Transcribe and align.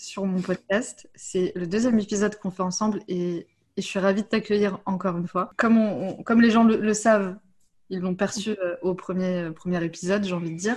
sur 0.00 0.24
mon 0.24 0.40
podcast. 0.40 1.08
C'est 1.14 1.52
le 1.54 1.66
deuxième 1.66 1.98
épisode 1.98 2.34
qu'on 2.36 2.50
fait 2.50 2.62
ensemble 2.62 3.00
et, 3.06 3.46
je 3.76 3.82
suis 3.82 3.98
ravie 3.98 4.22
de 4.22 4.26
t'accueillir 4.26 4.78
encore 4.84 5.16
une 5.16 5.26
fois. 5.26 5.52
Comme, 5.56 6.22
comme 6.24 6.42
les 6.42 6.50
gens 6.50 6.64
le, 6.64 6.92
savent, 6.92 7.36
ils 7.88 8.00
l'ont 8.00 8.14
perçu 8.14 8.50
euh, 8.50 8.76
au 8.82 8.94
premier, 8.94 9.44
euh, 9.44 9.52
premier 9.52 9.82
épisode, 9.82 10.22
j'ai 10.24 10.34
envie 10.34 10.50
de 10.50 10.58
dire. 10.58 10.76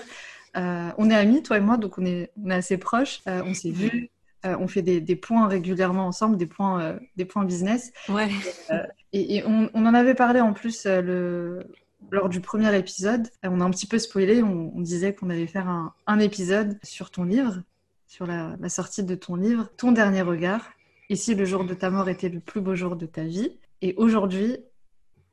Euh, 0.56 0.90
on 0.98 1.10
est 1.10 1.16
amis, 1.16 1.44
toi 1.44 1.58
et 1.58 1.60
moi, 1.60 1.76
donc 1.76 1.98
on 1.98 2.06
est, 2.06 2.32
on 2.42 2.50
est 2.50 2.54
assez 2.54 2.78
proches. 2.78 3.22
on 3.26 3.54
s'est 3.54 3.72
vus, 3.72 4.10
on 4.46 4.68
fait 4.70 4.84
des, 4.84 5.02
des, 5.02 5.18
points 5.18 5.48
régulièrement 5.48 6.08
ensemble, 6.08 6.38
des 6.38 6.46
points, 6.46 6.98
des 7.18 7.26
points 7.26 7.44
business. 7.44 7.92
Ouais. 8.08 8.30
et, 9.12 9.44
on, 9.46 9.70
on, 9.74 9.86
en 9.86 9.94
avait 9.94 10.16
parlé 10.16 10.40
en 10.40 10.54
plus 10.54 10.86
le, 10.86 11.68
lors 12.10 12.30
du 12.30 12.40
premier 12.40 12.74
épisode. 12.78 13.28
On 13.44 13.60
a 13.60 13.66
un 13.66 13.72
petit 13.72 13.88
peu 13.88 14.00
spoilé, 14.00 14.44
on, 14.44 14.80
disait 14.80 15.14
qu'on 15.14 15.30
allait 15.30 15.48
faire 15.48 15.68
un, 15.68 15.94
un, 16.08 16.20
épisode 16.20 16.78
sur 16.84 17.10
ton 17.10 17.24
livre 17.24 17.64
sur 18.14 18.28
la, 18.28 18.70
sortie 18.70 19.04
de 19.04 19.16
ton 19.16 19.36
livre, 19.36 19.70
Ton 19.76 19.92
dernier 19.92 20.22
regard. 20.22 20.62
Ici, 21.10 21.34
le 21.34 21.46
jour 21.46 21.64
de 21.64 21.74
ta 21.74 21.90
mort 21.90 22.10
était 22.10 22.30
le 22.30 22.40
plus 22.40 22.62
beau 22.62 22.76
jour 22.76 22.96
de 22.96 23.08
ta 23.08 23.24
vie. 23.24 23.58
Et 23.82 23.96
aujourd'hui, 23.98 24.58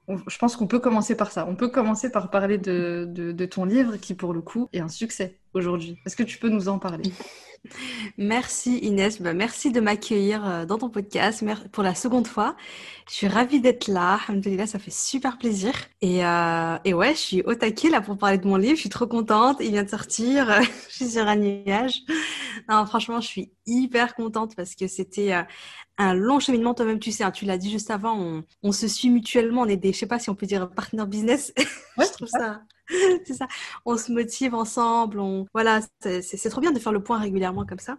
je 0.09 0.39
pense 0.39 0.57
qu'on 0.57 0.67
peut 0.67 0.79
commencer 0.79 1.15
par 1.15 1.31
ça. 1.31 1.47
On 1.47 1.57
peut 1.57 1.69
commencer 1.69 2.11
par 2.11 2.31
parler 2.31 2.57
de, 2.57 3.05
de, 3.07 3.45
ton 3.45 3.67
livre 3.67 3.99
qui, 3.99 4.15
pour 4.15 4.33
le 4.33 4.41
coup, 4.41 4.71
est 4.73 4.81
un 4.81 4.89
succès 4.89 5.37
aujourd'hui. 5.53 5.99
Est-ce 6.07 6.17
que 6.17 6.23
tu 6.23 6.39
peux 6.39 6.49
nous 6.49 6.69
en 6.69 6.79
parler? 6.79 7.13
Merci 8.17 8.79
Inès, 8.79 9.21
bah, 9.21 9.35
merci 9.35 9.71
de 9.71 9.83
m'accueillir 9.83 10.49
euh, 10.49 10.65
dans 10.65 10.79
ton 10.79 10.89
podcast 10.89 11.45
pour 11.73 11.83
la 11.83 11.95
seconde 11.95 12.27
fois. 12.27 12.57
Je 13.07 13.13
suis 13.13 13.29
ravie 13.29 13.61
d'être 13.61 13.89
là, 13.89 14.19
Alhamdoulilah, 14.27 14.67
ça 14.67 14.79
fait 14.79 14.91
super 14.91 15.37
plaisir. 15.37 15.75
Et, 16.01 16.25
euh, 16.25 16.79
et 16.87 16.95
ouais, 16.95 17.11
je 17.11 17.19
suis 17.19 17.43
au 17.43 17.55
taquet 17.55 17.91
là 17.91 18.01
pour 18.01 18.17
parler 18.17 18.39
de 18.39 18.47
mon 18.47 18.57
livre, 18.57 18.77
je 18.77 18.81
suis 18.81 18.89
trop 18.89 19.07
contente, 19.07 19.59
il 19.61 19.73
vient 19.73 19.83
de 19.83 19.91
sortir, 19.91 20.63
je 20.89 20.95
suis 20.95 21.11
sur 21.11 21.29
un 21.29 21.37
nuage. 21.37 22.01
Non, 22.69 22.87
franchement, 22.87 23.21
je 23.21 23.27
suis 23.27 23.53
hyper 23.67 24.15
contente 24.15 24.55
parce 24.57 24.75
que 24.75 24.87
c'était 24.87 25.33
euh, 25.33 25.43
un 25.99 26.15
long 26.15 26.41
cheminement, 26.41 26.75
toi-même 26.75 26.99
tu 26.99 27.13
sais, 27.13 27.25
hein, 27.25 27.31
tu 27.31 27.45
l'as 27.45 27.59
dit 27.59 27.71
juste 27.71 27.91
avant, 27.91 28.19
on, 28.19 28.45
on, 28.63 28.73
se 28.73 28.89
suit 28.89 29.11
mutuellement, 29.11 29.63
on 29.63 29.67
est 29.67 29.77
des, 29.77 29.93
je 29.93 29.99
sais 29.99 30.07
pas 30.07 30.19
si 30.19 30.31
on 30.31 30.35
peut 30.35 30.47
dire 30.47 30.71
partner 30.71 31.07
business, 31.07 31.53
ouais, 31.99 32.07
je 32.07 32.13
trouve 32.13 32.29
ça 32.29 32.63
c'est 33.25 33.35
ça. 33.35 33.49
On 33.85 33.97
se 33.97 34.13
motive 34.13 34.55
ensemble. 34.55 35.21
On... 35.21 35.47
Voilà, 35.53 35.81
c'est 36.01 36.51
trop 36.51 36.61
bien 36.61 36.73
de 36.73 36.79
faire 36.79 36.93
le 36.93 37.03
point 37.03 37.19
régulièrement 37.19 37.65
comme 37.65 37.79
ça. 37.79 37.99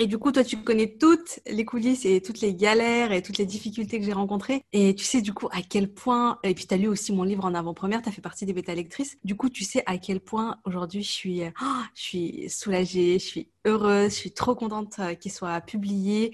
Et 0.00 0.06
du 0.06 0.16
coup, 0.16 0.32
toi, 0.32 0.42
tu 0.42 0.56
connais 0.56 0.96
toutes 0.98 1.40
les 1.46 1.66
coulisses 1.66 2.06
et 2.06 2.22
toutes 2.22 2.40
les 2.40 2.54
galères 2.54 3.12
et 3.12 3.20
toutes 3.20 3.36
les 3.36 3.44
difficultés 3.44 4.00
que 4.00 4.06
j'ai 4.06 4.14
rencontrées. 4.14 4.64
Et 4.72 4.94
tu 4.94 5.04
sais, 5.04 5.20
du 5.20 5.34
coup, 5.34 5.46
à 5.52 5.60
quel 5.60 5.92
point, 5.92 6.38
et 6.42 6.54
puis 6.54 6.66
tu 6.66 6.72
as 6.72 6.78
lu 6.78 6.88
aussi 6.88 7.12
mon 7.12 7.22
livre 7.22 7.44
en 7.44 7.52
avant-première, 7.52 8.00
tu 8.00 8.08
as 8.08 8.12
fait 8.12 8.22
partie 8.22 8.46
des 8.46 8.54
bêta 8.54 8.74
lectrices. 8.74 9.18
Du 9.24 9.36
coup, 9.36 9.50
tu 9.50 9.62
sais 9.62 9.82
à 9.84 9.98
quel 9.98 10.20
point 10.20 10.56
aujourd'hui 10.64 11.02
je 11.02 11.10
suis, 11.10 11.42
oh, 11.44 11.82
je 11.94 12.00
suis 12.00 12.48
soulagée, 12.48 13.18
je 13.18 13.26
suis 13.26 13.50
heureuse, 13.66 14.12
je 14.12 14.16
suis 14.16 14.32
trop 14.32 14.54
contente 14.54 14.98
euh, 15.00 15.12
qu'il 15.12 15.32
soit 15.32 15.60
publié. 15.60 16.32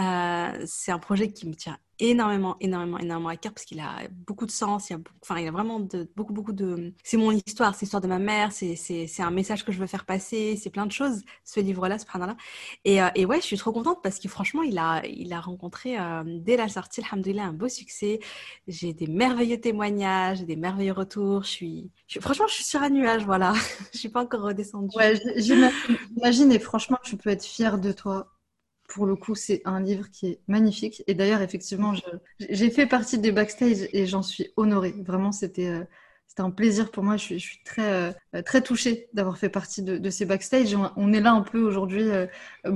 Euh, 0.00 0.64
c'est 0.66 0.90
un 0.90 0.98
projet 0.98 1.30
qui 1.30 1.46
me 1.46 1.54
tient 1.54 1.78
énormément, 1.98 2.56
énormément, 2.60 2.98
énormément 2.98 3.28
à 3.28 3.36
cœur 3.36 3.52
parce 3.52 3.64
qu'il 3.64 3.80
a 3.80 4.08
beaucoup 4.26 4.46
de 4.46 4.50
sens. 4.50 4.90
Il 4.90 4.94
a, 4.94 4.98
enfin, 5.22 5.38
il 5.40 5.48
a 5.48 5.50
vraiment 5.50 5.80
beaucoup, 6.16 6.32
beaucoup 6.32 6.52
de. 6.52 6.92
C'est 7.02 7.16
mon 7.16 7.32
histoire, 7.32 7.74
c'est 7.74 7.82
l'histoire 7.82 8.00
de 8.00 8.08
ma 8.08 8.18
mère, 8.18 8.52
c'est, 8.52 8.76
un 9.18 9.30
message 9.30 9.64
que 9.64 9.72
je 9.72 9.78
veux 9.78 9.86
faire 9.86 10.04
passer, 10.04 10.56
c'est 10.56 10.70
plein 10.70 10.86
de 10.86 10.92
choses, 10.92 11.22
ce 11.44 11.60
livre-là, 11.60 11.98
ce 11.98 12.06
là 12.18 12.36
Et, 12.84 13.02
euh, 13.02 13.08
et 13.14 13.26
ouais, 13.26 13.40
je 13.40 13.46
suis 13.46 13.56
trop 13.56 13.72
contente 13.72 13.98
parce 14.02 14.18
que 14.18 14.28
franchement, 14.28 14.62
il 14.62 14.78
a, 14.78 15.02
il 15.06 15.32
a 15.32 15.40
rencontré 15.40 15.98
euh, 15.98 16.22
dès 16.26 16.56
la 16.56 16.68
sortie, 16.68 17.02
alhamdoulilah, 17.02 17.44
un 17.44 17.52
beau 17.52 17.68
succès. 17.68 18.20
J'ai 18.66 18.92
des 18.92 19.06
merveilleux 19.06 19.60
témoignages, 19.60 20.42
des 20.42 20.56
merveilleux 20.56 20.92
retours. 20.92 21.42
Je 21.44 21.48
suis, 21.48 21.90
franchement, 22.20 22.46
je 22.48 22.54
suis 22.54 22.64
sur 22.64 22.82
un 22.82 22.90
nuage, 22.90 23.24
voilà. 23.24 23.52
je 23.92 23.98
suis 23.98 24.08
pas 24.08 24.22
encore 24.22 24.42
redescendue. 24.42 24.96
Ouais, 24.96 25.20
j'imagine 25.36 26.52
et 26.52 26.58
franchement, 26.58 26.98
tu 27.02 27.16
peux 27.16 27.30
être 27.30 27.44
fière 27.44 27.78
de 27.78 27.92
toi 27.92 28.37
pour 28.88 29.06
le 29.06 29.14
coup, 29.14 29.34
c'est 29.34 29.60
un 29.66 29.80
livre 29.80 30.10
qui 30.10 30.26
est 30.28 30.40
magnifique. 30.48 31.04
Et 31.06 31.14
d'ailleurs, 31.14 31.42
effectivement, 31.42 31.92
j'ai 32.40 32.70
fait 32.70 32.86
partie 32.86 33.18
des 33.18 33.30
backstage 33.30 33.86
et 33.92 34.06
j'en 34.06 34.22
suis 34.22 34.50
honorée. 34.56 34.94
Vraiment, 35.04 35.30
c'était 35.30 35.68
euh, 35.68 35.84
un 36.38 36.50
plaisir 36.50 36.90
pour 36.90 37.04
moi. 37.04 37.16
Je 37.16 37.36
suis, 37.36 37.60
très, 37.64 38.12
euh, 38.34 38.42
très 38.42 38.62
touchée 38.62 39.08
d'avoir 39.12 39.36
fait 39.36 39.50
partie 39.50 39.82
de, 39.82 40.10
ces 40.10 40.24
backstage. 40.24 40.74
On, 40.96 41.12
est 41.12 41.20
là 41.20 41.32
un 41.32 41.42
peu 41.42 41.60
aujourd'hui 41.60 42.08
euh, 42.10 42.26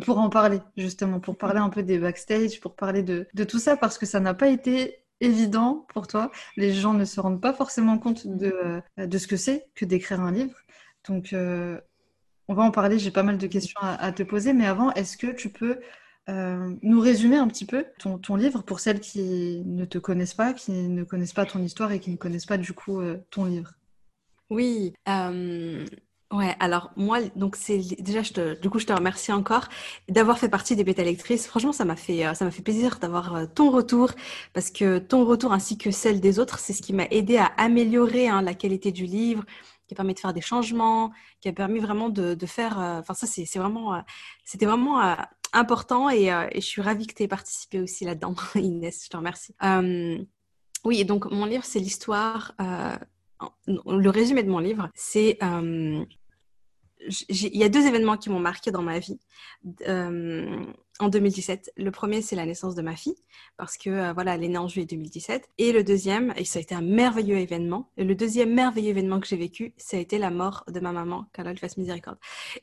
pour 0.05 0.19
en 0.19 0.29
parler, 0.29 0.61
justement, 0.77 1.19
pour 1.19 1.39
parler 1.39 1.61
un 1.61 1.71
peu 1.71 1.83
des 1.83 1.99
backstage, 1.99 2.61
pour 2.61 2.77
parler 2.77 3.03
de, 3.03 3.27
de 3.33 3.45
tout 3.45 3.59
ça, 3.59 3.77
parce 3.77 3.97
que 3.97 4.05
ça 4.05 4.21
n'a 4.21 4.35
pas 4.35 4.49
été 4.49 5.05
évident 5.21 5.87
pour 5.95 6.09
toi. 6.09 6.31
Les 6.59 6.75
gens 6.75 6.93
ne 6.93 7.07
se 7.07 7.21
rendent 7.21 7.41
pas 7.41 7.55
forcément 7.55 7.99
compte 7.99 8.27
de, 8.27 8.83
de 8.99 9.19
ce 9.19 9.27
que 9.27 9.37
c'est 9.37 9.67
que 9.75 9.87
d'écrire 9.87 10.21
un 10.21 10.33
livre. 10.33 10.57
Donc, 11.09 11.35
on 12.49 12.55
va 12.55 12.63
en 12.63 12.71
parler. 12.71 12.99
J'ai 12.99 13.11
pas 13.11 13.23
mal 13.23 13.39
de 13.39 13.47
questions 13.47 13.81
à, 13.81 14.13
te 14.13 14.23
poser. 14.23 14.53
Mais 14.53 14.67
avant, 14.67 14.93
est-ce 14.93 15.17
que 15.17 15.29
tu 15.29 15.49
peux 15.49 15.81
euh, 16.29 16.75
nous 16.83 17.01
résumer 17.01 17.37
un 17.37 17.49
petit 17.49 17.65
peu 17.65 17.85
ton, 17.99 18.37
livre 18.37 18.63
pour 18.63 18.81
celles 18.81 19.01
qui 19.01 19.63
ne 19.65 19.85
te 19.85 19.99
connaissent 19.99 20.35
pas, 20.35 20.53
qui 20.53 20.73
ne 20.73 21.05
connaissent 21.05 21.33
pas 21.33 21.47
ton 21.47 21.61
histoire 21.61 21.93
et 21.93 22.01
qui 22.01 22.11
ne 22.11 22.17
connaissent 22.17 22.47
pas 22.47 22.59
du 22.59 22.73
coup 22.73 23.01
euh, 23.01 23.19
ton 23.31 23.45
livre? 23.45 23.73
Oui, 24.51 24.93
euh. 25.09 25.85
Alors 26.61 26.93
moi, 26.97 27.19
donc 27.37 27.57
c'est 27.57 27.79
déjà, 28.01 28.23
du 28.23 28.71
coup, 28.71 28.79
je 28.79 28.87
te 28.87 28.93
remercie 28.95 29.33
encore 29.33 29.69
d'avoir 30.09 30.39
fait 30.39 30.49
partie 30.49 30.75
des 30.75 30.83
bêta 30.83 31.05
lectrices. 31.05 31.47
Franchement, 31.47 31.73
ça 31.73 31.85
m'a 31.85 31.95
fait, 31.95 32.35
ça 32.35 32.47
m'a 32.47 32.51
fait 32.51 32.63
plaisir 32.63 32.99
d'avoir 33.01 33.53
ton 33.53 33.71
retour 33.71 34.13
parce 34.55 34.71
que 34.71 34.99
ton 34.99 35.27
retour 35.27 35.53
ainsi 35.53 35.77
que 35.77 35.91
celle 35.91 36.21
des 36.21 36.39
autres, 36.39 36.59
c'est 36.59 36.73
ce 36.73 36.81
qui 36.81 36.95
m'a 36.95 37.05
aidé 37.11 37.37
à 37.37 37.53
améliorer 37.59 38.29
hein, 38.29 38.41
la 38.41 38.55
qualité 38.55 38.93
du 38.93 39.05
livre, 39.05 39.45
qui 39.93 39.97
a 39.97 39.97
permis 39.97 40.15
de 40.15 40.21
faire 40.21 40.33
des 40.33 40.41
changements, 40.41 41.13
qui 41.41 41.49
a 41.49 41.53
permis 41.53 41.79
vraiment 41.79 42.09
de, 42.09 42.47
faire. 42.47 42.79
Enfin, 42.79 43.15
ça, 43.15 43.27
c'est 43.27 43.59
vraiment, 43.59 44.03
c'était 44.45 44.67
vraiment 44.67 45.17
important 45.53 46.09
euh, 46.09 46.47
et, 46.51 46.61
je 46.61 46.67
suis 46.67 46.83
ravie 46.83 47.07
que 47.07 47.15
tu 47.15 47.23
aies 47.23 47.29
participé 47.29 47.81
aussi 47.81 48.05
là-dedans, 48.05 48.35
Inès. 48.55 49.05
Je 49.05 49.09
te 49.11 49.17
remercie. 49.17 49.55
Euh, 49.63 50.19
oui, 50.85 51.05
donc 51.05 51.31
mon 51.31 51.45
livre, 51.45 51.65
c'est 51.65 51.79
l'histoire. 51.79 52.55
Euh, 52.61 52.97
le 53.67 54.09
résumé 54.09 54.43
de 54.43 54.51
mon 54.51 54.59
livre, 54.61 54.89
c'est 54.95 55.39
il 57.29 57.57
y 57.57 57.65
a 57.65 57.69
deux 57.69 57.85
événements 57.87 58.17
qui 58.17 58.31
m'ont 58.31 58.39
marqué 58.39 58.71
dans 58.71 58.83
ma 58.83 59.01
vie 59.01 59.19
en 61.01 61.09
2017. 61.09 61.73
Le 61.77 61.91
premier, 61.91 62.23
c'est 62.23 62.37
la 62.37 62.47
naissance 62.47 62.75
de 62.75 62.83
ma 62.83 62.97
fille, 62.97 63.17
parce 63.57 63.77
que 63.77 63.91
euh, 63.91 64.13
voilà, 64.13 64.35
elle 64.35 64.45
est 64.45 64.49
née 64.49 64.59
en 64.59 64.69
juillet 64.69 64.87
2017. 64.87 65.49
Et 65.59 65.73
le 65.73 65.83
deuxième, 65.83 66.33
et 66.37 66.45
ça 66.45 66.59
a 66.59 66.63
été 66.63 66.75
un 66.75 66.83
merveilleux 66.83 67.39
événement, 67.39 67.91
et 67.97 68.05
le 68.05 68.15
deuxième 68.15 68.53
merveilleux 68.53 68.91
événement 68.91 69.21
que 69.21 69.27
j'ai 69.27 69.37
vécu, 69.37 69.73
ça 69.77 69.97
a 69.97 70.01
été 70.01 70.19
la 70.19 70.31
mort 70.31 70.65
de 70.69 70.81
ma 70.81 70.93
maman, 70.93 71.27
qu'Allah 71.33 71.55
fasse 71.57 71.77
miséricorde. 71.77 72.19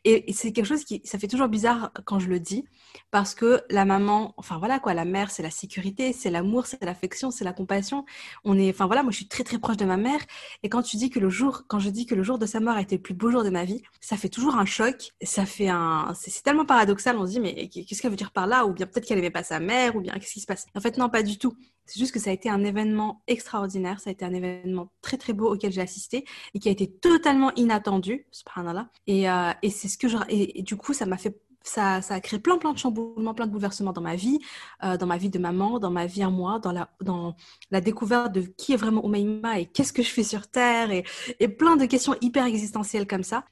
Et, 0.06 0.31
c'est 0.34 0.53
quelque 0.53 0.66
chose 0.66 0.85
qui, 0.85 1.01
ça 1.03 1.18
fait 1.18 1.28
toujours 1.28 1.47
bizarre 1.47 1.91
quand 2.06 2.19
je 2.19 2.29
le 2.29 2.39
dis, 2.39 2.66
parce 3.12 3.35
que 3.35 3.62
la 3.69 3.85
maman, 3.85 4.34
enfin 4.38 4.57
voilà 4.57 4.79
quoi, 4.79 4.94
la 4.94 5.06
mère, 5.06 5.31
c'est 5.31 5.44
la 5.44 5.51
sécurité, 5.51 6.13
c'est 6.13 6.29
l'amour, 6.29 6.66
c'est 6.66 6.84
l'affection, 6.84 7.31
c'est 7.31 7.44
la 7.44 7.53
compassion. 7.53 8.06
On 8.44 8.57
est, 8.57 8.69
enfin 8.69 8.85
voilà, 8.85 9.03
moi 9.03 9.12
je 9.12 9.18
suis 9.18 9.28
très 9.28 9.44
très 9.44 9.59
proche 9.59 9.78
de 9.78 9.85
ma 9.85 9.97
mère, 9.97 10.19
et 10.63 10.69
quand 10.69 10.81
tu 10.81 10.97
dis 10.97 11.09
que 11.09 11.19
le 11.19 11.29
jour, 11.29 11.63
quand 11.68 11.79
je 11.79 11.89
dis 11.89 12.06
que 12.06 12.16
le 12.16 12.23
jour 12.23 12.38
de 12.38 12.45
sa 12.45 12.59
mort 12.59 12.75
a 12.75 12.81
été 12.81 12.95
le 12.95 13.01
plus 13.01 13.13
beau 13.13 13.31
jour 13.31 13.44
de 13.44 13.50
ma 13.50 13.66
vie, 13.66 13.81
ça 14.00 14.18
fait 14.18 14.29
toujours 14.29 14.56
un 14.56 14.66
choc, 14.66 15.12
ça 15.22 15.45
fait 15.45 15.69
un, 15.69 16.13
c'est 16.15 16.44
tellement 16.44 16.65
paradoxal, 16.65 17.18
on 17.18 17.25
se 17.25 17.31
dit 17.31 17.39
mais 17.39 17.68
qu'est-ce 17.69 18.01
qu'elle 18.01 18.12
veut 18.12 18.18
dire 18.18 18.28
par 18.31 18.47
là, 18.47 18.65
ou 18.65 18.73
bien 18.73 18.85
peut-être 18.85 19.05
qu'elle 19.05 19.17
n'aimait 19.17 19.29
pas 19.29 19.43
sa 19.43 19.59
mère, 19.59 19.95
ou 19.95 20.01
bien 20.01 20.13
qu'est-ce 20.13 20.33
qui 20.33 20.39
se 20.39 20.45
passe. 20.45 20.65
En 20.75 20.81
fait, 20.81 20.97
non, 20.97 21.09
pas 21.09 21.23
du 21.23 21.37
tout. 21.37 21.55
C'est 21.85 21.99
juste 21.99 22.13
que 22.13 22.19
ça 22.19 22.29
a 22.29 22.33
été 22.33 22.49
un 22.49 22.63
événement 22.63 23.23
extraordinaire, 23.27 23.99
ça 23.99 24.11
a 24.11 24.13
été 24.13 24.23
un 24.23 24.33
événement 24.33 24.91
très 25.01 25.17
très 25.17 25.33
beau 25.33 25.53
auquel 25.53 25.71
j'ai 25.71 25.81
assisté 25.81 26.23
et 26.53 26.59
qui 26.59 26.69
a 26.69 26.71
été 26.71 26.87
totalement 26.87 27.51
inattendu, 27.55 28.27
subhanallah. 28.31 28.89
Et, 29.07 29.29
euh, 29.29 29.51
et 29.63 29.71
c'est 29.71 29.87
ce 29.87 29.97
que 29.97 30.07
je... 30.07 30.17
Et, 30.29 30.61
du 30.61 30.75
coup, 30.75 30.93
ça 30.93 31.05
m'a 31.05 31.17
fait 31.17 31.41
ça, 31.63 32.01
ça, 32.01 32.15
a 32.15 32.19
créé 32.21 32.39
plein, 32.39 32.57
plein 32.57 32.73
de 32.73 32.77
chamboulements, 32.77 33.33
plein 33.33 33.45
de 33.45 33.51
bouleversements 33.51 33.91
dans 33.91 34.01
ma 34.01 34.15
vie, 34.15 34.39
euh, 34.83 34.97
dans 34.97 35.05
ma 35.05 35.17
vie 35.17 35.29
de 35.29 35.39
maman, 35.39 35.79
dans 35.79 35.91
ma 35.91 36.05
vie 36.05 36.23
à 36.23 36.29
moi, 36.29 36.59
dans 36.59 36.71
la, 36.71 36.89
dans 37.01 37.35
la 37.69 37.81
découverte 37.81 38.31
de 38.31 38.41
qui 38.41 38.73
est 38.73 38.77
vraiment 38.77 39.03
Oumaima 39.05 39.59
et 39.59 39.65
qu'est-ce 39.65 39.91
que 39.91 40.01
je 40.01 40.09
fais 40.09 40.23
sur 40.23 40.47
Terre 40.47 40.91
et, 40.91 41.03
et 41.39 41.47
plein 41.47 41.75
de 41.75 41.85
questions 41.85 42.15
hyper 42.21 42.45
existentielles 42.45 43.07
comme 43.07 43.23
ça. 43.23 43.45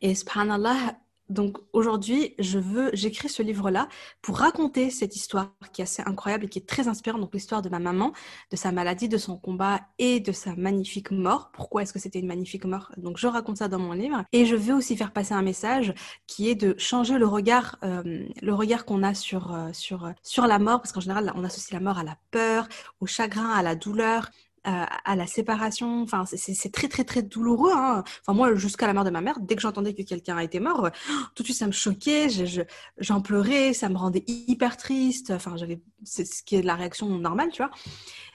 Et 0.00 0.14
subhanallah, 0.14 0.98
Donc 1.32 1.58
aujourd'hui, 1.72 2.34
je 2.38 2.58
veux, 2.58 2.90
j'écris 2.92 3.28
ce 3.28 3.42
livre-là 3.42 3.88
pour 4.20 4.38
raconter 4.38 4.90
cette 4.90 5.16
histoire 5.16 5.52
qui 5.72 5.80
est 5.80 5.84
assez 5.84 6.02
incroyable 6.04 6.44
et 6.44 6.48
qui 6.48 6.58
est 6.58 6.68
très 6.68 6.88
inspirante. 6.88 7.22
Donc 7.22 7.32
l'histoire 7.32 7.62
de 7.62 7.70
ma 7.70 7.78
maman, 7.78 8.12
de 8.50 8.56
sa 8.56 8.70
maladie, 8.70 9.08
de 9.08 9.16
son 9.16 9.38
combat 9.38 9.80
et 9.98 10.20
de 10.20 10.30
sa 10.30 10.54
magnifique 10.56 11.10
mort. 11.10 11.50
Pourquoi 11.52 11.82
est-ce 11.82 11.92
que 11.92 11.98
c'était 11.98 12.20
une 12.20 12.26
magnifique 12.26 12.66
mort? 12.66 12.92
Donc 12.98 13.16
je 13.16 13.26
raconte 13.26 13.56
ça 13.56 13.68
dans 13.68 13.78
mon 13.78 13.92
livre 13.92 14.24
et 14.32 14.44
je 14.44 14.56
veux 14.56 14.74
aussi 14.74 14.96
faire 14.96 15.12
passer 15.12 15.32
un 15.32 15.42
message 15.42 15.94
qui 16.26 16.50
est 16.50 16.54
de 16.54 16.74
changer 16.78 17.18
le 17.18 17.26
regard, 17.26 17.78
euh, 17.82 18.26
qu'on 18.86 19.02
a 19.02 19.14
sur 19.14 19.54
euh, 19.54 19.70
sur 19.72 20.12
sur 20.22 20.46
la 20.46 20.58
mort, 20.58 20.80
parce 20.80 20.92
qu'en 20.92 21.00
général 21.00 21.32
on 21.34 21.44
associe 21.44 21.72
la 21.72 21.80
mort 21.80 21.98
à 21.98 22.04
la 22.04 22.16
peur, 22.30 22.68
au 23.00 23.06
chagrin, 23.06 23.50
à 23.50 23.62
la 23.62 23.74
douleur 23.74 24.30
à 24.64 25.16
la 25.16 25.26
séparation. 25.26 26.02
Enfin, 26.02 26.24
c'est 26.26 26.72
très 26.72 26.88
très 26.88 27.04
très 27.04 27.22
douloureux. 27.22 27.72
Hein. 27.74 28.04
Enfin, 28.20 28.36
moi, 28.36 28.54
jusqu'à 28.54 28.86
la 28.86 28.94
mort 28.94 29.04
de 29.04 29.10
ma 29.10 29.20
mère, 29.20 29.38
dès 29.40 29.56
que 29.56 29.62
j'entendais 29.62 29.94
que 29.94 30.02
quelqu'un 30.02 30.38
été 30.38 30.60
mort, 30.60 30.90
tout 31.34 31.42
de 31.42 31.46
suite 31.46 31.58
ça 31.58 31.66
me 31.66 31.72
choquait. 31.72 32.28
J'en 32.98 33.20
pleurais, 33.20 33.72
ça 33.72 33.88
me 33.88 33.96
rendait 33.96 34.24
hyper 34.26 34.76
triste. 34.76 35.30
Enfin, 35.30 35.56
j'avais 35.56 35.80
c'est 36.04 36.24
ce 36.24 36.42
qui 36.42 36.56
est 36.56 36.62
la 36.62 36.74
réaction 36.74 37.08
normale, 37.08 37.50
tu 37.50 37.62
vois. 37.62 37.70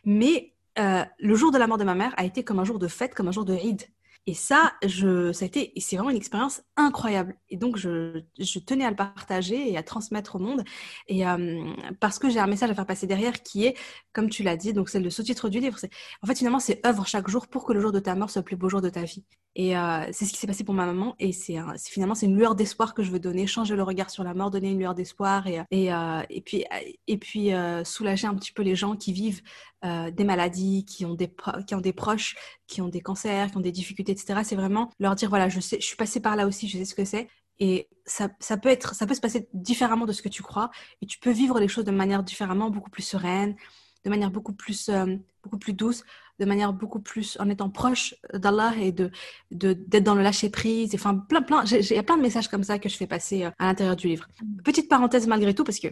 Mais 0.05 0.53
euh, 0.79 1.03
le 1.19 1.35
jour 1.35 1.51
de 1.51 1.57
la 1.57 1.67
mort 1.67 1.77
de 1.77 1.83
ma 1.83 1.95
mère 1.95 2.13
a 2.17 2.25
été 2.25 2.43
comme 2.43 2.59
un 2.59 2.63
jour 2.63 2.79
de 2.79 2.87
fête, 2.87 3.15
comme 3.15 3.27
un 3.27 3.31
jour 3.31 3.45
de 3.45 3.53
Eid. 3.53 3.83
Et 4.29 4.33
ça, 4.33 4.73
ça 4.81 5.05
a 5.07 5.45
été, 5.45 5.71
c'est 5.77 5.95
vraiment 5.95 6.09
une 6.09 6.17
expérience 6.17 6.61
incroyable. 6.75 7.37
Et 7.49 7.55
donc, 7.55 7.77
je, 7.77 8.19
tenais 8.59 8.83
à 8.83 8.89
le 8.89 8.95
partager 8.95 9.71
et 9.71 9.77
à 9.77 9.83
transmettre 9.83 10.35
au 10.35 10.39
monde. 10.39 10.65
Et 11.07 11.25
euh, 11.25 11.63
parce 12.01 12.19
que 12.19 12.29
j'ai 12.29 12.39
un 12.39 12.47
message 12.47 12.69
à 12.69 12.75
faire 12.75 12.85
passer 12.85 13.07
derrière 13.07 13.41
qui 13.41 13.65
est, 13.65 13.77
comme 14.11 14.29
tu 14.29 14.43
l'as 14.43 14.57
dit, 14.57 14.73
donc 14.73 14.89
c'est 14.89 14.99
le 14.99 15.09
sous-titre 15.09 15.47
du 15.47 15.61
livre. 15.61 15.79
En 16.21 16.27
fait, 16.27 16.37
finalement, 16.37 16.59
c'est 16.59 16.85
œuvre 16.85 17.07
chaque 17.07 17.29
jour 17.29 17.47
pour 17.47 17.63
que 17.63 17.71
le 17.71 17.79
jour 17.79 17.93
de 17.93 17.99
ta 17.99 18.15
mort 18.15 18.29
soit 18.29 18.41
le 18.41 18.45
plus 18.45 18.57
beau 18.57 18.67
jour 18.67 18.81
de 18.81 18.89
ta 18.89 19.03
vie. 19.03 19.23
Et 19.55 19.77
euh, 19.77 20.05
c'est 20.11 20.25
ce 20.25 20.33
qui 20.33 20.39
s'est 20.39 20.45
passé 20.45 20.65
pour 20.65 20.75
ma 20.75 20.85
maman. 20.85 21.15
Et 21.19 21.31
c'est, 21.31 21.55
finalement, 21.77 22.13
c'est 22.13 22.25
une 22.25 22.35
lueur 22.35 22.55
d'espoir 22.55 22.93
que 22.93 23.03
je 23.03 23.11
veux 23.11 23.19
donner, 23.19 23.47
changer 23.47 23.77
le 23.77 23.83
regard 23.83 24.09
sur 24.09 24.25
la 24.25 24.33
mort, 24.33 24.51
donner 24.51 24.71
une 24.71 24.79
lueur 24.79 24.93
d'espoir 24.93 25.47
et, 25.47 25.93
euh, 25.93 26.21
puis 26.41 27.51
soulager 27.85 28.27
un 28.27 28.35
petit 28.35 28.51
peu 28.51 28.61
les 28.61 28.75
gens 28.75 28.97
qui 28.97 29.13
vivent 29.13 29.41
des 29.83 30.23
maladies, 30.23 30.85
qui 30.85 31.05
ont 31.05 31.13
des, 31.13 31.31
qui 31.67 31.75
ont 31.75 31.81
des 31.81 31.93
proches, 31.93 32.35
qui 32.67 32.81
ont 32.81 32.89
des 32.89 33.01
cancers, 33.01 33.51
qui 33.51 33.57
ont 33.57 33.61
des 33.61 33.71
difficultés, 33.71 34.11
etc. 34.11 34.41
C'est 34.43 34.55
vraiment 34.55 34.89
leur 34.99 35.15
dire, 35.15 35.29
voilà, 35.29 35.49
je 35.49 35.59
sais, 35.59 35.77
je 35.79 35.85
suis 35.85 35.95
passée 35.95 36.19
par 36.19 36.35
là 36.35 36.47
aussi, 36.47 36.67
je 36.67 36.77
sais 36.77 36.85
ce 36.85 36.95
que 36.95 37.05
c'est. 37.05 37.27
Et 37.59 37.89
ça, 38.05 38.29
ça, 38.39 38.57
peut 38.57 38.69
être, 38.69 38.93
ça 38.95 39.07
peut 39.07 39.13
se 39.13 39.21
passer 39.21 39.49
différemment 39.53 40.05
de 40.05 40.13
ce 40.13 40.21
que 40.21 40.29
tu 40.29 40.43
crois. 40.43 40.69
Et 41.01 41.05
tu 41.05 41.19
peux 41.19 41.31
vivre 41.31 41.59
les 41.59 41.67
choses 41.67 41.85
de 41.85 41.91
manière 41.91 42.23
différemment, 42.23 42.69
beaucoup 42.69 42.89
plus 42.89 43.03
sereine, 43.03 43.55
de 44.03 44.09
manière 44.09 44.31
beaucoup 44.31 44.53
plus, 44.53 44.89
euh, 44.89 45.15
beaucoup 45.43 45.57
plus 45.57 45.73
douce, 45.73 46.03
de 46.39 46.45
manière 46.45 46.71
beaucoup 46.71 46.99
plus 46.99 47.37
en 47.39 47.49
étant 47.49 47.69
proche 47.69 48.15
d'Allah 48.33 48.73
et 48.79 48.91
de, 48.91 49.11
de, 49.51 49.73
d'être 49.73 50.03
dans 50.03 50.15
le 50.15 50.21
lâcher 50.21 50.49
prise. 50.49 50.93
Enfin, 50.93 51.15
plein, 51.15 51.41
plein, 51.41 51.63
il 51.65 51.81
y 51.81 51.97
a 51.97 52.03
plein 52.03 52.17
de 52.17 52.21
messages 52.21 52.47
comme 52.47 52.63
ça 52.63 52.77
que 52.77 52.89
je 52.89 52.95
fais 52.95 53.07
passer 53.07 53.45
euh, 53.45 53.51
à 53.57 53.65
l'intérieur 53.65 53.95
du 53.95 54.07
livre. 54.07 54.27
Mm. 54.41 54.61
Petite 54.61 54.89
parenthèse 54.89 55.27
malgré 55.27 55.53
tout, 55.55 55.63
parce 55.63 55.79
que 55.79 55.87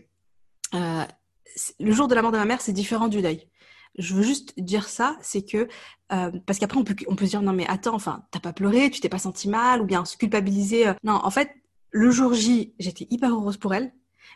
euh, 0.76 1.04
le 1.80 1.92
jour 1.92 2.08
de 2.08 2.16
la 2.16 2.22
mort 2.22 2.32
de 2.32 2.38
ma 2.38 2.46
mère, 2.46 2.62
c'est 2.62 2.74
différent 2.74 3.08
du 3.08 3.22
deuil 3.22 3.48
je 3.98 4.14
veux 4.14 4.24
juste 4.24 4.54
dire 4.60 4.88
ça, 4.88 5.18
c'est 5.22 5.44
que 5.44 5.68
euh, 6.12 6.32
parce 6.46 6.60
qu'après 6.60 6.78
on 6.78 6.84
peut 6.84 6.96
on 7.08 7.16
peut 7.16 7.26
se 7.26 7.32
dire 7.32 7.42
non 7.42 7.54
mais 7.54 7.66
attends, 7.68 7.96
enfin 7.96 8.24
t'as 8.32 8.40
pas 8.40 8.54
pleuré, 8.54 8.90
tu 8.90 9.00
t'es 9.00 9.10
pas 9.10 9.18
senti 9.18 9.50
mal 9.50 9.82
ou 9.82 9.86
bien 9.86 10.06
se 10.06 10.18
culpabiliser. 10.18 10.88
Euh. 10.88 10.94
Non, 11.04 11.14
en 11.14 11.32
fait 11.32 11.52
le 11.92 12.12
jour 12.12 12.34
J 12.34 12.74
j'étais 12.80 13.08
hyper 13.10 13.32
heureuse 13.32 13.58
pour 13.58 13.74
elle, 13.74 13.92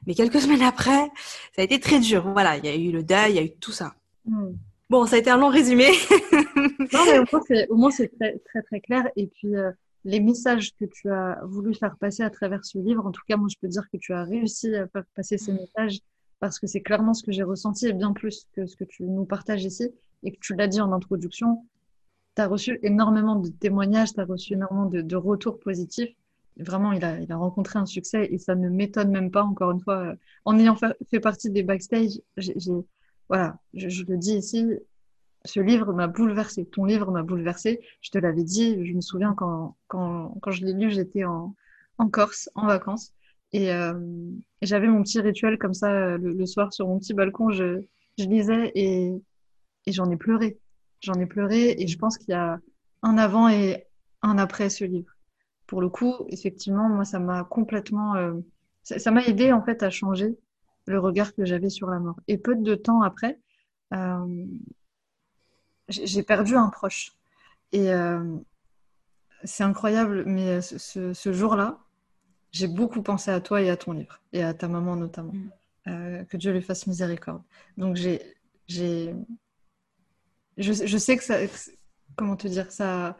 mais 0.07 0.15
quelques 0.15 0.41
semaines 0.41 0.63
après 0.63 1.11
ça 1.55 1.61
a 1.61 1.63
été 1.63 1.79
très 1.79 1.99
dur. 1.99 2.31
Voilà, 2.31 2.57
il 2.57 2.65
y 2.65 2.69
a 2.69 2.75
eu 2.75 2.91
le 2.91 3.03
deuil, 3.03 3.33
il 3.33 3.35
y 3.35 3.39
a 3.39 3.43
eu 3.43 3.51
tout 3.51 3.71
ça. 3.71 3.93
Hmm. 4.25 4.53
Bon, 4.89 5.05
ça 5.05 5.17
a 5.17 5.19
été 5.19 5.29
un 5.29 5.37
long 5.37 5.49
résumé. 5.49 5.87
non 6.93 7.05
mais 7.05 7.67
au 7.69 7.75
moins 7.75 7.91
c'est 7.91 8.09
très, 8.19 8.37
très 8.39 8.61
très 8.63 8.79
clair 8.79 9.07
et 9.15 9.27
puis 9.27 9.55
euh, 9.55 9.71
les 10.05 10.19
messages 10.19 10.73
que 10.79 10.85
tu 10.85 11.11
as 11.11 11.39
voulu 11.43 11.75
faire 11.75 11.97
passer 11.97 12.23
à 12.23 12.29
travers 12.29 12.63
ce 12.65 12.77
livre, 12.79 13.05
en 13.05 13.11
tout 13.11 13.21
cas 13.27 13.37
moi 13.37 13.47
je 13.51 13.57
peux 13.61 13.67
dire 13.67 13.83
que 13.91 13.97
tu 13.97 14.13
as 14.13 14.23
réussi 14.23 14.73
à 14.75 14.87
faire 14.87 15.03
passer 15.15 15.37
ces 15.37 15.51
hmm. 15.51 15.57
messages 15.57 15.99
parce 16.39 16.59
que 16.59 16.67
c'est 16.67 16.81
clairement 16.81 17.13
ce 17.13 17.23
que 17.23 17.31
j'ai 17.31 17.43
ressenti 17.43 17.87
et 17.87 17.93
bien 17.93 18.13
plus 18.13 18.47
que 18.53 18.65
ce 18.65 18.75
que 18.75 18.83
tu 18.83 19.03
nous 19.03 19.25
partages 19.25 19.63
ici 19.63 19.91
et 20.23 20.31
que 20.31 20.39
tu 20.39 20.55
l'as 20.55 20.67
dit 20.67 20.81
en 20.81 20.91
introduction. 20.91 21.65
Tu 22.35 22.41
as 22.41 22.47
reçu 22.47 22.79
énormément 22.83 23.35
de 23.35 23.49
témoignages, 23.49 24.13
tu 24.13 24.19
as 24.19 24.25
reçu 24.25 24.53
énormément 24.53 24.85
de, 24.85 25.15
retours 25.15 25.59
positifs. 25.59 26.15
vraiment, 26.57 26.93
il 26.93 27.03
a, 27.03 27.37
rencontré 27.37 27.79
un 27.79 27.85
succès 27.85 28.27
et 28.31 28.37
ça 28.37 28.55
ne 28.55 28.69
m'étonne 28.69 29.11
même 29.11 29.31
pas, 29.31 29.43
encore 29.43 29.71
une 29.71 29.81
fois. 29.81 30.15
En 30.45 30.57
ayant 30.57 30.75
fait, 30.75 31.19
partie 31.19 31.49
des 31.49 31.63
backstage, 31.63 32.21
voilà, 33.27 33.59
je, 33.73 34.03
le 34.03 34.17
dis 34.17 34.35
ici, 34.35 34.65
ce 35.45 35.59
livre 35.59 35.93
m'a 35.93 36.07
bouleversé. 36.07 36.65
Ton 36.65 36.85
livre 36.85 37.11
m'a 37.11 37.23
bouleversé. 37.23 37.81
Je 38.01 38.11
te 38.11 38.17
l'avais 38.17 38.43
dit, 38.43 38.85
je 38.85 38.93
me 38.93 39.01
souviens 39.01 39.33
quand, 39.33 39.75
quand, 39.87 40.37
quand 40.41 40.51
je 40.51 40.65
l'ai 40.65 40.73
lu, 40.73 40.89
j'étais 40.89 41.25
en 41.25 41.53
Corse, 42.11 42.49
en 42.55 42.65
vacances. 42.65 43.13
Et, 43.53 43.71
euh, 43.73 43.93
j'avais 44.61 44.87
mon 44.87 45.03
petit 45.03 45.21
rituel 45.21 45.57
comme 45.57 45.73
ça 45.73 45.91
euh, 45.91 46.17
le, 46.17 46.45
soir 46.45 46.73
sur 46.73 46.87
mon 46.87 46.99
petit 46.99 47.13
balcon. 47.13 47.51
Je, 47.51 47.81
je 48.17 48.25
lisais 48.25 48.71
et, 48.75 49.13
et 49.85 49.91
j'en 49.91 50.09
ai 50.11 50.17
pleuré. 50.17 50.59
J'en 51.01 51.13
ai 51.13 51.25
pleuré 51.25 51.75
et 51.79 51.87
je 51.87 51.97
pense 51.97 52.17
qu'il 52.17 52.29
y 52.29 52.33
a 52.33 52.59
un 53.03 53.17
avant 53.17 53.49
et 53.49 53.85
un 54.21 54.37
après 54.37 54.69
ce 54.69 54.83
livre. 54.83 55.11
Pour 55.67 55.81
le 55.81 55.89
coup, 55.89 56.25
effectivement, 56.29 56.89
moi, 56.89 57.05
ça 57.05 57.19
m'a 57.19 57.43
complètement, 57.43 58.15
euh, 58.15 58.33
ça 58.83 59.11
m'a 59.11 59.23
aidé 59.23 59.51
en 59.53 59.63
fait 59.63 59.83
à 59.83 59.89
changer 59.89 60.37
le 60.85 60.99
regard 60.99 61.33
que 61.33 61.45
j'avais 61.45 61.69
sur 61.69 61.89
la 61.89 61.99
mort. 61.99 62.19
Et 62.27 62.37
peu 62.37 62.55
de 62.55 62.75
temps 62.75 63.01
après, 63.01 63.39
euh, 63.93 64.45
j'ai 65.87 66.23
perdu 66.23 66.55
un 66.55 66.69
proche. 66.69 67.13
Et 67.71 67.93
euh, 67.93 68.37
c'est 69.43 69.63
incroyable, 69.63 70.23
mais 70.25 70.61
ce, 70.61 71.13
ce 71.13 71.33
jour-là, 71.33 71.79
j'ai 72.51 72.67
beaucoup 72.67 73.01
pensé 73.01 73.31
à 73.31 73.39
toi 73.41 73.61
et 73.61 73.69
à 73.69 73.77
ton 73.77 73.93
livre, 73.93 74.21
et 74.33 74.43
à 74.43 74.53
ta 74.53 74.67
maman 74.67 74.95
notamment. 74.95 75.33
Mm. 75.33 75.51
Euh, 75.87 76.23
que 76.25 76.37
Dieu 76.37 76.51
lui 76.51 76.61
fasse 76.61 76.87
miséricorde. 76.87 77.41
Donc, 77.77 77.95
j'ai. 77.95 78.21
j'ai 78.67 79.15
je, 80.57 80.73
je, 80.73 80.97
sais 80.97 81.17
que 81.17 81.23
ça. 81.23 81.37
Comment 82.15 82.35
te 82.35 82.47
dire 82.47 82.71
ça 82.71 83.17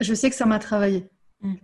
Je 0.00 0.14
sais 0.14 0.30
que 0.30 0.36
ça 0.36 0.46
m'a 0.46 0.58
travaillé. 0.58 1.08
Mm. 1.42 1.54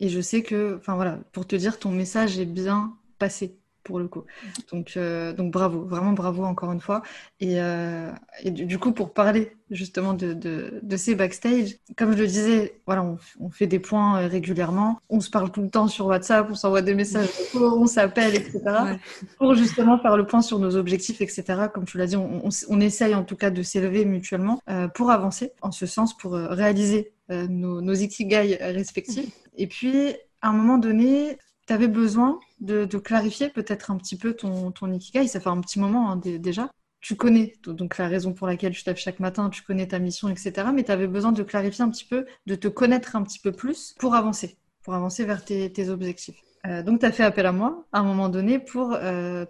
Et 0.00 0.08
je 0.08 0.20
sais 0.20 0.42
que. 0.42 0.76
Enfin, 0.78 0.96
voilà, 0.96 1.18
pour 1.32 1.46
te 1.46 1.56
dire, 1.56 1.78
ton 1.78 1.90
message 1.90 2.38
est 2.38 2.46
bien 2.46 2.98
passé 3.18 3.61
pour 3.82 3.98
le 3.98 4.08
coup. 4.08 4.24
Donc, 4.72 4.94
euh, 4.96 5.32
donc 5.32 5.52
bravo, 5.52 5.84
vraiment 5.84 6.12
bravo 6.12 6.44
encore 6.44 6.72
une 6.72 6.80
fois. 6.80 7.02
Et, 7.40 7.60
euh, 7.60 8.10
et 8.42 8.50
du, 8.50 8.78
coup, 8.78 8.92
pour 8.92 9.12
parler 9.12 9.56
justement 9.70 10.14
de, 10.14 10.32
de, 10.32 10.80
de, 10.82 10.96
ces 10.96 11.14
backstage, 11.14 11.76
comme 11.96 12.12
je 12.12 12.18
le 12.18 12.26
disais, 12.26 12.80
voilà, 12.86 13.02
on, 13.02 13.18
on, 13.40 13.50
fait 13.50 13.66
des 13.66 13.78
points 13.78 14.22
euh, 14.22 14.26
régulièrement, 14.28 14.98
on 15.08 15.20
se 15.20 15.30
parle 15.30 15.50
tout 15.50 15.62
le 15.62 15.70
temps 15.70 15.88
sur 15.88 16.06
WhatsApp, 16.06 16.48
on 16.50 16.54
s'envoie 16.54 16.82
des 16.82 16.94
messages, 16.94 17.28
on 17.54 17.86
s'appelle, 17.86 18.34
etc. 18.34 18.60
Pour 19.38 19.54
justement 19.54 19.98
faire 19.98 20.16
le 20.16 20.26
point 20.26 20.42
sur 20.42 20.58
nos 20.58 20.76
objectifs, 20.76 21.20
etc. 21.20 21.44
Comme 21.72 21.84
tu 21.84 21.98
l'as 21.98 22.06
dit, 22.06 22.16
on, 22.16 22.46
on, 22.46 22.50
on, 22.68 22.80
essaye 22.80 23.14
en 23.14 23.24
tout 23.24 23.36
cas 23.36 23.50
de 23.50 23.62
s'élever 23.62 24.04
mutuellement 24.04 24.60
euh, 24.68 24.88
pour 24.88 25.10
avancer 25.10 25.52
en 25.62 25.72
ce 25.72 25.86
sens, 25.86 26.16
pour 26.16 26.32
réaliser 26.32 27.12
nos, 27.28 27.80
nos 27.80 27.94
ikigai 27.94 28.56
respectifs. 28.60 29.32
Et 29.56 29.66
puis, 29.66 30.14
à 30.42 30.50
un 30.50 30.52
moment 30.52 30.76
donné, 30.76 31.38
tu 31.66 31.72
avais 31.72 31.88
besoin 31.88 32.38
de, 32.62 32.86
clarifier 32.98 33.48
peut-être 33.48 33.90
un 33.90 33.96
petit 33.96 34.16
peu 34.16 34.34
ton, 34.34 34.72
Ikigai. 34.92 35.26
Ça 35.26 35.40
fait 35.40 35.48
un 35.48 35.60
petit 35.60 35.78
moment 35.78 36.10
hein, 36.10 36.16
déjà. 36.16 36.70
Tu 37.00 37.16
connais 37.16 37.54
donc 37.66 37.98
la 37.98 38.06
raison 38.06 38.32
pour 38.32 38.46
laquelle 38.46 38.72
tu 38.72 38.84
te 38.84 38.94
chaque 38.94 39.18
matin, 39.18 39.50
tu 39.50 39.62
connais 39.62 39.88
ta 39.88 39.98
mission, 39.98 40.28
etc. 40.28 40.68
Mais 40.72 40.84
tu 40.84 40.92
avais 40.92 41.08
besoin 41.08 41.32
de 41.32 41.42
clarifier 41.42 41.82
un 41.82 41.90
petit 41.90 42.04
peu, 42.04 42.26
de 42.46 42.54
te 42.54 42.68
connaître 42.68 43.16
un 43.16 43.22
petit 43.22 43.40
peu 43.40 43.50
plus 43.50 43.94
pour 43.98 44.14
avancer, 44.14 44.56
pour 44.84 44.94
avancer 44.94 45.24
vers 45.24 45.44
tes, 45.44 45.88
objectifs. 45.88 46.36
Euh, 46.66 46.84
donc 46.84 47.00
tu 47.00 47.06
as 47.06 47.10
fait 47.10 47.24
appel 47.24 47.46
à 47.46 47.52
moi 47.52 47.84
à 47.92 47.98
un 47.98 48.04
moment 48.04 48.28
donné 48.28 48.60
pour 48.60 48.94
euh, 48.94 49.44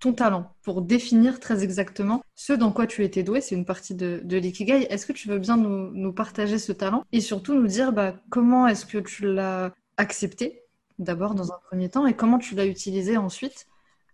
ton 0.00 0.14
talent, 0.14 0.54
pour 0.62 0.80
définir 0.80 1.40
très 1.40 1.62
exactement 1.62 2.22
ce 2.36 2.54
dans 2.54 2.72
quoi 2.72 2.86
tu 2.86 3.04
étais 3.04 3.22
doué. 3.22 3.42
C'est 3.42 3.54
une 3.54 3.66
partie 3.66 3.94
de, 3.94 4.22
l'ikigai. 4.26 4.86
Est-ce 4.88 5.04
que 5.04 5.12
tu 5.12 5.28
veux 5.28 5.38
bien 5.38 5.58
nous, 5.58 5.90
nous, 5.92 6.12
partager 6.14 6.58
ce 6.58 6.72
talent 6.72 7.04
et 7.12 7.20
surtout 7.20 7.52
nous 7.52 7.66
dire 7.66 7.92
bah, 7.92 8.14
comment 8.30 8.66
est-ce 8.66 8.86
que 8.86 8.96
tu 8.96 9.30
l'as 9.30 9.74
accepté 9.98 10.63
d'abord 10.98 11.34
dans 11.34 11.52
un 11.52 11.58
premier 11.68 11.90
temps 11.90 12.06
et 12.06 12.14
comment 12.14 12.38
tu 12.38 12.54
l'as 12.54 12.66
utilisé 12.66 13.16
ensuite 13.16 13.66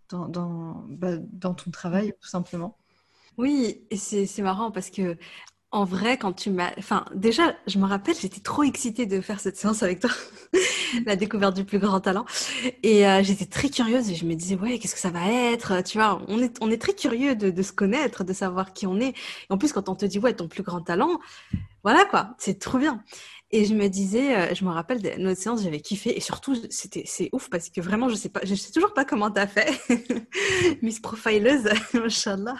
dans, 0.09 0.27
dans, 0.27 0.85
bah, 0.89 1.17
ton 1.41 1.71
travail 1.71 2.13
tout 2.21 2.27
simplement? 2.27 2.77
Oui, 3.37 3.81
et 3.89 3.97
c'est 3.97 4.41
marrant 4.41 4.71
parce 4.71 4.89
que 4.89 5.17
en 5.71 5.85
vrai, 5.85 6.17
quand 6.17 6.33
tu 6.33 6.49
m'as... 6.49 6.71
Enfin, 6.77 7.05
déjà, 7.15 7.55
je 7.65 7.79
me 7.79 7.85
rappelle, 7.85 8.15
j'étais 8.15 8.41
trop 8.41 8.63
excitée 8.63 9.05
de 9.05 9.21
faire 9.21 9.39
cette 9.39 9.57
séance 9.57 9.83
avec 9.83 10.01
toi, 10.01 10.09
la 11.05 11.15
découverte 11.15 11.55
du 11.55 11.63
plus 11.63 11.79
grand 11.79 12.01
talent. 12.01 12.25
Et 12.83 13.07
euh, 13.07 13.23
j'étais 13.23 13.45
très 13.45 13.69
curieuse 13.69 14.09
et 14.09 14.15
je 14.15 14.25
me 14.25 14.35
disais, 14.35 14.55
ouais, 14.55 14.79
qu'est-ce 14.79 14.95
que 14.95 15.01
ça 15.01 15.11
va 15.11 15.31
être 15.31 15.81
Tu 15.83 15.97
vois, 15.97 16.21
on 16.27 16.39
est, 16.41 16.57
on 16.61 16.69
est 16.71 16.81
très 16.81 16.93
curieux 16.93 17.35
de, 17.35 17.51
de 17.51 17.61
se 17.63 17.71
connaître, 17.71 18.25
de 18.25 18.33
savoir 18.33 18.73
qui 18.73 18.85
on 18.85 18.99
est. 18.99 19.09
Et 19.09 19.15
en 19.49 19.57
plus, 19.57 19.71
quand 19.73 19.87
on 19.89 19.95
te 19.95 20.05
dit, 20.05 20.19
ouais, 20.19 20.33
ton 20.33 20.49
plus 20.49 20.63
grand 20.63 20.81
talent, 20.81 21.19
voilà 21.83 22.05
quoi, 22.05 22.35
c'est 22.37 22.59
trop 22.59 22.77
bien. 22.77 23.03
Et 23.53 23.65
je 23.65 23.73
me 23.73 23.87
disais, 23.87 24.35
euh, 24.35 24.55
je 24.55 24.63
me 24.63 24.69
rappelle 24.69 25.01
de 25.01 25.09
notre 25.17 25.41
séance, 25.41 25.63
j'avais 25.63 25.81
kiffé. 25.81 26.15
Et 26.15 26.21
surtout, 26.21 26.55
c'était, 26.69 27.03
c'est 27.05 27.29
ouf 27.33 27.49
parce 27.49 27.69
que 27.69 27.81
vraiment, 27.81 28.09
je 28.09 28.15
sais 28.15 28.29
pas, 28.29 28.39
je 28.43 28.55
sais 28.55 28.71
toujours 28.71 28.93
pas 28.93 29.05
comment 29.05 29.29
t'as 29.29 29.47
fait, 29.47 29.71
Miss 30.81 30.99
Profileuse, 30.99 31.69
Inch'Allah. 31.93 32.55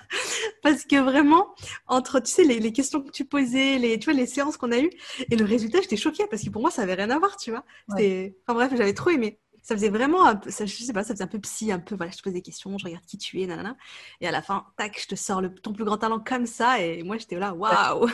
Parce 0.61 0.83
que 0.83 0.97
vraiment, 0.97 1.55
entre, 1.87 2.19
tu 2.19 2.31
sais, 2.31 2.43
les, 2.43 2.59
les, 2.59 2.73
questions 2.73 3.01
que 3.01 3.11
tu 3.11 3.25
posais, 3.25 3.77
les, 3.77 3.99
tu 3.99 4.11
vois, 4.11 4.19
les 4.19 4.27
séances 4.27 4.57
qu'on 4.57 4.71
a 4.71 4.79
eues, 4.79 4.91
et 5.29 5.35
le 5.35 5.45
résultat, 5.45 5.81
j'étais 5.81 5.97
choquée 5.97 6.25
parce 6.29 6.43
que 6.43 6.49
pour 6.49 6.61
moi, 6.61 6.71
ça 6.71 6.81
avait 6.83 6.95
rien 6.95 7.09
à 7.09 7.19
voir, 7.19 7.37
tu 7.37 7.51
vois. 7.51 7.63
Enfin 7.89 8.53
bref, 8.53 8.71
j'avais 8.75 8.93
trop 8.93 9.09
aimé 9.09 9.40
ça 9.61 9.75
faisait 9.75 9.89
vraiment 9.89 10.25
un 10.25 10.35
peu, 10.35 10.49
ça, 10.49 10.65
je 10.65 10.75
sais 10.75 10.93
pas, 10.93 11.03
ça 11.03 11.13
faisait 11.13 11.23
un 11.23 11.27
peu 11.27 11.39
psy, 11.39 11.71
un 11.71 11.79
peu, 11.79 11.95
voilà, 11.95 12.11
je 12.11 12.17
te 12.17 12.23
pose 12.23 12.33
des 12.33 12.41
questions, 12.41 12.77
je 12.77 12.85
regarde 12.85 13.05
qui 13.05 13.17
tu 13.17 13.41
es, 13.41 13.45
nanana. 13.45 13.77
Et 14.19 14.27
à 14.27 14.31
la 14.31 14.41
fin, 14.41 14.65
tac, 14.75 14.99
je 14.99 15.07
te 15.07 15.15
sors 15.15 15.41
le, 15.41 15.53
ton 15.53 15.71
plus 15.71 15.85
grand 15.85 15.97
talent 15.97 16.19
comme 16.19 16.47
ça. 16.47 16.81
Et 16.81 17.03
moi, 17.03 17.17
j'étais 17.17 17.37
là, 17.37 17.53
waouh! 17.53 18.07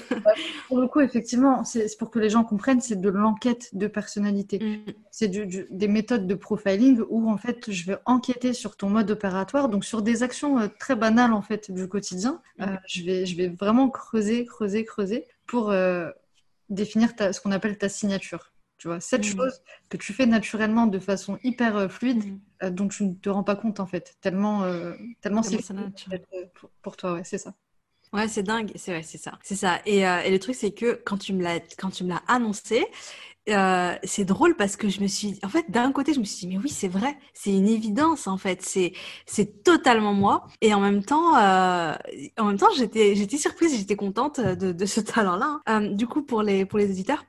Pour 0.67 0.81
le 0.81 0.87
coup, 0.87 0.99
effectivement, 0.99 1.63
c'est 1.63 1.97
pour 1.97 2.11
que 2.11 2.19
les 2.19 2.29
gens 2.29 2.43
comprennent, 2.43 2.81
c'est 2.81 2.99
de 2.99 3.09
l'enquête 3.09 3.69
de 3.73 3.87
personnalité. 3.87 4.59
Mm. 4.59 4.91
C'est 5.11 5.29
du, 5.29 5.67
des 5.69 5.87
méthodes 5.87 6.27
de 6.27 6.35
profiling 6.35 7.01
où, 7.09 7.29
en 7.29 7.37
fait, 7.37 7.71
je 7.71 7.85
vais 7.85 7.97
enquêter 8.05 8.51
sur 8.53 8.75
ton 8.75 8.89
mode 8.89 9.09
opératoire, 9.09 9.69
donc 9.69 9.85
sur 9.85 10.01
des 10.01 10.23
actions 10.23 10.59
euh, 10.59 10.67
très 10.79 10.95
banales, 10.95 11.33
en 11.33 11.41
fait, 11.41 11.71
du 11.71 11.87
quotidien. 11.87 12.41
Mm. 12.59 12.63
Euh, 12.63 12.75
je, 12.87 13.03
vais, 13.03 13.25
je 13.25 13.37
vais 13.37 13.47
vraiment 13.47 13.89
creuser, 13.89 14.45
creuser, 14.45 14.83
creuser 14.83 15.25
pour 15.45 15.71
euh, 15.71 16.11
définir 16.69 17.15
ta, 17.15 17.31
ce 17.31 17.39
qu'on 17.39 17.51
appelle 17.51 17.77
ta 17.77 17.87
signature. 17.87 18.51
Tu 18.77 18.87
vois, 18.87 18.99
cette 18.99 19.21
mmh. 19.21 19.37
chose 19.37 19.61
que 19.89 19.97
tu 19.97 20.13
fais 20.13 20.27
naturellement 20.27 20.85
de 20.85 20.99
façon 20.99 21.39
hyper 21.43 21.75
euh, 21.75 21.87
fluide, 21.87 22.23
mmh. 22.23 22.39
euh, 22.63 22.69
dont 22.69 22.87
tu 22.87 23.05
ne 23.05 23.13
te 23.13 23.29
rends 23.29 23.43
pas 23.43 23.55
compte 23.55 23.79
en 23.79 23.87
fait, 23.87 24.15
tellement, 24.21 24.63
euh, 24.63 24.93
tellement, 25.21 25.41
c'est 25.41 25.57
pour, 26.53 26.69
pour, 26.83 26.97
toi, 26.97 27.13
ouais, 27.13 27.23
c'est 27.23 27.39
ça. 27.39 27.55
Ouais, 28.13 28.27
c'est 28.27 28.43
dingue, 28.43 28.71
c'est 28.75 28.91
vrai, 28.91 29.03
c'est 29.03 29.17
ça, 29.17 29.39
c'est 29.43 29.55
ça. 29.55 29.79
Et, 29.85 30.01
et, 30.01 30.29
le 30.29 30.37
truc, 30.39 30.55
c'est 30.55 30.71
que 30.71 31.01
quand 31.05 31.17
tu 31.17 31.33
me 31.33 31.43
l'as, 31.43 31.59
quand 31.77 31.89
tu 31.89 32.03
me 32.03 32.09
l'as 32.09 32.21
annoncé, 32.27 32.85
c'est 33.47 34.25
drôle 34.25 34.55
parce 34.55 34.77
que 34.77 34.87
je 34.89 35.01
me 35.01 35.07
suis, 35.07 35.39
en 35.43 35.49
fait, 35.49 35.69
d'un 35.69 35.91
côté, 35.91 36.13
je 36.13 36.19
me 36.19 36.23
suis 36.23 36.47
dit, 36.47 36.55
mais 36.55 36.61
oui, 36.61 36.69
c'est 36.69 36.87
vrai, 36.87 37.17
c'est 37.33 37.51
une 37.51 37.67
évidence, 37.67 38.27
en 38.27 38.37
fait, 38.37 38.61
c'est, 38.61 38.93
c'est 39.25 39.63
totalement 39.63 40.13
moi. 40.13 40.47
Et 40.61 40.73
en 40.73 40.79
même 40.79 41.03
temps, 41.03 41.35
en 41.35 42.45
même 42.45 42.57
temps, 42.57 42.69
j'étais, 42.77 43.15
j'étais 43.15 43.37
surprise, 43.37 43.75
j'étais 43.75 43.97
contente 43.97 44.39
de, 44.39 44.71
de 44.71 44.85
ce 44.85 45.01
talent-là. 45.01 45.61
Du 45.93 46.07
coup, 46.07 46.21
pour 46.21 46.43
les, 46.43 46.65
pour 46.65 46.79
les 46.79 46.91
éditeurs, 46.91 47.25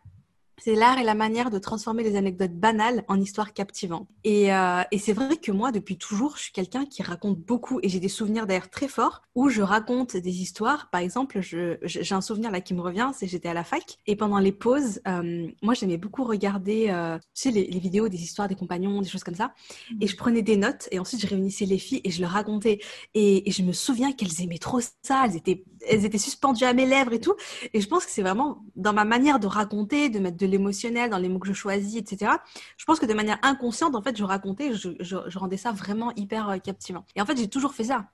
c'est 0.62 0.74
l'art 0.74 0.98
et 0.98 1.04
la 1.04 1.14
manière 1.14 1.50
de 1.50 1.58
transformer 1.58 2.02
les 2.02 2.16
anecdotes 2.16 2.52
banales 2.52 3.04
en 3.08 3.20
histoires 3.20 3.52
captivantes. 3.52 4.08
Et, 4.24 4.52
euh, 4.52 4.82
et 4.90 4.98
c'est 4.98 5.12
vrai 5.12 5.36
que 5.36 5.52
moi, 5.52 5.72
depuis 5.72 5.96
toujours, 5.96 6.36
je 6.36 6.42
suis 6.42 6.52
quelqu'un 6.52 6.84
qui 6.84 7.02
raconte 7.02 7.38
beaucoup 7.38 7.80
et 7.82 7.88
j'ai 7.88 8.00
des 8.00 8.08
souvenirs 8.08 8.46
d'ailleurs 8.46 8.70
très 8.70 8.88
forts 8.88 9.22
où 9.34 9.48
je 9.48 9.62
raconte 9.62 10.16
des 10.16 10.42
histoires. 10.42 10.90
Par 10.90 11.00
exemple, 11.00 11.40
j'ai 11.40 12.14
un 12.14 12.20
souvenir 12.20 12.50
là 12.50 12.60
qui 12.60 12.74
me 12.74 12.80
revient, 12.80 13.10
c'est 13.14 13.26
j'étais 13.26 13.48
à 13.48 13.54
la 13.54 13.64
fac 13.64 13.98
et 14.06 14.16
pendant 14.16 14.38
les 14.38 14.52
pauses, 14.52 15.00
euh, 15.06 15.48
moi 15.62 15.74
j'aimais 15.74 15.96
beaucoup 15.96 16.24
regarder, 16.24 16.86
euh, 16.88 17.18
tu 17.34 17.42
sais, 17.42 17.50
les, 17.50 17.66
les, 17.66 17.78
vidéos 17.78 18.08
des 18.08 18.20
histoires 18.20 18.48
des 18.48 18.56
compagnons, 18.56 19.00
des 19.00 19.08
choses 19.08 19.22
comme 19.22 19.36
ça. 19.36 19.54
Et 20.00 20.06
je 20.06 20.16
prenais 20.16 20.42
des 20.42 20.56
notes 20.56 20.88
et 20.90 20.98
ensuite 20.98 21.20
je 21.20 21.26
réunissais 21.28 21.66
les 21.66 21.78
filles 21.78 22.00
et 22.02 22.10
je 22.10 22.20
leur 22.20 22.30
racontais. 22.30 22.80
Et, 23.14 23.48
et 23.48 23.52
je 23.52 23.62
me 23.62 23.72
souviens 23.72 24.12
qu'elles 24.12 24.42
aimaient 24.42 24.58
trop 24.58 24.80
ça, 25.02 25.24
elles 25.26 25.36
étaient, 25.36 25.64
elles 25.88 26.04
étaient 26.04 26.18
suspendues 26.18 26.64
à 26.64 26.72
mes 26.72 26.86
lèvres 26.86 27.12
et 27.12 27.20
tout. 27.20 27.34
Et 27.72 27.80
je 27.80 27.86
pense 27.86 28.04
que 28.04 28.10
c'est 28.10 28.22
vraiment 28.22 28.64
dans 28.74 28.92
ma 28.92 29.04
manière 29.04 29.38
de 29.38 29.46
raconter, 29.46 30.08
de 30.08 30.18
mettre 30.18 30.36
de 30.36 30.46
l'émotionnel 30.48 31.10
dans 31.10 31.18
les 31.18 31.28
mots 31.28 31.38
que 31.38 31.48
je 31.48 31.52
choisis, 31.52 31.96
etc. 31.96 32.32
Je 32.76 32.84
pense 32.84 32.98
que 32.98 33.06
de 33.06 33.14
manière 33.14 33.38
inconsciente, 33.42 33.94
en 33.94 34.02
fait, 34.02 34.16
je 34.16 34.24
racontais, 34.24 34.74
je, 34.74 34.90
je, 35.00 35.38
rendais 35.38 35.56
ça 35.56 35.72
vraiment 35.72 36.12
hyper 36.16 36.48
euh, 36.48 36.58
captivant. 36.58 37.04
Et 37.16 37.20
en 37.20 37.26
fait, 37.26 37.36
j'ai 37.36 37.48
toujours 37.48 37.74
fait 37.74 37.84
ça. 37.84 38.06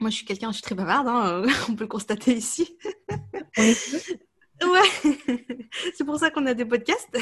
Moi, 0.00 0.10
je 0.10 0.16
suis 0.16 0.26
quelqu'un, 0.26 0.48
je 0.48 0.54
suis 0.54 0.62
très 0.62 0.74
bavarde, 0.74 1.08
hein, 1.08 1.42
on 1.68 1.74
peut 1.74 1.84
le 1.84 1.88
constater 1.88 2.34
ici. 2.34 2.76
ouais, 3.58 3.66
c'est 5.94 6.04
pour 6.04 6.18
ça 6.18 6.30
qu'on 6.30 6.46
a 6.46 6.54
des 6.54 6.64
podcasts. 6.64 7.18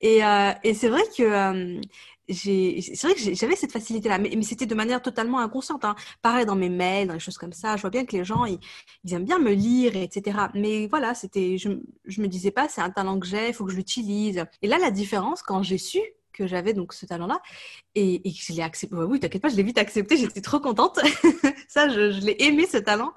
et, 0.00 0.24
euh, 0.24 0.52
et 0.62 0.74
c'est 0.74 0.88
vrai 0.88 1.02
que 1.16 1.22
euh, 1.22 1.80
c'est 2.28 3.02
vrai 3.02 3.14
que 3.14 3.34
j'avais 3.34 3.56
cette 3.56 3.72
facilité-là, 3.72 4.18
mais, 4.18 4.42
c'était 4.42 4.66
de 4.66 4.74
manière 4.74 5.02
totalement 5.02 5.38
inconsciente. 5.38 5.84
Hein. 5.84 5.94
Pareil 6.22 6.46
dans 6.46 6.56
mes 6.56 6.68
mails, 6.68 7.08
dans 7.08 7.14
les 7.14 7.20
choses 7.20 7.38
comme 7.38 7.52
ça, 7.52 7.76
je 7.76 7.82
vois 7.82 7.90
bien 7.90 8.04
que 8.04 8.16
les 8.16 8.24
gens, 8.24 8.44
ils, 8.44 8.58
ils 9.04 9.14
aiment 9.14 9.24
bien 9.24 9.38
me 9.38 9.52
lire, 9.52 9.96
etc. 9.96 10.38
Mais 10.54 10.86
voilà, 10.88 11.14
c'était, 11.14 11.58
je, 11.58 11.70
je 12.04 12.20
me 12.20 12.28
disais 12.28 12.50
pas, 12.50 12.68
c'est 12.68 12.80
un 12.80 12.90
talent 12.90 13.18
que 13.18 13.26
j'ai, 13.26 13.48
il 13.48 13.54
faut 13.54 13.64
que 13.64 13.72
je 13.72 13.76
l'utilise. 13.76 14.44
Et 14.62 14.68
là, 14.68 14.78
la 14.78 14.90
différence, 14.90 15.42
quand 15.42 15.62
j'ai 15.62 15.78
su 15.78 16.00
que 16.36 16.46
j'avais 16.46 16.74
donc 16.74 16.92
ce 16.92 17.06
talent-là 17.06 17.40
et, 17.94 18.28
et 18.28 18.30
je 18.30 18.52
l'ai 18.52 18.62
accepté. 18.62 18.94
oui, 18.94 19.18
t'inquiète 19.18 19.42
pas, 19.42 19.48
je 19.48 19.56
l'ai 19.56 19.62
vite 19.62 19.78
accepté, 19.78 20.16
j'étais 20.18 20.40
trop 20.40 20.60
contente. 20.60 21.00
ça, 21.68 21.88
je, 21.88 22.20
l'ai 22.20 22.36
aimé 22.40 22.66
ce 22.66 22.76
talent. 22.76 23.12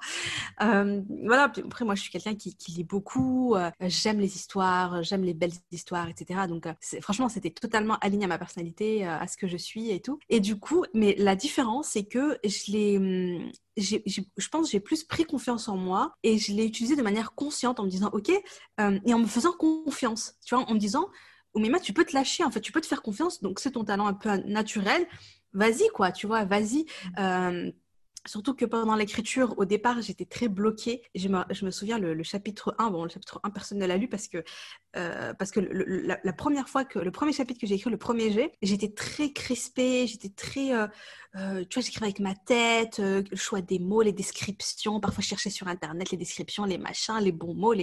Euh, 0.62 1.02
voilà, 1.24 1.44
après 1.44 1.84
moi 1.84 1.94
je 1.94 2.02
suis 2.02 2.10
quelqu'un 2.10 2.34
qui, 2.34 2.56
lit 2.68 2.84
beaucoup, 2.84 3.54
euh, 3.54 3.70
j'aime 3.80 4.20
les 4.20 4.36
histoires, 4.36 5.02
j'aime 5.02 5.22
les 5.22 5.34
belles 5.34 5.52
histoires, 5.70 6.08
etc. 6.08 6.40
Donc 6.48 6.66
euh, 6.66 6.72
franchement, 7.00 7.28
c'était 7.28 7.50
totalement 7.50 7.96
aligné 8.00 8.24
à 8.24 8.28
ma 8.28 8.38
personnalité, 8.38 9.06
à 9.06 9.26
ce 9.26 9.36
que 9.36 9.46
je 9.46 9.56
suis 9.56 9.90
et 9.90 10.00
tout. 10.00 10.18
Et 10.28 10.40
du 10.40 10.58
coup, 10.58 10.84
mais 10.94 11.14
la 11.18 11.36
différence, 11.36 11.88
c'est 11.88 12.04
que 12.04 12.38
je 12.44 12.72
l'ai 12.72 12.96
hum, 12.98 13.50
je 13.76 14.48
pense 14.50 14.70
j'ai 14.70 14.80
plus 14.80 15.04
pris 15.04 15.24
confiance 15.24 15.68
en 15.68 15.76
moi 15.76 16.16
et 16.22 16.38
je 16.38 16.52
l'ai 16.52 16.66
utilisé 16.66 16.96
de 16.96 17.02
manière 17.02 17.34
consciente 17.34 17.80
en 17.80 17.84
me 17.84 17.88
disant 17.88 18.10
ok 18.12 18.28
et 18.28 19.14
en 19.14 19.18
me 19.18 19.26
faisant 19.26 19.52
confiance 19.52 20.34
tu 20.44 20.54
vois 20.54 20.68
en 20.68 20.74
me 20.74 20.78
disant 20.78 21.08
Oumima, 21.54 21.80
tu 21.80 21.92
peux 21.92 22.04
te 22.04 22.14
lâcher, 22.14 22.44
en 22.44 22.50
fait, 22.50 22.60
tu 22.60 22.72
peux 22.72 22.80
te 22.80 22.86
faire 22.86 23.02
confiance. 23.02 23.40
Donc, 23.42 23.60
c'est 23.60 23.72
ton 23.72 23.84
talent 23.84 24.06
un 24.06 24.14
peu 24.14 24.36
naturel. 24.46 25.06
Vas-y, 25.52 25.88
quoi, 25.94 26.12
tu 26.12 26.26
vois, 26.26 26.44
vas-y. 26.44 26.86
Euh, 27.18 27.70
Surtout 28.26 28.54
que 28.54 28.66
pendant 28.66 28.96
l'écriture, 28.96 29.54
au 29.56 29.64
départ, 29.64 30.02
j'étais 30.02 30.26
très 30.26 30.48
bloquée. 30.48 31.02
Je 31.14 31.28
me, 31.28 31.70
souviens, 31.70 31.98
le, 31.98 32.22
chapitre 32.22 32.74
1, 32.78 32.90
bon, 32.90 33.04
le 33.04 33.08
chapitre 33.08 33.40
1, 33.44 33.50
personne 33.50 33.78
ne 33.78 33.86
l'a 33.86 33.96
lu 33.96 34.08
parce 34.08 34.28
que, 34.28 34.44
euh, 34.96 35.32
parce 35.34 35.50
que 35.50 35.60
la, 35.60 36.32
première 36.34 36.68
fois 36.68 36.84
que, 36.84 36.98
le 36.98 37.10
premier 37.10 37.32
chapitre 37.32 37.58
que 37.58 37.66
j'ai 37.66 37.76
écrit, 37.76 37.88
le 37.88 37.96
premier 37.96 38.30
jet, 38.30 38.52
j'étais 38.60 38.92
très 38.92 39.32
crispée, 39.32 40.06
j'étais 40.06 40.28
très, 40.28 40.74
euh, 40.74 40.86
euh, 41.36 41.64
tu 41.64 41.78
vois, 41.78 41.82
j'écrivais 41.82 42.06
avec 42.06 42.20
ma 42.20 42.34
tête, 42.34 42.98
le 42.98 43.24
choix 43.36 43.62
des 43.62 43.78
mots, 43.78 44.02
les 44.02 44.12
descriptions. 44.12 45.00
Parfois, 45.00 45.22
je 45.22 45.28
cherchais 45.28 45.50
sur 45.50 45.66
Internet 45.68 46.10
les 46.10 46.18
descriptions, 46.18 46.64
les 46.66 46.78
machins, 46.78 47.18
les 47.22 47.32
bons 47.32 47.54
mots. 47.54 47.74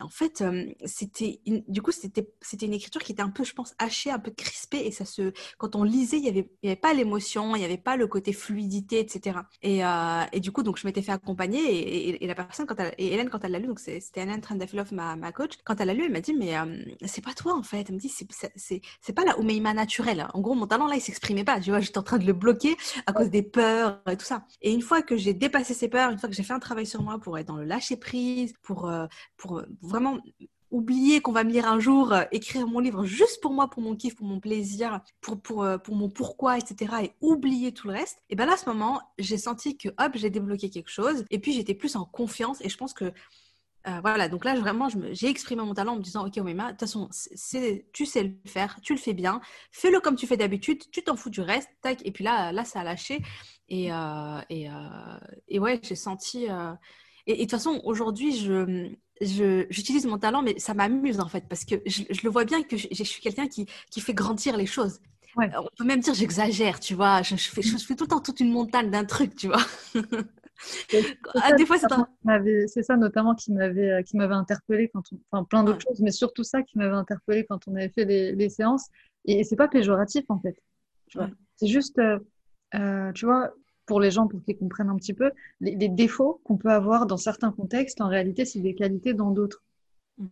En 0.00 0.08
fait, 0.08 0.42
c'était, 0.86 1.40
du 1.44 1.82
coup, 1.82 1.92
c'était, 1.92 2.26
une 2.62 2.72
écriture 2.72 3.02
qui 3.02 3.12
était 3.12 3.22
un 3.22 3.30
peu, 3.30 3.44
je 3.44 3.52
pense, 3.52 3.74
hachée, 3.78 4.10
un 4.10 4.18
peu 4.18 4.30
crispée. 4.30 4.86
Et 4.86 4.92
ça 4.92 5.04
se, 5.04 5.32
quand 5.58 5.76
on 5.76 5.82
lisait, 5.82 6.16
il 6.16 6.22
n'y 6.22 6.28
avait, 6.30 6.48
y 6.62 6.68
avait 6.68 6.76
pas 6.76 6.94
l'émotion, 6.94 7.54
il 7.54 7.58
n'y 7.58 7.64
avait 7.66 7.76
pas 7.76 7.96
le 7.96 8.06
côté 8.06 8.32
fluidité, 8.32 9.00
etc. 9.00 9.40
Et 9.60 9.73
et, 9.74 9.84
euh, 9.84 10.24
et, 10.32 10.40
du 10.40 10.52
coup, 10.52 10.62
donc, 10.62 10.78
je 10.78 10.86
m'étais 10.86 11.02
fait 11.02 11.12
accompagner 11.12 11.60
et, 11.60 12.24
et, 12.24 12.26
la 12.26 12.34
personne, 12.34 12.66
quand 12.66 12.78
elle, 12.78 12.94
et 12.98 13.12
Hélène, 13.12 13.30
quand 13.30 13.44
elle 13.44 13.52
l'a 13.52 13.58
lu, 13.58 13.66
donc 13.66 13.80
c'était 13.80 14.22
Hélène 14.22 14.40
Trendafilov, 14.40 14.92
ma, 14.92 15.16
ma 15.16 15.32
coach, 15.32 15.52
quand 15.64 15.80
elle 15.80 15.88
l'a 15.88 15.94
lu, 15.94 16.04
elle 16.04 16.12
m'a 16.12 16.20
dit, 16.20 16.34
mais 16.34 16.56
euh, 16.56 16.84
c'est 17.06 17.24
pas 17.24 17.34
toi 17.34 17.54
en 17.54 17.62
fait. 17.62 17.86
Elle 17.88 17.96
me 17.96 18.00
dit, 18.00 18.08
c'est 18.08 19.12
pas 19.12 19.24
la 19.24 19.38
Oumeima 19.38 19.74
naturelle. 19.74 20.26
En 20.34 20.40
gros, 20.40 20.54
mon 20.54 20.66
talent 20.66 20.86
là, 20.86 20.96
il 20.96 21.00
s'exprimait 21.00 21.44
pas. 21.44 21.60
Tu 21.60 21.70
vois, 21.70 21.80
j'étais 21.80 21.98
en 21.98 22.02
train 22.02 22.18
de 22.18 22.26
le 22.26 22.32
bloquer 22.32 22.76
à 23.06 23.12
cause 23.12 23.30
des 23.30 23.42
peurs 23.42 24.00
et 24.10 24.16
tout 24.16 24.24
ça. 24.24 24.44
Et 24.62 24.72
une 24.72 24.82
fois 24.82 25.02
que 25.02 25.16
j'ai 25.16 25.34
dépassé 25.34 25.74
ces 25.74 25.88
peurs, 25.88 26.10
une 26.10 26.18
fois 26.18 26.28
que 26.28 26.34
j'ai 26.34 26.42
fait 26.42 26.52
un 26.52 26.60
travail 26.60 26.86
sur 26.86 27.02
moi 27.02 27.18
pour 27.18 27.38
être 27.38 27.48
dans 27.48 27.56
le 27.56 27.64
lâcher 27.64 27.96
prise, 27.96 28.54
pour, 28.62 28.88
euh, 28.88 29.06
pour 29.36 29.62
vraiment 29.82 30.18
oublier 30.74 31.20
qu'on 31.20 31.30
va 31.30 31.44
me 31.44 31.52
lire 31.52 31.68
un 31.68 31.78
jour, 31.78 32.12
euh, 32.12 32.24
écrire 32.32 32.66
mon 32.66 32.80
livre 32.80 33.04
juste 33.04 33.40
pour 33.40 33.52
moi, 33.52 33.70
pour 33.70 33.80
mon 33.80 33.94
kiff, 33.94 34.16
pour 34.16 34.26
mon 34.26 34.40
plaisir, 34.40 35.00
pour, 35.20 35.40
pour, 35.40 35.62
euh, 35.62 35.78
pour 35.78 35.94
mon 35.94 36.10
pourquoi, 36.10 36.58
etc. 36.58 36.94
et 37.04 37.12
oublier 37.20 37.72
tout 37.72 37.86
le 37.86 37.94
reste, 37.94 38.18
et 38.28 38.34
ben 38.34 38.44
là, 38.44 38.54
à 38.54 38.56
ce 38.56 38.68
moment, 38.68 39.00
j'ai 39.16 39.38
senti 39.38 39.76
que 39.76 39.90
hop, 39.90 40.12
j'ai 40.14 40.30
débloqué 40.30 40.70
quelque 40.70 40.90
chose 40.90 41.24
et 41.30 41.38
puis 41.38 41.52
j'étais 41.52 41.74
plus 41.74 41.94
en 41.94 42.04
confiance 42.04 42.60
et 42.60 42.68
je 42.68 42.76
pense 42.76 42.92
que 42.92 43.04
euh, 43.86 44.00
voilà, 44.00 44.28
donc 44.28 44.44
là, 44.44 44.58
vraiment, 44.58 44.88
j'ai 45.12 45.28
exprimé 45.28 45.62
mon 45.62 45.74
talent 45.74 45.92
en 45.92 45.96
me 45.96 46.02
disant, 46.02 46.26
OK, 46.26 46.38
Omema, 46.38 46.68
de 46.68 46.70
toute 46.70 46.80
façon, 46.80 47.08
tu 47.92 48.06
sais 48.06 48.22
le 48.24 48.34
faire, 48.46 48.80
tu 48.82 48.94
le 48.94 48.98
fais 48.98 49.12
bien, 49.12 49.40
fais-le 49.70 50.00
comme 50.00 50.16
tu 50.16 50.26
fais 50.26 50.38
d'habitude, 50.38 50.82
tu 50.90 51.02
t'en 51.04 51.16
fous 51.16 51.30
du 51.30 51.42
reste, 51.42 51.68
tac, 51.82 52.00
et 52.04 52.10
puis 52.10 52.24
là, 52.24 52.50
là, 52.50 52.64
ça 52.64 52.80
a 52.80 52.84
lâché. 52.84 53.22
Et, 53.68 53.90
et, 54.48 54.68
et 55.48 55.58
ouais, 55.58 55.80
j'ai 55.82 55.96
senti... 55.96 56.48
Et, 57.26 57.36
de 57.36 57.40
toute 57.40 57.52
façon, 57.52 57.80
aujourd'hui, 57.84 58.36
je, 58.36 58.90
j'utilise 59.20 60.06
mon 60.06 60.18
talent, 60.18 60.42
mais 60.42 60.58
ça 60.58 60.74
m'amuse 60.74 61.20
en 61.20 61.28
fait, 61.28 61.44
parce 61.48 61.64
que 61.64 61.76
je, 61.86 62.02
le 62.22 62.30
vois 62.30 62.44
bien 62.44 62.62
que 62.62 62.76
je, 62.76 63.04
suis 63.04 63.20
quelqu'un 63.20 63.46
qui, 63.46 63.66
qui, 63.90 64.00
fait 64.00 64.14
grandir 64.14 64.56
les 64.56 64.66
choses. 64.66 65.00
On 65.36 65.68
peut 65.76 65.84
même 65.84 66.00
dire 66.00 66.14
j'exagère, 66.14 66.80
tu 66.80 66.94
vois. 66.94 67.22
Je, 67.22 67.34
fais, 67.36 67.62
je, 67.62 67.76
fais, 67.76 67.94
tout 67.94 68.04
le 68.04 68.08
temps 68.08 68.20
toute 68.20 68.40
une 68.40 68.52
montagne 68.52 68.90
d'un 68.90 69.04
truc, 69.04 69.34
tu 69.34 69.48
vois. 69.48 69.62
ah, 71.34 71.52
des 71.56 71.66
fois, 71.66 71.76
c'est 71.78 72.82
ça 72.82 72.96
notamment 72.96 73.34
qui 73.34 73.52
m'avait 73.52 73.90
euh, 73.90 74.02
qui 74.02 74.16
m'avait 74.16 74.34
interpellé 74.34 74.90
quand 74.92 75.02
on, 75.12 75.18
enfin 75.30 75.44
plein 75.44 75.64
d'autres 75.64 75.80
choses, 75.80 76.00
mais 76.00 76.12
surtout 76.12 76.44
ça 76.44 76.62
qui 76.62 76.78
m'avait 76.78 76.94
interpellé 76.94 77.44
quand 77.48 77.66
on 77.66 77.74
avait 77.74 77.88
fait 77.88 78.04
les, 78.04 78.32
les 78.32 78.48
séances. 78.48 78.88
Et, 79.24 79.44
c'est 79.44 79.56
pas 79.56 79.68
péjoratif 79.68 80.24
en 80.28 80.38
fait. 80.38 80.56
C'est 81.56 81.68
juste, 81.68 81.98
euh, 81.98 82.18
euh, 82.74 83.12
tu 83.12 83.26
vois, 83.26 83.52
pour 83.86 84.00
les 84.00 84.10
gens, 84.10 84.26
pour 84.26 84.42
qu'ils 84.42 84.56
comprennent 84.56 84.88
un 84.88 84.96
petit 84.96 85.14
peu, 85.14 85.30
les, 85.60 85.88
défauts 85.88 86.40
qu'on 86.44 86.56
peut 86.56 86.70
avoir 86.70 87.06
dans 87.06 87.16
certains 87.16 87.52
contextes, 87.52 88.00
en 88.00 88.08
réalité, 88.08 88.44
c'est 88.44 88.60
des 88.60 88.74
qualités 88.74 89.14
dans 89.14 89.30
d'autres. 89.30 89.62
Mm. 90.18 90.26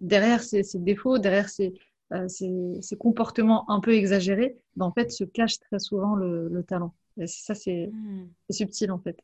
Derrière 0.00 0.42
ces, 0.42 0.62
défauts, 0.74 1.18
derrière 1.18 1.48
euh, 2.12 2.28
ces, 2.28 2.96
comportements 2.98 3.70
un 3.70 3.80
peu 3.80 3.94
exagérés, 3.94 4.56
ben, 4.76 4.86
en 4.86 4.92
fait, 4.92 5.10
se 5.10 5.24
cache 5.24 5.58
très 5.58 5.78
souvent 5.78 6.14
le, 6.14 6.62
talent. 6.66 6.94
Et 7.18 7.26
ça, 7.26 7.54
c'est 7.54 7.90
subtil, 8.50 8.90
en 8.92 8.98
fait. 8.98 9.18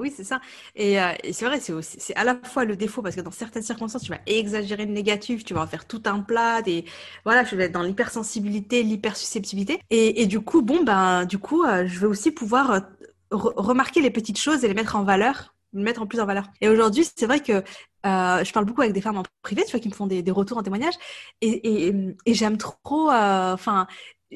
Oui, 0.00 0.12
c'est 0.14 0.24
ça. 0.24 0.40
Et, 0.74 1.00
euh, 1.00 1.12
c'est 1.32 1.44
vrai, 1.44 1.60
c'est 1.60 2.14
à 2.16 2.24
la 2.24 2.36
fois 2.42 2.64
le 2.64 2.76
défaut 2.76 3.02
parce 3.02 3.16
que 3.16 3.20
dans 3.20 3.30
certaines 3.30 3.62
circonstances, 3.62 4.02
tu 4.02 4.10
vas 4.10 4.20
exagérer 4.26 4.86
le 4.86 4.92
négatif, 4.92 5.44
tu 5.44 5.54
vas 5.54 5.62
en 5.62 5.66
faire 5.66 5.86
tout 5.86 6.02
un 6.06 6.20
plat, 6.20 6.60
et 6.66 6.84
voilà, 7.24 7.44
je 7.44 7.56
vais 7.56 7.64
être 7.64 7.72
dans 7.72 7.82
l'hypersensibilité, 7.82 8.82
l'hypersusceptibilité. 8.82 9.80
Et, 9.90 10.22
et 10.22 10.26
du 10.26 10.40
coup, 10.40 10.62
bon, 10.62 10.82
ben, 10.84 11.24
du 11.24 11.38
coup, 11.38 11.64
euh, 11.64 11.86
je 11.86 12.00
vais 12.00 12.06
aussi 12.06 12.30
pouvoir 12.30 12.70
euh, 12.72 12.80
remarquer 13.30 14.00
les 14.02 14.10
petites 14.10 14.38
choses 14.38 14.64
et 14.64 14.68
les 14.68 14.74
mettre 14.74 14.96
en 14.96 15.04
valeur, 15.04 15.54
les 15.72 15.82
mettre 15.82 16.02
en 16.02 16.06
plus 16.06 16.20
en 16.20 16.26
valeur. 16.26 16.44
Et 16.60 16.68
aujourd'hui, 16.68 17.04
c'est 17.16 17.26
vrai 17.26 17.40
que 17.40 17.62
je 18.04 18.52
parle 18.52 18.66
beaucoup 18.66 18.82
avec 18.82 18.92
des 18.92 19.00
femmes 19.00 19.16
en 19.16 19.22
privé, 19.42 19.64
tu 19.64 19.70
vois, 19.70 19.80
qui 19.80 19.88
me 19.88 19.94
font 19.94 20.06
des, 20.06 20.22
retours 20.30 20.58
en 20.58 20.62
témoignage, 20.62 20.94
et 21.40 21.94
j'aime 22.26 22.58
trop, 22.58 23.10
enfin, 23.10 23.86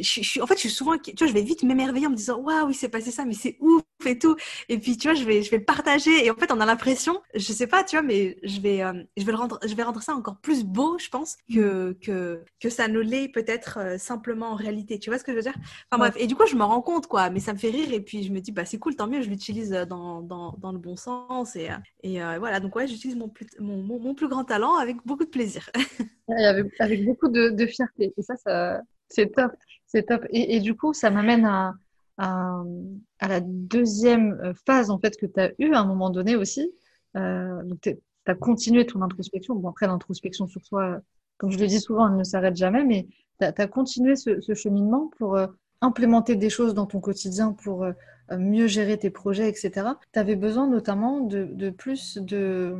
je, 0.00 0.40
en 0.40 0.46
fait, 0.46 0.54
je 0.54 0.60
suis 0.60 0.70
souvent, 0.70 0.96
tu 0.98 1.12
vois, 1.16 1.26
je 1.26 1.32
vais 1.32 1.42
vite 1.42 1.62
m'émerveiller 1.62 2.06
en 2.06 2.10
me 2.10 2.16
disant, 2.16 2.38
waouh, 2.38 2.70
il 2.70 2.74
s'est 2.74 2.88
passé 2.88 3.10
ça, 3.10 3.24
mais 3.24 3.34
c'est 3.34 3.56
ouf 3.60 3.82
et 4.04 4.18
tout. 4.18 4.36
Et 4.68 4.78
puis, 4.78 4.96
tu 4.96 5.08
vois, 5.08 5.14
je 5.14 5.24
vais, 5.24 5.42
je 5.42 5.50
vais 5.50 5.58
le 5.58 5.64
partager. 5.64 6.24
Et 6.24 6.30
en 6.30 6.34
fait, 6.34 6.52
on 6.52 6.60
a 6.60 6.66
l'impression, 6.66 7.20
je 7.34 7.52
sais 7.52 7.66
pas, 7.66 7.84
tu 7.84 7.96
vois, 7.96 8.02
mais 8.02 8.38
je 8.42 8.60
vais, 8.60 8.82
euh, 8.82 8.92
je 9.16 9.24
vais 9.24 9.32
le 9.32 9.38
rendre, 9.38 9.58
je 9.66 9.74
vais 9.74 9.82
rendre 9.82 10.02
ça 10.02 10.14
encore 10.14 10.36
plus 10.40 10.64
beau, 10.64 10.98
je 10.98 11.08
pense, 11.08 11.36
que, 11.52 11.96
que, 12.00 12.42
que 12.60 12.68
ça 12.68 12.88
ne 12.88 12.98
l'est 13.00 13.28
peut-être 13.28 13.78
euh, 13.78 13.98
simplement 13.98 14.50
en 14.50 14.54
réalité. 14.54 14.98
Tu 14.98 15.10
vois 15.10 15.18
ce 15.18 15.24
que 15.24 15.32
je 15.32 15.36
veux 15.36 15.42
dire? 15.42 15.56
Enfin, 15.90 15.98
bref. 15.98 16.14
Et 16.18 16.26
du 16.26 16.34
coup, 16.34 16.46
je 16.46 16.56
me 16.56 16.64
rends 16.64 16.82
compte, 16.82 17.06
quoi. 17.06 17.30
Mais 17.30 17.40
ça 17.40 17.52
me 17.52 17.58
fait 17.58 17.70
rire. 17.70 17.92
Et 17.92 18.00
puis, 18.00 18.22
je 18.22 18.32
me 18.32 18.40
dis, 18.40 18.52
bah, 18.52 18.64
c'est 18.64 18.78
cool, 18.78 18.96
tant 18.96 19.06
mieux, 19.06 19.22
je 19.22 19.28
l'utilise 19.28 19.72
euh, 19.72 19.84
dans, 19.84 20.22
dans, 20.22 20.56
dans, 20.58 20.72
le 20.72 20.78
bon 20.78 20.96
sens. 20.96 21.56
Et, 21.56 21.68
et 22.02 22.18
voilà. 22.38 22.60
Donc, 22.60 22.76
ouais, 22.76 22.86
j'utilise 22.86 23.16
mon 23.16 23.28
plus, 23.28 23.46
mon, 23.58 23.78
mon, 23.82 24.14
plus 24.14 24.28
grand 24.28 24.44
talent 24.44 24.76
avec 24.76 24.96
beaucoup 25.04 25.24
de 25.24 25.30
plaisir. 25.30 25.70
avec, 26.28 26.66
avec 26.78 27.04
beaucoup 27.04 27.28
de, 27.28 27.50
de 27.50 27.66
fierté. 27.66 28.12
Et 28.16 28.22
ça, 28.22 28.36
ça 28.36 28.80
c'est 29.08 29.32
top. 29.32 29.52
C'est 29.86 30.04
top. 30.04 30.24
Et, 30.30 30.60
du 30.60 30.74
coup, 30.74 30.92
ça 30.92 31.10
m'amène 31.10 31.44
à, 31.44 31.74
la 32.18 33.40
deuxième 33.40 34.54
phase 34.66 34.90
en 34.90 34.98
fait 34.98 35.16
que 35.16 35.26
tu 35.26 35.40
as 35.40 35.52
eu 35.58 35.72
à 35.74 35.80
un 35.80 35.86
moment 35.86 36.10
donné 36.10 36.36
aussi. 36.36 36.72
Euh, 37.16 37.62
tu 37.82 37.96
as 38.26 38.34
continué 38.34 38.86
ton 38.86 39.02
introspection. 39.02 39.54
Bon, 39.54 39.68
après, 39.68 39.86
l'introspection 39.86 40.46
sur 40.46 40.64
soi, 40.64 41.00
comme 41.38 41.50
je 41.50 41.58
le 41.58 41.66
dis 41.66 41.80
souvent, 41.80 42.08
elle 42.08 42.16
ne 42.16 42.24
s'arrête 42.24 42.56
jamais, 42.56 42.84
mais 42.84 43.06
tu 43.40 43.46
as, 43.46 43.66
continué 43.66 44.16
ce, 44.16 44.54
cheminement 44.54 45.10
pour 45.18 45.36
euh, 45.36 45.46
implémenter 45.80 46.36
des 46.36 46.50
choses 46.50 46.74
dans 46.74 46.86
ton 46.86 47.00
quotidien, 47.00 47.52
pour 47.52 47.84
euh, 47.84 47.92
mieux 48.36 48.66
gérer 48.66 48.98
tes 48.98 49.10
projets, 49.10 49.48
etc. 49.48 49.88
Tu 50.12 50.18
avais 50.18 50.36
besoin 50.36 50.68
notamment 50.68 51.20
de, 51.20 51.44
de 51.44 51.70
plus 51.70 52.18
de, 52.18 52.74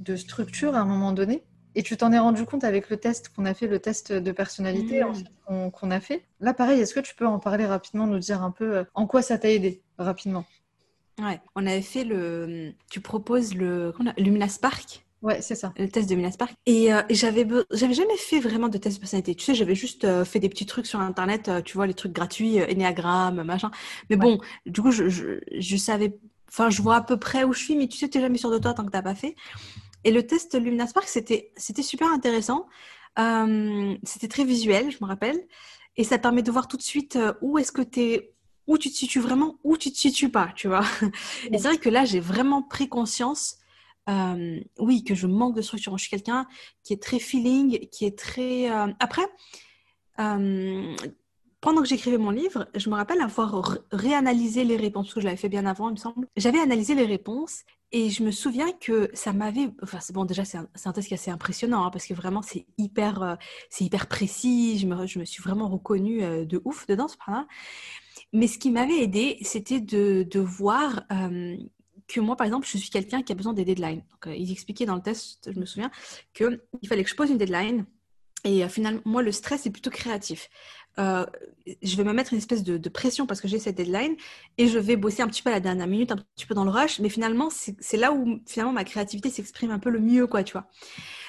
de 0.00 0.16
structure 0.16 0.74
à 0.74 0.80
un 0.80 0.84
moment 0.84 1.12
donné. 1.12 1.42
Et 1.74 1.82
tu 1.82 1.96
t'en 1.96 2.12
es 2.12 2.18
rendu 2.18 2.44
compte 2.44 2.64
avec 2.64 2.90
le 2.90 2.96
test 2.96 3.30
qu'on 3.34 3.44
a 3.44 3.54
fait, 3.54 3.66
le 3.66 3.78
test 3.78 4.12
de 4.12 4.32
personnalité 4.32 5.02
mmh. 5.48 5.70
qu'on 5.70 5.90
a 5.90 6.00
fait. 6.00 6.24
Là, 6.40 6.54
pareil, 6.54 6.80
est-ce 6.80 6.94
que 6.94 7.00
tu 7.00 7.14
peux 7.14 7.26
en 7.26 7.38
parler 7.38 7.66
rapidement, 7.66 8.06
nous 8.06 8.18
dire 8.18 8.42
un 8.42 8.50
peu 8.50 8.78
euh, 8.78 8.84
en 8.94 9.06
quoi 9.06 9.22
ça 9.22 9.38
t'a 9.38 9.50
aidé 9.50 9.82
rapidement? 9.98 10.44
Ouais, 11.20 11.40
on 11.56 11.66
avait 11.66 11.82
fait 11.82 12.04
le. 12.04 12.72
Tu 12.90 13.00
proposes 13.00 13.54
le 13.54 13.92
Lumina 14.16 14.48
Spark. 14.48 15.04
Ouais, 15.20 15.42
c'est 15.42 15.56
ça. 15.56 15.72
Le 15.76 15.88
test 15.88 16.08
de 16.08 16.14
Lumina 16.14 16.30
Spark. 16.30 16.54
Et, 16.66 16.92
euh, 16.92 17.02
j'avais, 17.10 17.44
j'avais 17.72 17.94
jamais 17.94 18.16
fait 18.16 18.38
vraiment 18.38 18.68
de 18.68 18.78
test 18.78 18.96
de 18.96 19.00
personnalité. 19.00 19.34
Tu 19.34 19.44
sais, 19.44 19.54
j'avais 19.54 19.74
juste 19.74 20.04
euh, 20.04 20.24
fait 20.24 20.38
des 20.38 20.48
petits 20.48 20.66
trucs 20.66 20.86
sur 20.86 21.00
Internet, 21.00 21.50
tu 21.64 21.76
vois, 21.76 21.88
les 21.88 21.94
trucs 21.94 22.12
gratuits, 22.12 22.62
Enneagram, 22.62 23.42
machin. 23.42 23.72
Mais 24.10 24.16
bon, 24.16 24.40
du 24.64 24.80
coup, 24.80 24.92
je, 24.92 25.08
je, 25.08 25.40
je 25.58 25.76
savais. 25.76 26.16
Enfin, 26.48 26.70
je 26.70 26.80
vois 26.80 26.96
à 26.96 27.02
peu 27.02 27.18
près 27.18 27.44
où 27.44 27.52
je 27.52 27.58
suis, 27.58 27.76
mais 27.76 27.88
tu 27.88 27.98
sais, 27.98 28.08
tu 28.08 28.18
n'es 28.18 28.24
jamais 28.24 28.38
sûr 28.38 28.50
de 28.50 28.58
toi 28.58 28.72
tant 28.74 28.84
que 28.84 28.90
tu 28.90 28.96
n'as 28.96 29.02
pas 29.02 29.16
fait. 29.16 29.34
Et 30.04 30.10
le 30.10 30.26
test 30.26 30.58
Lumina 30.60 30.86
Spark, 30.86 31.08
c'était, 31.08 31.52
super 31.82 32.08
intéressant. 32.08 32.66
Euh, 33.18 33.96
c'était 34.04 34.28
très 34.28 34.44
visuel, 34.44 34.90
je 34.90 34.98
me 35.00 35.06
rappelle. 35.06 35.46
Et 35.96 36.04
ça 36.04 36.18
permet 36.18 36.42
de 36.42 36.50
voir 36.50 36.68
tout 36.68 36.76
de 36.76 36.82
suite 36.82 37.16
euh, 37.16 37.32
où 37.40 37.58
est-ce 37.58 37.72
que 37.72 37.82
tu 37.82 38.00
es, 38.00 38.32
où 38.68 38.78
tu 38.78 38.90
te 38.90 38.94
situes 38.94 39.20
vraiment, 39.20 39.58
où 39.64 39.76
tu 39.76 39.90
te 39.90 39.96
situes 39.96 40.30
pas, 40.30 40.52
tu 40.54 40.68
vois. 40.68 40.84
Et 41.52 41.58
c'est 41.58 41.68
vrai 41.68 41.78
que 41.78 41.88
là, 41.88 42.04
j'ai 42.04 42.20
vraiment 42.20 42.62
pris 42.62 42.88
conscience, 42.88 43.56
euh, 44.08 44.60
oui, 44.78 45.02
que 45.02 45.14
je 45.14 45.26
manque 45.26 45.56
de 45.56 45.62
structure. 45.62 45.96
Je 45.98 46.02
suis 46.02 46.10
quelqu'un 46.10 46.46
qui 46.84 46.92
est 46.92 47.02
très 47.02 47.18
feeling, 47.18 47.88
qui 47.90 48.04
est 48.04 48.16
très. 48.16 48.70
Euh, 48.70 48.92
après, 49.00 49.26
pendant 51.60 51.82
que 51.82 51.88
j'écrivais 51.88 52.18
mon 52.18 52.30
livre, 52.30 52.68
je 52.74 52.88
me 52.88 52.94
rappelle 52.94 53.20
avoir 53.20 53.78
réanalysé 53.90 54.64
les 54.64 54.76
réponses, 54.76 55.12
que 55.12 55.20
je 55.20 55.24
l'avais 55.24 55.36
fait 55.36 55.48
bien 55.48 55.66
avant, 55.66 55.88
il 55.88 55.92
me 55.92 55.96
semble. 55.96 56.26
J'avais 56.36 56.60
analysé 56.60 56.94
les 56.94 57.04
réponses 57.04 57.64
et 57.90 58.10
je 58.10 58.22
me 58.22 58.30
souviens 58.30 58.70
que 58.72 59.10
ça 59.12 59.32
m'avait. 59.32 59.70
Enfin, 59.82 59.98
bon, 60.12 60.24
déjà, 60.24 60.44
c'est 60.44 60.58
un, 60.58 60.92
test 60.92 61.08
qui 61.08 61.14
est 61.14 61.18
assez 61.18 61.30
impressionnant, 61.30 61.84
hein, 61.84 61.90
parce 61.90 62.06
que 62.06 62.14
vraiment, 62.14 62.42
c'est 62.42 62.66
hyper, 62.76 63.22
euh, 63.22 63.34
hyper 63.80 64.06
précis. 64.06 64.78
Je 64.78 64.86
me, 64.86 65.06
je 65.06 65.18
me, 65.18 65.24
suis 65.24 65.42
vraiment 65.42 65.68
reconnue 65.68 66.22
euh, 66.22 66.44
de 66.44 66.60
ouf 66.64 66.86
dedans, 66.86 67.08
ce 67.08 67.16
là 67.26 67.46
Mais 68.32 68.46
ce 68.46 68.58
qui 68.58 68.70
m'avait 68.70 69.02
aidé, 69.02 69.38
c'était 69.42 69.80
de, 69.80 70.26
de, 70.30 70.40
voir. 70.40 71.02
Euh, 71.12 71.56
que 72.06 72.20
moi, 72.20 72.36
par 72.36 72.46
exemple, 72.46 72.66
je 72.66 72.78
suis 72.78 72.88
quelqu'un 72.88 73.22
qui 73.22 73.32
a 73.32 73.34
besoin 73.34 73.52
des 73.52 73.66
deadlines. 73.66 74.02
Donc, 74.10 74.34
ils 74.34 74.50
expliquaient 74.50 74.86
dans 74.86 74.94
le 74.94 75.02
test, 75.02 75.50
je 75.52 75.60
me 75.60 75.66
souviens, 75.66 75.90
qu'il 76.32 76.58
fallait 76.88 77.04
que 77.04 77.10
je 77.10 77.14
pose 77.14 77.28
une 77.28 77.36
deadline. 77.36 77.84
Et 78.44 78.66
finalement, 78.70 79.02
moi, 79.04 79.22
le 79.22 79.30
stress 79.30 79.66
est 79.66 79.70
plutôt 79.70 79.90
créatif. 79.90 80.48
Euh, 80.98 81.26
je 81.82 81.96
vais 81.96 82.04
me 82.04 82.12
mettre 82.12 82.32
une 82.32 82.38
espèce 82.38 82.64
de, 82.64 82.88
pression 82.88 83.26
parce 83.26 83.40
que 83.40 83.48
j'ai 83.48 83.58
cette 83.58 83.76
deadline 83.76 84.16
et 84.56 84.68
je 84.68 84.78
vais 84.78 84.96
bosser 84.96 85.22
un 85.22 85.28
petit 85.28 85.42
peu 85.42 85.50
à 85.50 85.52
la 85.52 85.60
dernière 85.60 85.86
minute, 85.86 86.10
un 86.10 86.16
petit 86.16 86.46
peu 86.46 86.54
dans 86.54 86.64
le 86.64 86.70
rush, 86.70 86.98
mais 86.98 87.08
finalement, 87.08 87.50
c'est 87.50 87.96
là 87.96 88.12
où 88.12 88.40
finalement 88.46 88.72
ma 88.72 88.84
créativité 88.84 89.30
s'exprime 89.30 89.70
un 89.70 89.78
peu 89.78 89.90
le 89.90 90.00
mieux, 90.00 90.26
quoi, 90.26 90.42
tu 90.42 90.52
vois. 90.52 90.66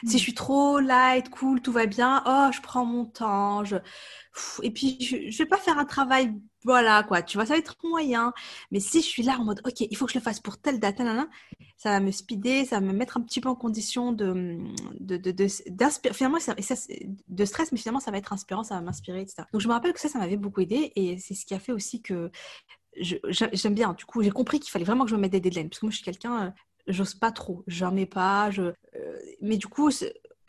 Si 0.06 0.18
je 0.18 0.24
suis 0.24 0.34
trop 0.34 0.80
light, 0.80 1.30
cool, 1.30 1.62
tout 1.62 1.72
va 1.72 1.86
bien, 1.86 2.24
oh, 2.26 2.50
je 2.54 2.62
prends 2.62 2.86
mon 2.86 3.06
temps, 3.06 3.64
je... 3.66 3.76
et 4.64 4.72
puis 4.72 4.98
je, 5.02 5.30
je 5.30 5.38
vais 5.38 5.46
pas 5.46 5.58
faire 5.58 5.78
un 5.78 5.86
travail 5.86 6.34
voilà 6.66 7.04
quoi, 7.04 7.22
tu 7.22 7.38
vois, 7.38 7.46
ça 7.46 7.54
va 7.54 7.60
être 7.60 7.78
moyen. 7.84 8.34
Mais 8.72 8.80
si 8.80 9.02
je 9.02 9.08
suis 9.08 9.24
là 9.24 9.38
en 9.40 9.46
mode, 9.46 9.62
ok, 9.66 9.82
il 9.82 9.96
faut 9.98 10.06
que 10.06 10.12
je 10.12 10.18
le 10.18 10.24
fasse 10.24 10.40
pour 10.40 10.58
telle 10.58 10.80
date, 10.80 10.98
ça 11.78 11.92
va 11.92 12.00
me 12.00 12.12
speeder, 12.12 12.66
ça 12.66 12.80
va 12.80 12.86
me 12.86 12.94
mettre 12.94 13.18
un 13.18 13.22
petit 13.22 13.40
peu 13.42 13.50
en 13.50 13.56
condition 13.56 14.12
de, 14.12 14.58
de, 15.00 15.18
de, 15.18 15.32
de 15.32 15.48
finalement, 16.14 16.38
de 17.28 17.46
stress, 17.46 17.72
mais 17.72 17.78
finalement, 17.78 18.00
ça 18.00 18.12
va 18.12 18.18
être 18.18 18.34
inspirant, 18.34 18.64
ça 18.64 18.76
va 18.76 18.82
m'inspirer, 18.82 19.22
etc. 19.22 19.48
Donc, 19.54 19.62
je 19.62 19.68
me 19.68 19.74
rappelle 19.74 19.94
que 19.94 20.00
ça, 20.00 20.10
ça 20.10 20.20
m'avait 20.20 20.38
beaucoup 20.38 20.62
aidé 20.62 20.92
et 20.96 21.18
c'est 21.20 21.34
ce 21.34 21.46
qui 21.46 21.54
a 21.54 21.60
fait 21.60 21.72
aussi 21.72 22.02
que 22.02 22.32
j'aime 22.94 23.74
bien. 23.74 23.94
Du 23.94 24.06
coup, 24.06 24.22
j'ai 24.24 24.32
compris 24.32 24.60
qu'il 24.60 24.72
fallait 24.72 24.86
vraiment 24.86 25.06
que 25.06 25.12
je 25.12 25.16
me 25.16 25.22
mette 25.22 25.32
des 25.32 25.40
deadlines 25.40 25.70
parce 25.70 25.80
que 25.80 25.86
moi, 25.86 25.92
je 25.92 25.98
suis 25.98 26.06
quelqu'un, 26.06 26.48
euh, 26.48 26.52
j'ose 26.88 27.14
pas 27.16 27.32
trop, 27.32 27.64
j'en 27.68 27.92
mets 27.92 28.06
pas, 28.06 28.52
je, 28.52 28.64
euh, 28.64 28.74
mais 29.42 29.58
du 29.58 29.68
coup, 29.68 29.90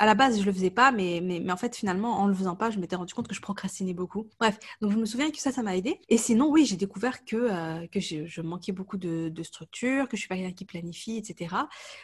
à 0.01 0.07
la 0.07 0.15
base, 0.15 0.41
je 0.41 0.47
le 0.47 0.53
faisais 0.53 0.71
pas, 0.71 0.93
mais, 0.93 1.21
mais, 1.23 1.41
mais 1.41 1.53
en 1.53 1.59
fait, 1.59 1.77
finalement, 1.77 2.21
en 2.21 2.27
le 2.27 2.33
faisant 2.33 2.57
pas, 2.57 2.71
je 2.71 2.79
m'étais 2.79 2.97
rendu 2.97 3.13
compte 3.13 3.29
que 3.29 3.35
je 3.35 3.43
procrastinais 3.43 3.93
beaucoup. 3.93 4.27
Bref, 4.41 4.59
donc 4.81 4.93
je 4.93 4.97
me 4.97 5.05
souviens 5.05 5.31
que 5.31 5.37
ça, 5.37 5.53
ça 5.53 5.63
m'a 5.63 5.77
aidé. 5.77 6.01
Et 6.09 6.17
sinon, 6.17 6.51
oui, 6.51 6.65
j'ai 6.65 6.77
découvert 6.77 7.23
que, 7.23 7.37
euh, 7.37 7.87
que 7.87 8.01
je, 8.01 8.41
manquais 8.41 8.73
beaucoup 8.73 8.97
de, 8.97 9.29
de, 9.29 9.43
structure, 9.43 10.09
que 10.09 10.17
je 10.17 10.21
suis 10.23 10.29
pas 10.29 10.37
quelqu'un 10.37 10.55
qui 10.55 10.65
planifie, 10.65 11.19
etc. 11.19 11.55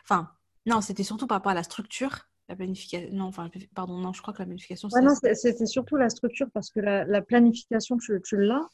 Enfin, 0.04 0.28
non, 0.66 0.82
c'était 0.82 1.04
surtout 1.04 1.26
par 1.26 1.36
rapport 1.36 1.52
à 1.52 1.54
la 1.54 1.62
structure. 1.62 2.28
La 2.50 2.54
planification, 2.54 3.08
non, 3.12 3.24
enfin, 3.24 3.50
pardon, 3.74 3.96
non, 3.96 4.12
je 4.12 4.20
crois 4.20 4.34
que 4.34 4.40
la 4.40 4.44
planification, 4.44 4.90
ouais, 4.92 5.00
non, 5.00 5.14
c'était 5.32 5.64
surtout 5.64 5.96
la 5.96 6.10
structure 6.10 6.48
parce 6.52 6.68
que 6.68 6.80
la, 6.80 7.06
la 7.06 7.22
planification, 7.22 7.96
tu, 7.96 8.20
tu 8.22 8.36
l'as. 8.36 8.68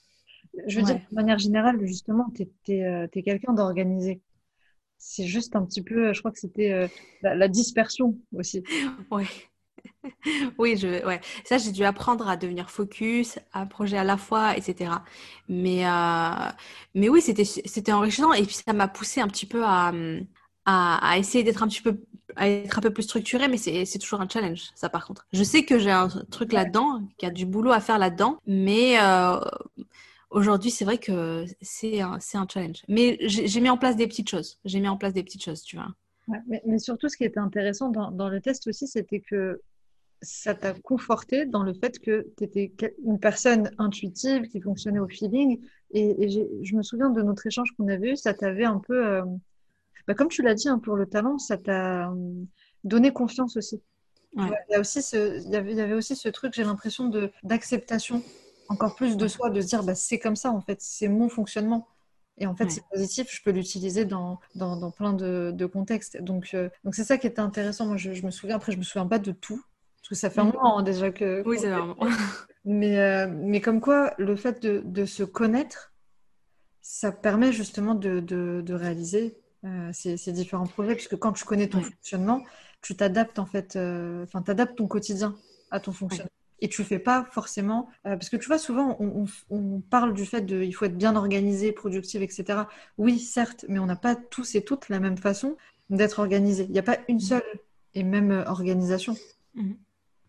Je 0.67 0.81
veux 0.81 0.85
dire, 0.85 0.97
de 0.97 1.15
manière 1.15 1.39
générale, 1.39 1.79
justement, 1.87 2.27
tu 2.35 2.43
es, 2.43 2.75
es, 2.75 2.85
euh, 2.85 3.07
quelqu'un 3.25 3.53
d'organisé 3.53 4.21
c'est 5.05 5.27
juste 5.27 5.57
un 5.57 5.67
petit 5.67 5.83
peu, 5.83 6.12
je 6.12 6.21
crois 6.21 6.31
que 6.31 6.38
c'était 6.38 6.71
euh, 6.71 6.87
la, 7.23 7.49
dispersion 7.49 8.17
aussi. 8.35 8.62
Oui. 9.11 9.25
oui, 10.59 10.77
je, 10.77 11.05
ouais. 11.05 11.21
Ça, 11.45 11.59
j'ai 11.59 11.73
dû 11.73 11.83
apprendre 11.83 12.29
à 12.29 12.37
devenir 12.37 12.71
focus, 12.71 13.41
un 13.53 13.67
projet 13.67 13.99
à 13.99 14.05
la 14.05 14.17
fois, 14.17 14.57
etc. 14.57 14.93
Mais, 15.49 15.85
euh, 15.85 16.51
mais 16.95 17.09
oui, 17.09 17.21
c'était, 17.21 17.93
enrichissant 17.93 18.33
et 18.33 18.45
puis 18.45 18.55
ça 18.55 18.73
m'a 18.73 18.87
poussé 18.87 19.21
un 19.21 19.27
petit 19.27 19.47
peu 19.47 19.65
à, 19.65 19.93
à, 20.67 21.11
à 21.11 21.19
essayer 21.19 21.43
d'être 21.43 21.65
un 21.65 21.69
petit 21.69 21.83
peu, 21.83 22.01
à 22.37 22.49
être 22.49 22.79
un 22.79 22.83
peu 22.83 22.93
plus 22.93 23.03
structuré, 23.03 23.49
mais 23.49 23.57
c'est, 23.57 23.99
toujours 23.99 24.21
un 24.21 24.29
challenge, 24.29 24.71
ça 24.77 24.88
par 24.88 25.05
contre. 25.05 25.27
Je 25.33 25.43
sais 25.43 25.65
que 25.65 25.81
j'ai 25.81 25.91
un 25.91 26.09
truc 26.31 26.53
là-dedans, 26.53 27.03
qu'il 27.19 27.29
y 27.29 27.31
a 27.31 27.35
du 27.35 27.45
boulot 27.45 27.73
à 27.73 27.81
faire 27.81 27.99
là-dedans, 27.99 28.38
mais 28.47 29.01
euh, 29.01 29.41
Aujourd'hui, 30.33 30.71
c'est 30.71 30.87
vrai 30.87 30.97
que 30.97 31.45
c'est 31.61 32.01
un, 32.01 32.18
un, 32.35 32.47
challenge. 32.49 32.83
Mais 32.88 33.18
j'ai 33.21 33.61
mis 33.61 33.68
en 33.68 33.77
place 33.77 33.97
des 33.97 34.07
petites 34.07 34.31
choses. 34.31 34.59
J'ai 34.64 34.81
mis 34.81 34.88
en 34.88 34.97
place 34.97 35.12
des 35.12 35.23
petites 35.23 35.45
choses, 35.45 35.62
tu 35.62 35.77
vois. 35.77 35.95
mais, 36.47 36.79
surtout, 36.79 37.11
ce 37.11 37.18
qui 37.18 37.25
était 37.25 37.38
intéressant 37.38 37.90
dans, 37.90 38.11
dans 38.11 38.31
le 38.31 38.40
test 38.40 38.66
aussi, 38.66 38.87
c'était 38.87 39.21
que 39.21 39.61
ça 40.23 40.55
t'a 40.55 40.73
conforté 40.73 41.45
dans 41.45 41.62
le 41.62 41.75
fait 41.75 41.99
que 41.99 42.27
tu 42.38 42.45
étais 42.45 42.73
une 43.05 43.18
personne 43.18 43.71
intuitive 43.77 44.49
qui 44.49 44.61
fonctionnait 44.61 45.01
au 45.01 45.09
feeling. 45.09 45.61
Et, 45.90 46.31
je 46.62 46.77
me 46.77 46.83
souviens 46.83 47.11
de 47.11 47.21
notre 47.21 47.47
échange 47.47 47.73
qu'on 47.77 47.88
avait 47.88 48.12
eu, 48.12 48.16
ça 48.16 48.33
t'avait 48.33 48.64
un 48.64 48.79
peu, 48.79 49.07
euh, 49.07 49.23
bah, 50.07 50.14
comme 50.14 50.29
tu 50.29 50.42
l'as 50.42 50.55
dit, 50.55 50.68
hein, 50.68 50.79
pour 50.79 50.97
le 50.97 51.07
talent, 51.07 51.38
ça 51.38 51.59
t'a 51.59 52.11
euh, 52.11 52.45
donné 52.85 53.12
confiance 53.12 53.59
aussi. 53.59 53.83
Il, 54.35 54.51
y 54.71 54.75
a 54.75 54.81
aussi 54.81 55.03
ce, 55.03 55.45
il, 55.45 55.53
y 55.53 55.57
avait, 55.57 55.73
il 55.73 55.77
y 55.77 55.83
avait 55.83 55.92
aussi 55.92 56.16
ce 56.16 56.31
truc, 56.31 56.55
j'ai 56.55 56.64
l'impression, 56.64 57.11
d'acceptation 57.42 58.23
encore 58.73 58.95
plus 58.97 59.17
de 59.17 59.29
soi, 59.29 59.51
de 59.51 59.61
se 59.61 59.67
dire 59.67 59.83
bah, 59.83 59.95
c'est 59.95 60.19
comme 60.19 60.37
ça 60.37 60.51
en 60.51 60.61
fait, 60.61 60.81
c'est 60.81 61.09
mon 61.09 61.29
fonctionnement. 61.29 61.87
Et 62.39 62.47
en 62.47 62.57
fait, 62.57 62.71
c'est 62.71 62.83
positif, 62.91 63.29
je 63.31 63.43
peux 63.43 63.51
l'utiliser 63.51 64.05
dans, 64.05 64.41
dans, 64.55 64.77
dans, 64.77 64.91
plein 64.91 65.13
de, 65.13 65.53
de 65.55 65.67
contextes. 65.67 66.21
Donc, 66.23 66.51
euh, 66.55 66.71
donc 66.83 66.95
c'est 66.95 67.05
ça 67.05 67.19
qui 67.19 67.27
était 67.27 67.41
intéressant. 67.41 67.87
Moi, 67.87 67.99
je, 67.99 68.15
je, 68.15 68.25
me 68.25 68.31
souviens, 68.31 68.57
après, 68.57 68.73
je 68.73 68.79
me 68.79 68.83
souviens 68.83 69.07
pas 69.07 69.19
de 69.19 69.33
tout, 69.33 69.63
parce 70.01 70.09
que 70.09 70.15
ça 70.15 70.31
fait 70.31 70.41
un 70.41 70.45
mm. 70.45 70.53
moment 70.55 70.79
hein, 70.79 70.83
déjà 70.83 71.11
que. 71.11 71.43
Oui, 71.47 71.59
c'est 71.61 71.71
vraiment. 71.71 71.97
mais, 72.65 72.99
euh, 72.99 73.29
mais 73.29 73.61
comme 73.61 73.81
quoi, 73.81 74.15
le 74.19 74.35
fait 74.35 74.63
de, 74.63 74.83
de 74.85 75.05
se 75.05 75.23
connaître, 75.23 75.93
ça 76.81 77.13
permet 77.13 77.53
justement 77.53 77.95
de, 77.95 78.19
de, 78.21 78.75
réaliser 78.75 79.37
euh, 79.65 79.91
ces, 79.93 80.17
ces, 80.17 80.33
différents 80.33 80.67
projets, 80.67 80.95
puisque 80.95 81.17
quand 81.17 81.33
tu 81.33 81.45
connais 81.45 81.69
ton 81.69 81.83
fonctionnement, 81.83 82.43
tu 82.81 82.97
t'adaptes 82.97 83.39
en 83.39 83.47
fait, 83.47 83.77
enfin, 83.77 84.43
tu 84.43 84.51
adaptes 84.51 84.77
ton 84.77 84.89
quotidien 84.89 85.37
à 85.71 85.81
ton 85.81 85.93
fonctionnement. 85.93 86.31
Et 86.62 86.68
tu 86.68 86.85
fais 86.85 86.98
pas 86.98 87.27
forcément, 87.31 87.88
euh, 88.07 88.16
parce 88.16 88.31
que 88.31 88.37
tu 88.37 88.46
vois, 88.46 88.59
souvent 88.59 88.96
on, 89.51 89.81
parle 89.90 90.14
du 90.14 90.25
fait 90.25 90.42
de, 90.42 90.62
il 90.62 90.72
faut 90.72 90.85
être 90.85 90.96
bien 90.96 91.16
organisé, 91.16 91.72
productif, 91.72 92.22
etc. 92.22 92.61
Oui, 92.98 93.18
certes, 93.18 93.66
mais 93.68 93.79
on 93.79 93.87
n'a 93.87 93.96
pas 93.96 94.14
tous 94.14 94.55
et 94.55 94.62
toutes 94.62 94.88
la 94.88 95.01
même 95.01 95.18
façon 95.18 95.57
d'être 95.90 96.20
organisé. 96.20 96.64
Il 96.64 96.70
n'y 96.70 96.79
a 96.79 96.85
pas 96.85 96.98
une 97.09 97.20
seule 97.20 97.42
et 97.94 98.05
même 98.05 98.44
organisation. 98.46 99.16
Mhm. 99.55 99.77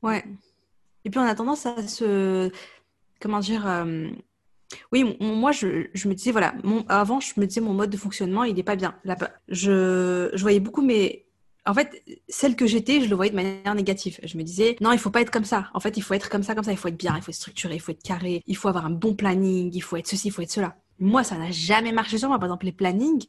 Ouais. 0.01 0.25
Et 1.05 1.09
puis 1.09 1.19
on 1.19 1.23
a 1.23 1.35
tendance 1.35 1.65
à 1.65 1.87
se, 1.87 2.51
comment 3.21 3.39
dire, 3.39 3.65
oui, 4.91 5.17
moi, 5.19 5.51
je, 5.51 5.67
me 6.07 6.13
disais, 6.13 6.31
voilà, 6.31 6.53
avant, 6.89 7.19
je 7.19 7.33
me 7.37 7.45
disais, 7.45 7.61
mon 7.61 7.73
mode 7.73 7.89
de 7.89 7.97
fonctionnement, 7.97 8.43
il 8.43 8.55
n'est 8.55 8.63
pas 8.63 8.75
bien. 8.75 8.95
je, 9.47 10.35
voyais 10.41 10.59
beaucoup 10.59 10.81
mais 10.81 11.25
En 11.65 11.73
fait, 11.73 12.03
celle 12.27 12.55
que 12.55 12.67
j'étais, 12.67 12.99
je 12.99 13.09
le 13.09 13.15
voyais 13.15 13.31
de 13.31 13.35
manière 13.35 13.73
négative. 13.73 14.19
Je 14.23 14.37
me 14.37 14.43
disais, 14.43 14.75
non, 14.81 14.91
il 14.91 14.99
faut 14.99 15.11
pas 15.11 15.21
être 15.21 15.31
comme 15.31 15.45
ça. 15.45 15.69
En 15.73 15.79
fait, 15.79 15.95
il 15.95 16.03
faut 16.03 16.13
être 16.13 16.29
comme 16.29 16.43
ça, 16.43 16.55
comme 16.55 16.63
ça. 16.63 16.71
Il 16.71 16.77
faut 16.77 16.89
être 16.89 16.97
bien, 16.97 17.15
il 17.15 17.21
faut 17.21 17.31
être 17.31 17.37
structuré, 17.37 17.75
il 17.75 17.79
faut 17.79 17.91
être 17.91 18.03
carré, 18.03 18.41
il 18.45 18.57
faut 18.57 18.67
avoir 18.67 18.85
un 18.85 18.89
bon 18.89 19.15
planning, 19.15 19.71
il 19.73 19.81
faut 19.81 19.95
être 19.95 20.07
ceci, 20.07 20.27
il 20.27 20.31
faut 20.31 20.41
être 20.41 20.51
cela. 20.51 20.75
Moi, 20.99 21.23
ça 21.23 21.37
n'a 21.37 21.51
jamais 21.51 21.93
marché 21.93 22.17
sur 22.17 22.27
moi. 22.27 22.37
Par 22.37 22.47
exemple, 22.47 22.65
les 22.65 22.73
plannings, 22.73 23.25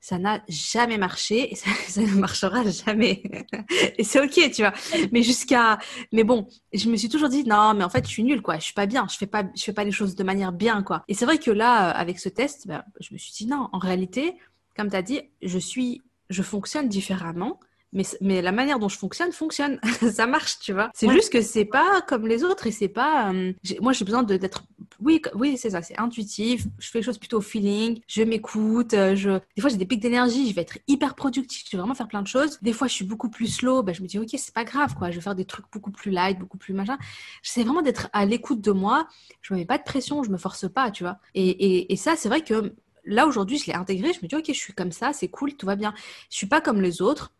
ça 0.00 0.18
n'a 0.18 0.42
jamais 0.48 0.98
marché 0.98 1.50
et 1.50 1.54
ça, 1.56 1.70
ne 2.00 2.14
marchera 2.14 2.62
jamais. 2.68 3.22
et 3.98 4.04
c'est 4.04 4.20
ok, 4.20 4.52
tu 4.52 4.62
vois. 4.62 4.74
Mais 5.10 5.22
jusqu'à, 5.22 5.78
mais 6.12 6.24
bon, 6.24 6.46
je 6.74 6.90
me 6.90 6.96
suis 6.96 7.08
toujours 7.08 7.30
dit 7.30 7.44
non, 7.44 7.72
mais 7.72 7.84
en 7.84 7.90
fait, 7.90 8.04
je 8.04 8.10
suis 8.10 8.22
nulle, 8.22 8.42
quoi. 8.42 8.58
Je 8.58 8.64
suis 8.64 8.74
pas 8.74 8.86
bien. 8.86 9.06
Je 9.10 9.16
fais 9.16 9.26
pas, 9.26 9.44
je 9.56 9.64
fais 9.64 9.72
pas 9.72 9.84
les 9.84 9.92
choses 9.92 10.14
de 10.14 10.24
manière 10.24 10.52
bien, 10.52 10.82
quoi. 10.82 11.04
Et 11.08 11.14
c'est 11.14 11.24
vrai 11.24 11.38
que 11.38 11.50
là, 11.50 11.88
euh, 11.88 12.00
avec 12.00 12.18
ce 12.18 12.28
test, 12.28 12.66
ben, 12.66 12.84
je 13.00 13.14
me 13.14 13.18
suis 13.18 13.32
dit 13.32 13.46
non. 13.46 13.70
En 13.72 13.78
réalité, 13.78 14.34
comme 14.76 14.90
tu 14.90 14.96
as 14.96 15.02
dit, 15.02 15.22
je 15.42 15.58
suis, 15.58 16.02
je 16.28 16.42
fonctionne 16.42 16.88
différemment 16.88 17.58
mais, 17.92 18.04
mais 18.20 18.42
la 18.42 18.52
manière 18.52 18.78
dont 18.78 18.88
je 18.88 18.98
fonctionne 18.98 19.32
fonctionne. 19.32 19.80
Ça 20.12 20.26
marche 20.26 20.58
tu 20.58 20.72
vois. 20.72 20.90
C'est 20.94 21.08
juste 21.10 21.32
que 21.32 21.40
c'est 21.40 21.64
pas 21.64 22.02
comme 22.02 22.26
les 22.26 22.44
autres 22.44 22.66
et 22.66 22.70
c'est 22.70 22.88
pas 22.88 23.32
euh, 23.32 23.52
moi 23.80 23.92
j'ai 23.92 24.04
besoin 24.04 24.22
d'être 24.22 24.64
oui 25.00 25.22
oui 25.34 25.56
c'est 25.56 25.70
ça 25.70 25.82
c'est 25.82 25.98
intuitif. 25.98 26.66
Je 26.78 26.90
fais 26.90 26.98
les 26.98 27.04
choses 27.04 27.18
plutôt 27.18 27.38
au 27.38 27.42
feeling. 27.42 28.00
Je 28.06 28.22
m'écoute 28.22 28.94
euh, 28.94 29.16
je 29.16 29.30
des 29.56 29.60
fois 29.60 29.70
j'ai 29.70 29.76
des 29.76 29.86
pics 29.86 30.00
d'énergie. 30.00 30.48
Je 30.50 30.54
vais 30.54 30.62
être 30.62 30.78
hyper 30.86 31.14
productif 31.14 31.64
je 31.70 31.76
vais 31.76 31.80
vraiment 31.80 31.94
faire 31.94 32.08
plein 32.08 32.22
de 32.22 32.26
choses. 32.26 32.58
Des 32.60 32.72
fois 32.72 32.88
je 32.88 32.92
suis 32.92 33.04
beaucoup 33.04 33.30
plus 33.30 33.46
slow. 33.46 33.82
Ben, 33.82 33.94
je 33.94 34.02
me 34.02 34.06
dis 34.06 34.18
ok 34.18 34.28
c'est 34.36 34.54
pas 34.54 34.64
grave 34.64 34.94
quoi. 34.94 35.10
Je 35.10 35.16
vais 35.16 35.22
faire 35.22 35.34
des 35.34 35.46
trucs 35.46 35.66
beaucoup 35.72 35.90
plus 35.90 36.10
light 36.10 36.38
beaucoup 36.38 36.58
plus 36.58 36.74
machin. 36.74 36.98
J'essaie 37.42 37.62
vraiment 37.62 37.82
d'être 37.82 38.08
à 38.12 38.26
l'écoute 38.26 38.60
de 38.60 38.72
moi. 38.72 39.08
Je 39.40 39.54
me 39.54 39.58
mets 39.58 39.66
pas 39.66 39.78
de 39.78 39.84
pression. 39.84 40.22
Je 40.22 40.30
me 40.30 40.38
force 40.38 40.68
pas 40.68 40.90
tu 40.90 41.04
vois. 41.04 41.18
Et, 41.34 41.48
et, 41.48 41.92
et 41.92 41.96
ça 41.96 42.16
c'est 42.16 42.28
vrai 42.28 42.42
que 42.42 42.74
là 43.04 43.26
aujourd'hui 43.26 43.56
je 43.58 43.66
l'ai 43.66 43.74
intégré. 43.74 44.12
Je 44.12 44.20
me 44.22 44.28
dis 44.28 44.36
ok 44.36 44.44
je 44.48 44.52
suis 44.52 44.74
comme 44.74 44.92
ça. 44.92 45.12
C'est 45.14 45.28
cool. 45.28 45.54
Tout 45.54 45.66
va 45.66 45.76
bien. 45.76 45.94
Je 46.30 46.36
suis 46.36 46.46
pas 46.46 46.60
comme 46.60 46.82
les 46.82 47.00
autres 47.00 47.32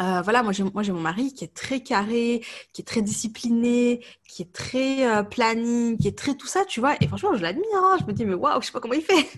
euh, 0.00 0.22
voilà, 0.22 0.42
moi 0.42 0.52
j'ai, 0.52 0.62
mon 0.64 1.00
mari 1.00 1.34
qui 1.34 1.44
est 1.44 1.54
très 1.54 1.80
carré, 1.80 2.42
qui 2.72 2.82
est 2.82 2.84
très 2.84 3.02
discipliné, 3.02 4.04
qui 4.28 4.42
est 4.42 4.52
très 4.52 5.06
euh, 5.06 5.22
planning, 5.22 5.98
qui 5.98 6.08
est 6.08 6.16
très 6.16 6.34
tout 6.34 6.46
ça, 6.46 6.64
tu 6.64 6.80
vois. 6.80 6.94
Et 7.00 7.08
franchement, 7.08 7.34
je 7.34 7.42
l'admire. 7.42 7.66
Hein. 7.74 7.96
Je 8.00 8.06
me 8.06 8.12
dis, 8.12 8.24
mais 8.24 8.34
waouh, 8.34 8.60
je 8.60 8.66
sais 8.66 8.72
pas 8.72 8.80
comment 8.80 8.94
il 8.94 9.02
fait. 9.02 9.28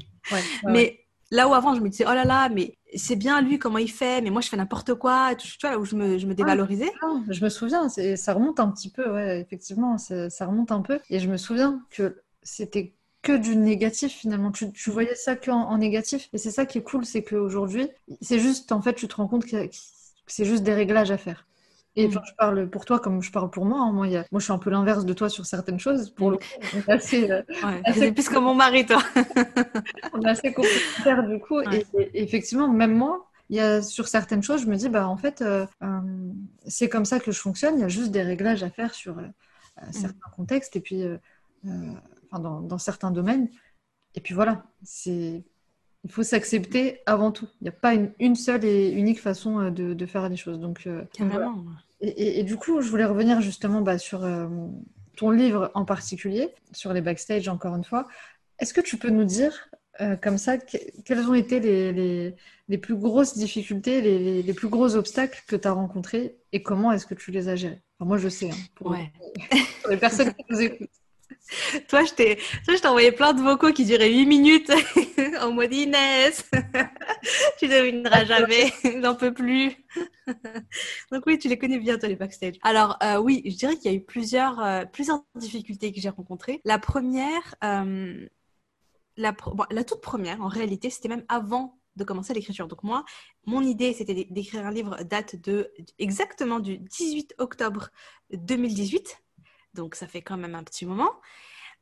mais 0.64 1.00
là 1.30 1.48
où 1.48 1.54
avant, 1.54 1.74
je 1.74 1.80
me 1.80 1.88
disais, 1.88 2.04
oh 2.06 2.14
là 2.14 2.24
là, 2.24 2.48
mais 2.50 2.76
c'est 2.94 3.16
bien 3.16 3.40
lui 3.40 3.58
comment 3.58 3.78
il 3.78 3.90
fait, 3.90 4.20
mais 4.20 4.30
moi 4.30 4.40
je 4.40 4.48
fais 4.48 4.56
n'importe 4.56 4.94
quoi. 4.94 5.34
Tu 5.34 5.48
vois, 5.60 5.70
là 5.70 5.78
où 5.78 5.84
je 5.84 5.96
me, 5.96 6.18
je 6.18 6.26
me 6.26 6.34
dévalorisais. 6.34 6.92
je 7.28 7.44
me 7.44 7.48
souviens, 7.48 7.88
ça 7.88 8.34
remonte 8.34 8.60
un 8.60 8.70
petit 8.70 8.90
peu, 8.90 9.10
ouais, 9.10 9.40
effectivement, 9.40 9.98
ça 9.98 10.46
remonte 10.46 10.72
un 10.72 10.82
peu. 10.82 11.00
Et 11.10 11.18
je 11.18 11.28
me 11.28 11.36
souviens 11.36 11.82
que 11.90 12.22
c'était 12.42 12.94
que 13.22 13.32
du 13.32 13.56
négatif 13.56 14.12
finalement. 14.12 14.52
Tu, 14.52 14.70
tu 14.72 14.90
voyais 14.90 15.14
ça 15.14 15.34
qu'en 15.34 15.62
en 15.62 15.78
négatif. 15.78 16.28
Et 16.32 16.38
c'est 16.38 16.50
ça 16.50 16.66
qui 16.66 16.78
est 16.78 16.82
cool, 16.82 17.04
c'est 17.04 17.24
qu'aujourd'hui, 17.24 17.88
c'est 18.20 18.38
juste, 18.38 18.70
en 18.70 18.82
fait, 18.82 18.94
tu 18.94 19.08
te 19.08 19.16
rends 19.16 19.26
compte 19.26 19.46
qu'il 19.46 19.58
c'est 20.26 20.44
juste 20.44 20.62
des 20.62 20.74
réglages 20.74 21.10
à 21.10 21.18
faire. 21.18 21.46
Et 21.96 22.08
mm. 22.08 22.12
je 22.12 22.34
parle 22.36 22.68
pour 22.68 22.84
toi 22.84 22.98
comme 22.98 23.22
je 23.22 23.30
parle 23.30 23.50
pour 23.50 23.64
moi. 23.64 23.80
Hein. 23.80 23.92
Moi, 23.92 24.06
moi, 24.08 24.40
je 24.40 24.44
suis 24.44 24.52
un 24.52 24.58
peu 24.58 24.70
l'inverse 24.70 25.04
de 25.04 25.12
toi 25.12 25.28
sur 25.28 25.46
certaines 25.46 25.78
choses. 25.78 26.10
Pour 26.10 26.30
le 26.30 26.38
coup, 26.38 26.44
assez, 26.88 27.30
euh, 27.30 27.42
assez... 27.84 28.12
plus 28.12 28.28
comme 28.28 28.44
mon 28.44 28.54
mari, 28.54 28.84
toi. 28.86 29.02
on 30.12 30.20
est 30.22 30.28
assez 30.28 30.52
complémentaires 30.52 31.26
du 31.26 31.38
coup. 31.38 31.60
Et, 31.60 31.84
effectivement, 32.14 32.68
même 32.68 32.94
moi, 32.94 33.30
il 33.50 33.56
y 33.56 33.60
a 33.60 33.82
sur 33.82 34.08
certaines 34.08 34.42
choses, 34.42 34.62
je 34.62 34.66
me 34.66 34.76
dis, 34.76 34.88
bah 34.88 35.06
en 35.06 35.16
fait, 35.16 35.42
euh, 35.42 35.66
euh, 35.82 36.00
c'est 36.66 36.88
comme 36.88 37.04
ça 37.04 37.20
que 37.20 37.30
je 37.30 37.38
fonctionne. 37.38 37.76
Il 37.76 37.82
y 37.82 37.84
a 37.84 37.88
juste 37.88 38.10
des 38.10 38.22
réglages 38.22 38.62
à 38.62 38.70
faire 38.70 38.94
sur 38.94 39.16
mm. 39.16 39.32
certains 39.92 40.30
contextes 40.34 40.76
et 40.76 40.80
puis, 40.80 41.04
enfin, 41.64 42.40
dans, 42.40 42.60
dans, 42.60 42.78
certains 42.78 43.12
domaines. 43.12 43.48
Et 44.16 44.20
puis 44.20 44.34
voilà, 44.34 44.64
c'est 44.82 45.44
il 46.04 46.12
faut 46.12 46.22
s'accepter 46.22 47.00
avant 47.06 47.32
tout. 47.32 47.48
Il 47.60 47.64
n'y 47.64 47.68
a 47.70 47.72
pas 47.72 47.94
une, 47.94 48.36
seule 48.36 48.64
et 48.64 48.90
unique 48.90 49.20
façon 49.20 49.58
euh, 49.58 49.70
de, 49.70 50.06
faire 50.06 50.28
les 50.28 50.36
choses. 50.36 50.60
Donc, 50.60 50.86
euh, 50.86 51.02
et, 52.00 52.42
du 52.42 52.56
coup, 52.56 52.82
je 52.82 52.90
voulais 52.90 53.06
revenir 53.06 53.40
justement 53.40 53.80
bah, 53.80 53.98
sur 53.98 54.22
euh, 54.22 54.46
ton 55.16 55.30
livre 55.30 55.70
en 55.74 55.86
particulier, 55.86 56.50
sur 56.72 56.92
les 56.92 57.00
backstage 57.00 57.48
encore 57.48 57.74
une 57.74 57.84
fois. 57.84 58.06
Est-ce 58.58 58.74
que 58.74 58.82
tu 58.82 58.98
peux 58.98 59.10
nous 59.10 59.24
dire, 59.24 59.68
comme 60.22 60.38
ça, 60.38 60.58
quelles 60.58 61.26
ont 61.26 61.34
été 61.34 61.58
les, 61.58 62.78
plus 62.78 62.94
grosses 62.94 63.36
difficultés, 63.36 64.00
les, 64.00 64.52
plus 64.52 64.68
gros 64.68 64.94
obstacles 64.94 65.42
que 65.48 65.56
tu 65.56 65.66
as 65.66 65.72
rencontrés 65.72 66.36
et 66.52 66.62
comment 66.62 66.92
est-ce 66.92 67.06
que 67.06 67.14
tu 67.14 67.32
les 67.32 67.48
as 67.48 67.56
gérés? 67.56 67.82
Moi, 67.98 68.18
je 68.18 68.28
sais, 68.28 68.50
hein, 68.50 68.56
pour, 68.76 68.94
pour 69.82 69.90
les 69.90 69.96
personnes 69.96 70.32
qui 70.34 70.44
nous 70.50 70.60
écoutent. 70.60 70.90
Toi, 71.88 72.04
je 72.04 72.14
t'ai, 72.14 72.38
envoyé 72.86 73.12
plein 73.12 73.32
de 73.32 73.42
vocaux 73.42 73.72
qui 73.72 73.84
duraient 73.84 74.10
8 74.10 74.26
minutes 74.26 74.72
en 75.40 75.52
mode 75.52 75.72
Inès. 75.72 76.50
tu 77.58 77.66
ne 77.66 77.70
devineras 77.70 78.24
jamais, 78.24 78.72
n'en 78.96 79.14
peux 79.14 79.32
plus. 79.32 79.76
Donc 81.10 81.24
oui, 81.26 81.38
tu 81.38 81.48
les 81.48 81.58
connais 81.58 81.78
bien, 81.78 81.98
toi, 81.98 82.08
les 82.08 82.16
backstage. 82.16 82.54
Alors 82.62 82.96
euh, 83.02 83.18
oui, 83.18 83.42
je 83.44 83.56
dirais 83.56 83.76
qu'il 83.76 83.90
y 83.90 83.94
a 83.94 83.96
eu 83.96 84.04
plusieurs, 84.04 84.60
euh, 84.60 84.84
plusieurs 84.84 85.24
difficultés 85.34 85.92
que 85.92 86.00
j'ai 86.00 86.08
rencontrées. 86.08 86.60
La 86.64 86.78
première, 86.78 87.54
euh, 87.62 88.26
la, 89.16 89.34
la 89.70 89.84
toute 89.84 90.00
première, 90.00 90.40
en 90.40 90.48
réalité, 90.48 90.90
c'était 90.90 91.08
même 91.08 91.24
avant 91.28 91.78
de 91.96 92.04
commencer 92.04 92.34
l'écriture. 92.34 92.66
Donc 92.66 92.82
moi, 92.82 93.04
mon 93.46 93.62
idée, 93.62 93.92
c'était 93.92 94.26
d'écrire 94.28 94.66
un 94.66 94.72
livre 94.72 95.02
date 95.04 95.36
de 95.36 95.70
exactement 95.98 96.58
du 96.58 96.78
18 96.78 97.34
octobre 97.38 97.90
2018 98.32 99.23
donc 99.74 99.94
ça 99.94 100.06
fait 100.06 100.22
quand 100.22 100.36
même 100.36 100.54
un 100.54 100.64
petit 100.64 100.86
moment. 100.86 101.10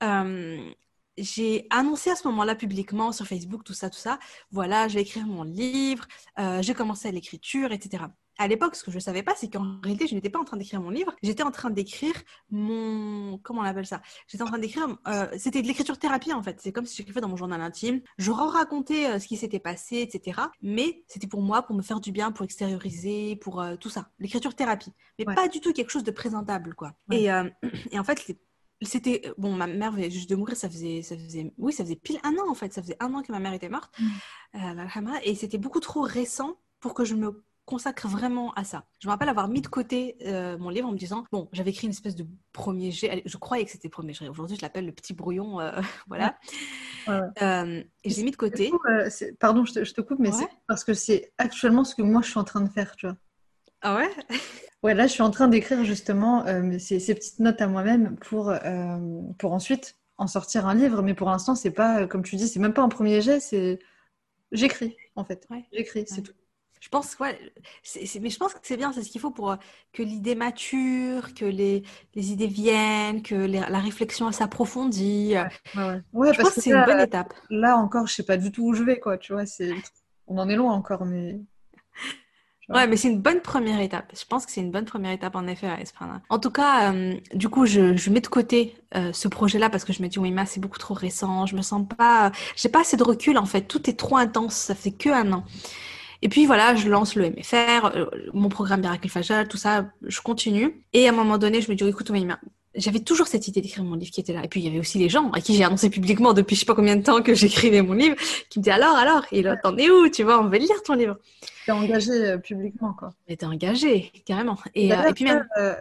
Euh, 0.03 0.73
j'ai 1.17 1.67
annoncé 1.71 2.11
à 2.11 2.17
ce 2.17 2.27
moment-là 2.29 2.55
publiquement 2.55 3.13
sur 3.13 3.27
Facebook, 3.27 3.65
tout 3.65 3.75
ça, 3.75 3.91
tout 3.91 3.99
ça. 3.99 4.19
Voilà, 4.51 4.89
je 4.89 4.95
vais 4.95 5.03
écrire 5.03 5.27
mon 5.27 5.43
livre, 5.43 6.07
euh, 6.39 6.63
j'ai 6.63 6.75
commencé 6.75 7.09
à 7.09 7.11
l'écriture, 7.11 7.73
etc. 7.73 8.05
À 8.39 8.49
l'époque, 8.49 8.77
ce 8.77 8.83
que 8.83 8.91
je 8.91 8.97
ne 8.97 9.01
savais 9.01 9.23
pas, 9.23 9.35
c'est 9.37 9.51
qu'en 9.53 9.79
réalité, 9.83 10.07
je 10.07 10.15
n'étais 10.15 10.31
pas 10.31 10.39
en 10.39 10.45
train 10.45 10.57
d'écrire 10.57 10.81
mon 10.81 10.89
livre, 10.89 11.15
j'étais 11.23 11.43
en 11.43 11.51
train 11.51 11.69
d'écrire 11.69 12.15
mon... 12.51 13.39
Comment 13.43 13.61
on 13.61 13.65
appelle 13.65 13.87
ça? 13.87 14.01
J'étais 14.27 14.43
en 14.43 14.47
train 14.47 14.59
d'écrire... 14.59 14.89
Euh, 15.07 15.29
c'était 15.37 15.61
de 15.61 15.67
l'écriture 15.67 15.99
thérapie, 15.99 16.33
en 16.33 16.43
fait. 16.43 16.59
C'est 16.61 16.73
comme 16.73 16.87
si 16.87 16.97
j'écrivais 16.97 17.21
dans 17.21 17.29
mon 17.29 17.37
journal 17.37 17.61
intime. 17.61 18.01
Je 18.17 18.31
racontais 18.31 19.21
ce 19.21 19.29
qui 19.29 19.37
s'était 19.37 19.61
passé, 19.61 19.99
etc. 19.99 20.41
Mais 20.63 21.05
c'était 21.09 21.27
pour 21.27 21.43
moi, 21.43 21.63
pour 21.63 21.77
me 21.77 21.83
faire 21.83 22.01
du 22.01 22.11
bien, 22.11 22.33
pour 22.33 22.45
extérioriser, 22.45 23.37
pour 23.37 23.63
tout 23.79 23.91
ça. 23.91 24.09
L'écriture 24.19 24.55
thérapie. 24.55 24.95
Mais 25.19 25.27
pas 25.27 25.49
du 25.49 25.61
tout 25.61 25.75
quelque 25.75 25.91
chose 25.91 26.05
de 26.05 26.11
présentable, 26.11 26.75
quoi. 26.75 26.95
Et, 27.11 27.27
et 27.91 27.99
en 27.99 28.05
fait, 28.05 28.35
c'était 28.83 29.23
euh, 29.27 29.35
bon 29.39 29.53
ma 29.53 29.67
mère 29.67 29.93
venait 29.93 30.11
juste 30.11 30.31
de 30.31 30.37
mourir 30.37 30.57
ça 30.57 30.69
faisait 30.69 31.03
ça 31.03 31.17
faisait 31.17 31.53
oui 31.59 31.73
ça 31.73 31.85
faisait 31.85 31.97
pile 31.97 32.19
un 32.25 32.33
an 32.35 32.51
en 32.51 32.55
fait 32.55 32.73
ça 32.73 32.83
faisait 32.83 32.97
un 33.01 33.13
an 33.15 33.23
que 33.23 33.33
ma 33.33 33.39
mère 33.39 33.53
était 33.53 33.69
morte 33.69 33.93
mm. 33.99 34.09
euh, 34.57 35.19
et 35.25 35.35
c'était 35.35 35.59
beaucoup 35.59 35.81
trop 35.81 36.03
récent 36.03 36.57
pour 36.81 36.95
que 36.95 37.05
je 37.05 37.15
me 37.15 37.45
consacre 37.65 38.09
vraiment 38.09 38.53
à 38.55 38.65
ça. 38.65 38.87
Je 38.99 39.07
me 39.07 39.13
rappelle 39.13 39.29
avoir 39.29 39.47
mis 39.47 39.61
de 39.61 39.69
côté 39.69 40.17
euh, 40.27 40.59
mon 40.59 40.69
livre 40.69 40.89
en 40.89 40.93
me 40.93 40.99
disant 40.99 41.25
bon, 41.31 41.49
j'avais 41.53 41.71
écrit 41.71 41.87
une 41.87 41.93
espèce 41.93 42.17
de 42.17 42.27
premier 42.53 42.91
jet. 42.91 43.23
Je 43.25 43.37
croyais 43.37 43.65
que 43.65 43.71
c'était 43.71 43.89
premier 43.89 44.13
jet. 44.13 44.29
Aujourd'hui, 44.29 44.57
je 44.57 44.63
l'appelle 44.63 44.85
le 44.85 44.91
petit 44.91 45.15
brouillon, 45.15 45.59
voilà. 46.09 46.37
et 47.07 48.11
j'ai 48.11 48.25
mis 48.25 48.33
de 48.33 48.37
côté. 48.37 48.73
pardon, 49.39 49.65
je 49.65 49.93
te, 49.93 50.01
coupe, 50.01 50.19
mais 50.19 50.33
c'est 50.33 50.49
parce 50.67 50.83
que 50.83 50.93
c'est 50.93 51.33
actuellement 51.39 51.85
ce 51.85 51.95
que 51.95 52.03
moi 52.03 52.21
je 52.21 52.31
suis 52.31 52.39
en 52.39 52.45
train 52.45 52.63
de 52.63 52.69
faire, 52.69 52.97
tu 52.97 53.07
vois. 53.07 53.17
Ah 53.83 53.97
ouais? 53.97 54.11
Ouais, 54.83 54.95
là, 54.95 55.07
je 55.07 55.13
suis 55.13 55.23
en 55.23 55.31
train 55.31 55.47
d'écrire 55.47 55.85
justement 55.85 56.45
euh, 56.47 56.77
ces, 56.79 56.99
petites 57.15 57.39
notes 57.39 57.61
à 57.61 57.69
moi-même 57.69 58.17
pour, 58.17 58.51
euh, 58.51 58.99
pour 59.39 59.53
ensuite 59.53 59.97
en 60.19 60.27
sortir 60.27 60.67
un 60.67 60.75
livre. 60.75 61.03
Mais 61.03 61.15
pour 61.15 61.29
l'instant, 61.29 61.55
c'est 61.55 61.71
pas, 61.71 62.01
euh, 62.03 62.07
comme 62.07 62.23
tu 62.23 62.35
dis, 62.37 62.49
c'est 62.49 62.59
même 62.59 62.75
pas 62.75 62.83
un 62.83 62.89
premier 62.89 63.21
jet, 63.21 63.39
c'est 63.39 63.79
j'écris 64.51 64.97
en 65.15 65.25
fait. 65.25 65.47
J'écris, 65.73 66.05
c'est 66.07 66.23
tout. 66.23 66.33
Je 66.81 66.89
pense, 66.89 67.17
ouais, 67.21 67.39
mais 68.21 68.29
je 68.29 68.39
pense 68.39 68.55
que 68.55 68.59
c'est 68.65 68.77
bien, 68.77 68.93
c'est 68.93 69.05
ce 69.05 69.09
qu'il 69.09 69.21
faut 69.21 69.31
pour 69.31 69.57
que 69.93 70.03
l'idée 70.03 70.35
mature, 70.35 71.33
que 71.33 71.45
les, 71.45 71.85
les 72.17 72.33
idées 72.33 72.49
viennent, 72.49 73.23
que 73.23 73.37
la 73.37 73.79
réflexion 73.79 74.33
s'approfondit. 74.33 75.35
Ouais, 75.77 76.03
ouais. 76.13 76.35
je 76.35 76.41
pense 76.41 76.55
que 76.57 76.61
c'est 76.61 76.73
une 76.73 76.85
bonne 76.85 76.99
étape. 76.99 77.35
Là 77.51 77.77
encore, 77.77 78.09
je 78.09 78.15
sais 78.15 78.25
pas 78.25 78.37
du 78.37 78.51
tout 78.51 78.65
où 78.65 78.75
je 78.75 78.83
vais, 78.83 78.99
quoi. 78.99 79.17
Tu 79.17 79.33
vois, 79.33 79.47
c'est, 79.47 79.73
on 80.27 80.39
en 80.39 80.49
est 80.49 80.57
loin 80.57 80.73
encore, 80.73 81.05
mais 81.05 81.41
Ouais, 82.73 82.87
mais 82.87 82.97
c'est 82.97 83.09
une 83.09 83.21
bonne 83.21 83.41
première 83.41 83.81
étape. 83.81 84.13
Je 84.19 84.25
pense 84.25 84.47
que 84.47 84.53
c'est 84.53 84.61
une 84.61 84.71
bonne 84.71 84.85
première 84.85 85.13
étape 85.13 85.37
en 85.37 85.47
effet 85.47 85.67
à 85.67 85.77
En 86.31 86.39
tout 86.39 86.51
cas, 86.51 86.93
euh, 86.93 87.15
du 87.35 87.49
coup, 87.49 87.67
je, 87.67 87.97
je, 87.97 88.11
mets 88.11 88.21
de 88.21 88.27
côté 88.27 88.75
euh, 88.95 89.13
ce 89.13 89.29
projet-là 89.29 89.69
parce 89.69 89.85
que 89.85 89.93
je 89.93 90.03
me 90.03 90.09
dis, 90.09 90.19
oui, 90.19 90.31
mais 90.31 90.47
c'est 90.47 90.61
beaucoup 90.61 90.79
trop 90.79 90.95
récent. 90.95 91.47
Je 91.47 91.55
me 91.55 91.63
sens 91.63 91.87
pas, 91.97 92.33
j'ai 92.57 92.69
pas 92.69 92.81
assez 92.81 92.97
de 92.97 93.03
recul 93.03 93.37
en 93.37 93.47
fait. 93.47 93.63
Tout 93.63 93.91
est 93.91 93.99
trop 93.99 94.17
intense. 94.17 94.55
Ça 94.55 94.75
fait 94.75 94.93
que 94.93 95.11
un 95.11 95.33
an. 95.33 95.45
Et 96.23 96.29
puis 96.29 96.47
voilà, 96.47 96.77
je 96.77 96.89
lance 96.89 97.17
le 97.17 97.31
MFR, 97.31 97.87
euh, 97.97 98.07
mon 98.33 98.49
programme 98.49 98.81
Miracle 98.81 99.09
Facial, 99.09 99.49
tout 99.49 99.57
ça, 99.57 99.87
je 100.03 100.21
continue. 100.21 100.85
Et 100.93 101.07
à 101.07 101.11
un 101.11 101.15
moment 101.15 101.37
donné, 101.37 101.61
je 101.61 101.71
me 101.71 101.75
dis, 101.77 101.85
écoute, 101.85 102.11
oui, 102.11 102.25
j'avais 102.75 103.01
toujours 103.01 103.27
cette 103.27 103.49
idée 103.49 103.61
d'écrire 103.61 103.85
mon 103.85 103.97
livre 103.97 104.11
qui 104.11 104.21
était 104.21 104.33
là. 104.33 104.45
Et 104.45 104.49
puis 104.49 104.61
il 104.61 104.65
y 104.65 104.69
avait 104.69 104.79
aussi 104.79 104.99
les 104.99 105.09
gens 105.09 105.31
à 105.33 105.41
qui 105.41 105.55
j'ai 105.55 105.65
annoncé 105.65 105.91
publiquement 105.91 106.33
depuis 106.33 106.57
je 106.57 106.61
sais 106.61 106.67
pas 106.67 106.75
combien 106.75 106.97
de 106.97 107.03
temps 107.03 107.23
que 107.23 107.35
j'écrivais 107.35 107.83
mon 107.83 107.93
livre, 107.93 108.17
qui 108.49 108.59
me 108.59 108.65
disaient 108.65 108.75
alors, 108.75 108.97
alors, 108.97 109.27
et 109.33 109.43
là, 109.43 109.57
t'en 109.57 109.77
es 109.77 109.91
où 109.91 110.09
Tu 110.09 110.23
vois, 110.23 110.41
on 110.41 110.49
veut 110.49 110.59
lire 110.59 110.83
ton 110.85 110.95
livre. 110.95 111.19
T'es 111.67 111.73
engagé 111.73 112.13
euh, 112.13 112.39
publiquement, 112.39 112.95
quoi. 112.95 113.13
T'es 113.27 113.45
engagé, 113.45 114.11
carrément. 114.25 114.59
Et, 114.75 114.93
euh, 114.93 115.13
puis 115.15 115.25
même. 115.25 115.47
Euh, 115.59 115.75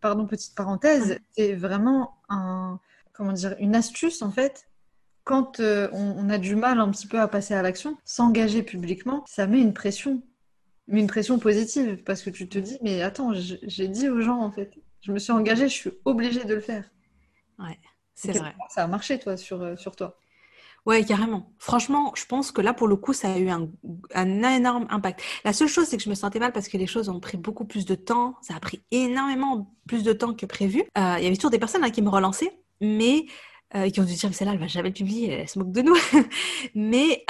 pardon, 0.00 0.26
petite 0.26 0.54
parenthèse, 0.54 1.18
c'est 1.36 1.54
vraiment 1.54 2.14
un, 2.28 2.80
comment 3.12 3.32
dire, 3.32 3.54
une 3.58 3.74
astuce 3.74 4.22
en 4.22 4.30
fait. 4.30 4.66
Quand 5.24 5.60
on, 5.60 6.28
a 6.28 6.38
du 6.38 6.56
mal 6.56 6.80
un 6.80 6.90
petit 6.90 7.06
peu 7.06 7.20
à 7.20 7.28
passer 7.28 7.54
à 7.54 7.62
l'action, 7.62 7.96
s'engager 8.04 8.62
publiquement, 8.62 9.22
ça 9.28 9.46
met 9.46 9.60
une 9.60 9.74
pression, 9.74 10.22
mais 10.88 10.98
une 11.00 11.06
pression 11.06 11.38
positive, 11.38 12.02
parce 12.04 12.22
que 12.22 12.30
tu 12.30 12.48
te 12.48 12.58
dis, 12.58 12.78
mais 12.82 13.02
attends, 13.02 13.32
j'ai 13.34 13.86
dit 13.86 14.08
aux 14.08 14.22
gens 14.22 14.40
en 14.40 14.50
fait, 14.50 14.72
je 15.00 15.12
me 15.12 15.18
suis 15.18 15.32
engagée, 15.32 15.68
je 15.68 15.74
suis 15.74 15.90
obligée 16.04 16.44
de 16.44 16.54
le 16.54 16.60
faire. 16.60 16.84
Ouais, 17.58 17.78
c'est 18.14 18.36
vrai. 18.36 18.54
Ça 18.68 18.84
a 18.84 18.86
marché, 18.86 19.18
toi, 19.18 19.36
sur, 19.36 19.62
euh, 19.62 19.76
sur 19.76 19.96
toi. 19.96 20.18
Ouais, 20.86 21.04
carrément. 21.04 21.52
Franchement, 21.58 22.12
je 22.16 22.24
pense 22.24 22.52
que 22.52 22.62
là, 22.62 22.72
pour 22.72 22.88
le 22.88 22.96
coup, 22.96 23.12
ça 23.12 23.32
a 23.32 23.38
eu 23.38 23.50
un, 23.50 23.68
un, 24.14 24.42
énorme 24.42 24.86
impact. 24.88 25.22
La 25.44 25.52
seule 25.52 25.68
chose, 25.68 25.86
c'est 25.86 25.98
que 25.98 26.02
je 26.02 26.08
me 26.08 26.14
sentais 26.14 26.38
mal 26.38 26.52
parce 26.52 26.68
que 26.68 26.78
les 26.78 26.86
choses 26.86 27.10
ont 27.10 27.20
pris 27.20 27.36
beaucoup 27.36 27.66
plus 27.66 27.84
de 27.84 27.94
temps. 27.94 28.36
Ça 28.40 28.54
a 28.54 28.60
pris 28.60 28.82
énormément 28.90 29.74
plus 29.86 30.04
de 30.04 30.12
temps 30.14 30.32
que 30.32 30.46
prévu. 30.46 30.80
Euh, 30.96 31.16
il 31.18 31.24
y 31.24 31.26
avait 31.26 31.36
toujours 31.36 31.50
des 31.50 31.58
personnes 31.58 31.84
hein, 31.84 31.90
qui 31.90 32.00
me 32.00 32.08
relançaient, 32.08 32.58
mais 32.80 33.26
euh, 33.74 33.90
qui 33.90 34.00
ont 34.00 34.04
dû 34.04 34.14
dire, 34.14 34.34
celle-là, 34.34 34.54
elle 34.54 34.58
va 34.58 34.68
jamais 34.68 34.90
publier, 34.90 35.30
elle 35.32 35.48
se 35.48 35.58
moque 35.58 35.72
de 35.72 35.82
nous. 35.82 35.96
mais 36.74 37.24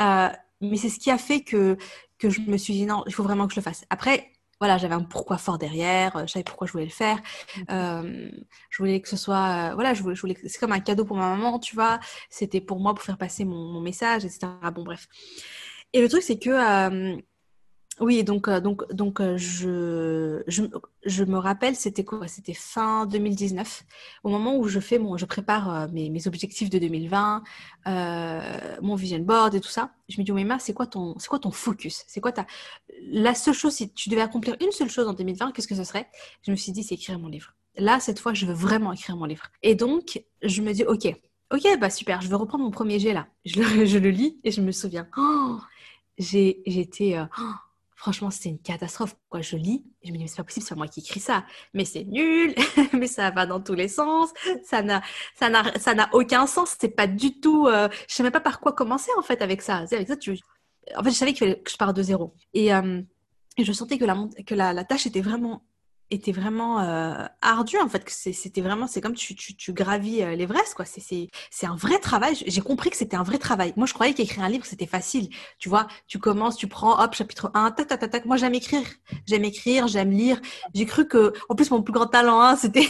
mais 0.60 0.76
c'est 0.76 0.90
ce 0.90 0.98
qui 0.98 1.10
a 1.10 1.18
fait 1.18 1.40
que, 1.40 1.76
que 2.18 2.28
je 2.28 2.40
me 2.42 2.56
suis 2.56 2.74
dit, 2.74 2.86
non, 2.86 3.02
il 3.06 3.14
faut 3.14 3.22
vraiment 3.22 3.46
que 3.46 3.54
je 3.54 3.60
le 3.60 3.64
fasse. 3.64 3.84
Après, 3.90 4.30
voilà, 4.60 4.76
j'avais 4.78 4.94
un 4.94 5.02
pourquoi 5.02 5.38
fort 5.38 5.58
derrière, 5.58 6.16
euh, 6.16 6.26
je 6.26 6.32
savais 6.32 6.44
pourquoi 6.44 6.66
je 6.66 6.72
voulais 6.72 6.84
le 6.84 6.90
faire. 6.90 7.18
Euh, 7.70 8.30
je 8.68 8.78
voulais 8.78 9.00
que 9.00 9.08
ce 9.08 9.16
soit, 9.16 9.70
euh, 9.70 9.74
voilà, 9.74 9.94
je 9.94 10.02
voulais, 10.02 10.14
je 10.14 10.20
voulais 10.20 10.36
c'est 10.46 10.58
comme 10.58 10.72
un 10.72 10.80
cadeau 10.80 11.04
pour 11.04 11.16
ma 11.16 11.30
maman, 11.34 11.58
tu 11.58 11.74
vois. 11.74 11.98
C'était 12.28 12.60
pour 12.60 12.78
moi 12.78 12.94
pour 12.94 13.02
faire 13.02 13.18
passer 13.18 13.44
mon, 13.44 13.72
mon, 13.72 13.80
message, 13.80 14.24
etc. 14.24 14.48
Bon, 14.74 14.84
bref. 14.84 15.08
Et 15.92 16.02
le 16.02 16.08
truc, 16.08 16.22
c'est 16.22 16.38
que 16.38 16.50
oui, 18.00 18.24
donc, 18.24 18.48
euh, 18.48 18.60
donc, 18.60 18.90
donc 18.94 19.20
euh, 19.20 19.36
je, 19.36 20.42
je, 20.46 21.24
me 21.24 21.36
rappelle, 21.36 21.76
c'était 21.76 22.02
quoi? 22.02 22.26
C'était 22.28 22.54
fin 22.54 23.04
2019, 23.04 23.84
au 24.24 24.30
moment 24.30 24.56
où 24.56 24.68
je 24.68 24.80
fais 24.80 24.98
mon, 24.98 25.18
je 25.18 25.26
prépare 25.26 25.74
euh, 25.74 25.86
mes, 25.92 26.08
mes, 26.08 26.26
objectifs 26.26 26.70
de 26.70 26.78
2020, 26.78 27.42
mon 28.80 28.94
vision 28.94 29.18
board 29.18 29.54
et 29.54 29.60
tout 29.60 29.68
ça. 29.68 29.92
Je 30.08 30.18
me 30.18 30.24
dis, 30.24 30.32
Mima, 30.32 30.58
c'est 30.58 30.72
quoi 30.72 30.86
ton, 30.86 31.14
quoi 31.28 31.38
ton 31.38 31.50
focus? 31.50 32.04
C'est 32.06 32.20
quoi 32.20 32.32
ta, 32.32 32.46
la 33.02 33.34
seule 33.34 33.54
chose 33.54 33.74
si 33.74 33.92
tu 33.92 34.08
devais 34.08 34.22
accomplir 34.22 34.56
une 34.62 34.72
seule 34.72 34.90
chose 34.90 35.06
en 35.06 35.12
2020, 35.12 35.52
qu'est-ce 35.52 35.68
que 35.68 35.74
ce 35.74 35.84
serait? 35.84 36.08
Je 36.42 36.50
me 36.50 36.56
suis 36.56 36.72
dit, 36.72 36.82
c'est 36.82 36.94
écrire 36.94 37.18
mon 37.18 37.28
livre. 37.28 37.54
Là, 37.76 38.00
cette 38.00 38.18
fois, 38.18 38.32
je 38.32 38.46
veux 38.46 38.54
vraiment 38.54 38.94
écrire 38.94 39.16
mon 39.16 39.26
livre. 39.26 39.44
Et 39.62 39.74
donc, 39.74 40.22
je 40.42 40.62
me 40.62 40.72
dis, 40.72 40.84
ok, 40.84 41.14
ok, 41.52 41.78
bah 41.78 41.90
super, 41.90 42.22
je 42.22 42.28
vais 42.28 42.36
reprendre 42.36 42.64
mon 42.64 42.70
premier 42.70 42.98
jet 42.98 43.12
là. 43.12 43.26
Je 43.44 43.60
le, 43.60 43.84
je 43.84 43.98
le 43.98 44.08
lis 44.08 44.40
et 44.42 44.50
je 44.50 44.62
me 44.62 44.72
souviens, 44.72 45.06
oh, 45.18 45.58
j'ai, 46.16 46.62
oh, 46.66 47.42
Franchement, 48.00 48.30
c'était 48.30 48.48
une 48.48 48.58
catastrophe. 48.58 49.14
Quoi. 49.28 49.42
Je 49.42 49.56
lis, 49.56 49.84
je 50.02 50.10
me 50.10 50.16
dis, 50.16 50.22
mais 50.22 50.26
c'est 50.26 50.38
pas 50.38 50.44
possible, 50.44 50.64
c'est 50.64 50.74
moi 50.74 50.88
qui 50.88 51.00
écris 51.00 51.20
ça. 51.20 51.44
Mais 51.74 51.84
c'est 51.84 52.04
nul, 52.04 52.54
mais 52.94 53.06
ça 53.06 53.30
va 53.30 53.44
dans 53.44 53.60
tous 53.60 53.74
les 53.74 53.88
sens, 53.88 54.30
ça 54.64 54.80
n'a, 54.80 55.02
ça 55.38 55.50
n'a, 55.50 55.78
ça 55.78 55.92
n'a 55.92 56.08
aucun 56.14 56.46
sens. 56.46 56.76
C'est 56.80 56.96
pas 56.96 57.06
du 57.06 57.40
tout. 57.40 57.66
Euh... 57.66 57.90
Je 58.08 58.14
savais 58.14 58.28
même 58.28 58.32
pas 58.32 58.40
par 58.40 58.60
quoi 58.60 58.72
commencer 58.72 59.10
en 59.18 59.22
fait 59.22 59.42
avec 59.42 59.60
ça. 59.60 59.84
Avec 59.92 60.08
ça, 60.08 60.16
tu... 60.16 60.38
En 60.96 61.04
fait, 61.04 61.10
je 61.10 61.16
savais 61.16 61.34
que 61.34 61.44
je 61.44 61.76
pars 61.76 61.92
de 61.92 62.02
zéro. 62.02 62.34
Et, 62.54 62.74
euh, 62.74 63.02
je 63.58 63.72
sentais 63.72 63.98
que 63.98 64.06
la, 64.06 64.16
que 64.46 64.54
la 64.54 64.84
tâche 64.84 65.04
était 65.06 65.20
vraiment 65.20 65.62
était 66.10 66.32
vraiment 66.32 66.80
euh, 66.80 67.24
ardu 67.42 67.78
en 67.78 67.88
fait 67.88 68.04
que 68.04 68.10
c'était 68.10 68.60
vraiment 68.60 68.86
c'est 68.86 69.00
comme 69.00 69.14
tu, 69.14 69.34
tu, 69.34 69.54
tu 69.54 69.72
gravis 69.72 70.22
euh, 70.22 70.34
l'Everest 70.34 70.74
quoi. 70.74 70.84
C'est 70.84 71.28
c'est 71.50 71.66
un 71.66 71.76
vrai 71.76 71.98
travail. 71.98 72.36
J'ai 72.46 72.60
compris 72.60 72.90
que 72.90 72.96
c'était 72.96 73.16
un 73.16 73.22
vrai 73.22 73.38
travail. 73.38 73.72
Moi 73.76 73.86
je 73.86 73.94
croyais 73.94 74.14
qu'écrire 74.14 74.44
un 74.44 74.48
livre 74.48 74.64
c'était 74.66 74.86
facile. 74.86 75.28
Tu 75.58 75.68
vois 75.68 75.86
tu 76.06 76.18
commences 76.18 76.56
tu 76.56 76.66
prends 76.66 77.02
hop 77.02 77.14
chapitre 77.14 77.50
1 77.54 77.70
tac 77.72 77.88
tac 77.88 78.00
tac, 78.00 78.10
tac. 78.10 78.24
moi 78.26 78.36
j'aime 78.36 78.54
écrire. 78.54 78.86
J'aime 79.26 79.44
écrire 79.44 79.88
j'aime 79.88 80.10
lire. 80.10 80.40
J'ai 80.74 80.86
cru 80.86 81.06
que 81.06 81.32
en 81.48 81.54
plus 81.54 81.70
mon 81.70 81.82
plus 81.82 81.92
grand 81.92 82.06
talent 82.06 82.40
hein, 82.40 82.56
c'était 82.60 82.88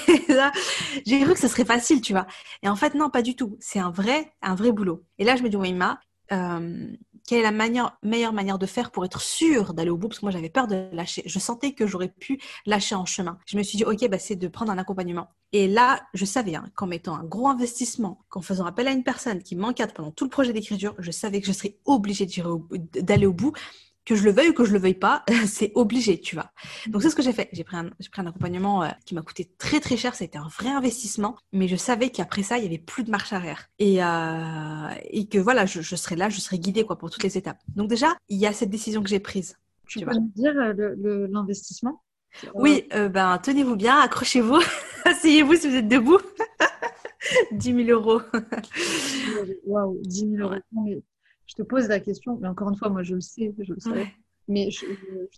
j'ai 1.07 1.21
cru 1.21 1.35
que 1.35 1.41
ce 1.41 1.49
serait 1.49 1.65
facile 1.65 2.01
tu 2.01 2.13
vois. 2.13 2.27
Et 2.63 2.69
en 2.69 2.77
fait 2.77 2.95
non 2.95 3.11
pas 3.11 3.23
du 3.23 3.37
tout. 3.37 3.57
C'est 3.61 3.79
un 3.79 3.91
vrai 3.91 4.33
un 4.43 4.55
vrai 4.55 4.73
boulot. 4.73 5.05
Et 5.19 5.25
là 5.25 5.37
je 5.37 5.43
me 5.43 5.49
dis 5.49 5.57
oui 5.57 5.73
ma 5.73 6.01
euh, 6.33 6.87
quelle 7.27 7.41
est 7.41 7.51
la 7.51 7.53
meilleure 7.53 8.33
manière 8.33 8.59
de 8.59 8.67
faire 8.67 8.91
pour 8.91 9.05
être 9.05 9.21
sûre 9.21 9.75
d'aller 9.75 9.91
au 9.91 9.97
bout? 9.97 10.09
Parce 10.09 10.21
que 10.21 10.25
moi, 10.25 10.33
j'avais 10.33 10.51
peur 10.51 10.67
de 10.67 10.89
lâcher. 10.93 11.23
Je 11.27 11.39
sentais 11.39 11.73
que 11.73 11.87
j'aurais 11.87 12.09
pu 12.09 12.41
lâcher 12.67 12.95
en 12.95 13.05
chemin. 13.05 13.39
Je 13.47 13.57
me 13.57 13.63
suis 13.63 13.77
dit, 13.77 13.85
OK, 13.85 14.09
bah, 14.09 14.19
c'est 14.19 14.37
de 14.37 14.49
prendre 14.49 14.73
un 14.73 14.79
accompagnement. 14.79 15.29
Et 15.53 15.69
là, 15.69 16.01
je 16.15 16.25
savais 16.25 16.55
hein, 16.55 16.67
qu'en 16.75 16.87
mettant 16.87 17.17
un 17.17 17.25
gros 17.25 17.49
investissement, 17.49 18.25
qu'en 18.29 18.43
faisant 18.43 18.67
appel 18.67 18.89
à 18.89 18.93
une 18.93 19.05
personne 19.05 19.43
qui 19.43 19.57
m'encadre 19.57 19.93
pendant 19.93 20.11
tout 20.11 20.25
le 20.25 20.31
projet 20.31 20.53
d'écriture, 20.53 20.95
je 20.99 21.11
savais 21.11 21.41
que 21.41 21.47
je 21.47 21.53
serais 21.53 21.77
obligée 21.85 22.27
d'aller 22.95 23.27
au 23.27 23.33
bout 23.33 23.53
que 24.05 24.15
je 24.15 24.25
le 24.25 24.33
veuille 24.33 24.51
ou 24.51 24.53
que 24.53 24.65
je 24.65 24.73
le 24.73 24.79
veuille 24.79 24.95
pas, 24.95 25.25
c'est 25.47 25.73
obligé, 25.75 26.21
tu 26.21 26.35
vois. 26.35 26.51
Donc 26.89 27.03
c'est 27.03 27.11
ce 27.11 27.17
que 27.17 27.23
j'ai 27.23 27.33
fait. 27.33 27.49
J'ai 27.53 27.65
pris 27.65 27.77
un, 27.77 27.91
j'ai 28.01 28.09
pris 28.11 28.23
un 28.23 28.27
accompagnement 28.27 28.83
euh, 28.83 28.89
qui 29.05 29.15
m'a 29.15 29.23
coûté 29.23 29.51
très 29.59 29.81
très 29.81 29.97
cher. 29.97 30.15
Ça 30.15 30.25
a 30.25 30.27
été 30.27 30.39
un 30.39 30.49
vrai 30.49 30.71
investissement, 30.71 31.37
mais 31.53 31.69
je 31.69 31.77
savais 31.77 32.11
qu'après 32.11 32.43
ça, 32.43 32.59
il 32.59 32.65
y 32.65 32.67
avait 32.67 32.79
plus 32.79 33.05
de 33.05 33.11
marche 33.11 33.33
arrière 33.33 33.69
et 33.79 34.03
euh, 34.03 34.89
et 35.11 35.27
que 35.29 35.39
voilà, 35.39 35.67
je, 35.67 35.81
je, 35.81 35.97
serais 35.97 36.17
là, 36.17 36.29
je 36.29 36.41
serais 36.41 36.59
guidée 36.59 36.85
quoi 36.85 36.99
pour 36.99 37.11
toutes 37.11 37.23
les 37.23 37.39
étapes. 37.39 37.59
Donc 37.69 37.89
déjà, 37.89 38.17
il 38.29 38.39
y 38.39 38.47
a 38.47 38.53
cette 38.53 38.71
décision 38.71 39.03
que 39.03 39.09
j'ai 39.09 39.21
prise. 39.21 39.57
Tu, 39.87 40.01
peux 40.01 40.15
me 40.15 40.35
dire 40.35 40.53
euh, 40.57 41.27
l'investissement? 41.31 42.03
Oui, 42.55 42.87
ben 42.93 43.39
tenez-vous 43.39 43.75
bien, 43.75 43.99
accrochez-vous, 43.99 44.61
asseyez-vous 45.05 45.57
si 45.57 45.69
vous 45.69 45.75
êtes 45.75 45.89
debout. 45.89 46.21
10 47.53 47.85
000 47.85 47.89
euros. 47.91 48.23
Waouh, 49.67 49.99
10 50.03 50.37
000 50.37 50.49
euros 50.49 50.61
je 51.51 51.57
te 51.57 51.63
pose 51.63 51.89
la 51.89 51.99
question, 51.99 52.39
mais 52.41 52.47
encore 52.47 52.69
une 52.69 52.77
fois, 52.77 52.91
moi 52.91 53.03
je 53.03 53.17
le 53.17 53.21
sais, 53.21 53.53
je 53.59 53.73
le 53.73 53.81
sais, 53.81 54.07
mais 54.47 54.71
je, 54.71 54.87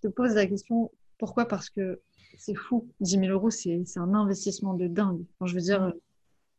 te 0.02 0.08
pose 0.08 0.34
la 0.34 0.46
question, 0.46 0.90
pourquoi? 1.16 1.46
Parce 1.46 1.70
que 1.70 2.02
c'est 2.36 2.54
fou, 2.54 2.86
10 3.00 3.12
000 3.12 3.24
euros, 3.28 3.48
c'est 3.48 3.82
un 3.96 4.12
investissement 4.12 4.74
de 4.74 4.88
dingue. 4.88 5.24
je 5.42 5.54
veux 5.54 5.60
dire, 5.62 5.94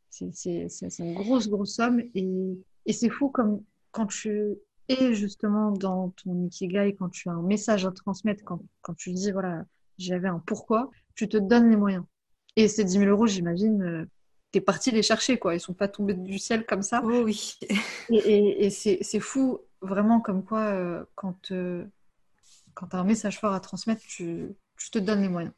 c'est 0.09 0.99
une 0.99 1.13
grosse, 1.13 1.49
grosse 1.49 1.75
somme 1.75 2.01
et, 2.15 2.57
et 2.87 2.93
c'est 2.93 3.11
fou 3.11 3.29
comme 3.29 3.61
quand 3.91 4.07
tu 4.07 4.55
es 4.89 5.13
justement 5.13 5.69
dans 5.71 6.09
ton 6.09 6.45
ikigai, 6.45 6.95
quand 6.97 7.09
tu 7.09 7.29
as 7.29 7.33
un 7.33 7.43
message 7.43 7.85
à 7.85 7.91
transmettre, 7.91 8.43
quand, 8.43 8.59
quand 8.81 8.95
tu 8.95 9.11
dis, 9.11 9.31
voilà, 9.31 9.65
j'avais 9.99 10.29
un 10.29 10.39
pourquoi, 10.39 10.89
tu 11.13 11.29
te 11.29 11.37
donnes 11.37 11.69
les 11.69 11.77
moyens. 11.77 12.05
Et 12.55 12.67
ces 12.67 12.83
10 12.83 12.91
000 12.91 13.05
euros, 13.05 13.27
j'imagine, 13.27 13.83
euh, 13.83 14.05
t'es 14.53 14.61
parti 14.61 14.91
les 14.91 15.01
chercher, 15.01 15.37
quoi. 15.37 15.55
Ils 15.55 15.59
sont 15.59 15.73
pas 15.73 15.87
tombés 15.87 16.13
du 16.13 16.37
ciel 16.37 16.65
comme 16.65 16.83
ça. 16.83 17.01
Oh 17.03 17.23
oui. 17.23 17.57
et, 18.09 18.65
et, 18.65 18.69
c'est 18.69 19.19
fou, 19.19 19.59
vraiment, 19.81 20.21
comme 20.21 20.45
quoi, 20.45 20.59
euh, 20.59 21.03
quand, 21.15 21.51
euh, 21.51 21.85
quand 22.75 22.87
tu 22.87 22.95
as 22.95 22.99
un 22.99 23.03
message 23.03 23.39
fort 23.39 23.53
à 23.53 23.59
transmettre, 23.59 24.03
tu, 24.07 24.55
tu, 24.77 24.91
te 24.91 24.99
donnes 24.99 25.21
les 25.21 25.27
moyens. 25.27 25.53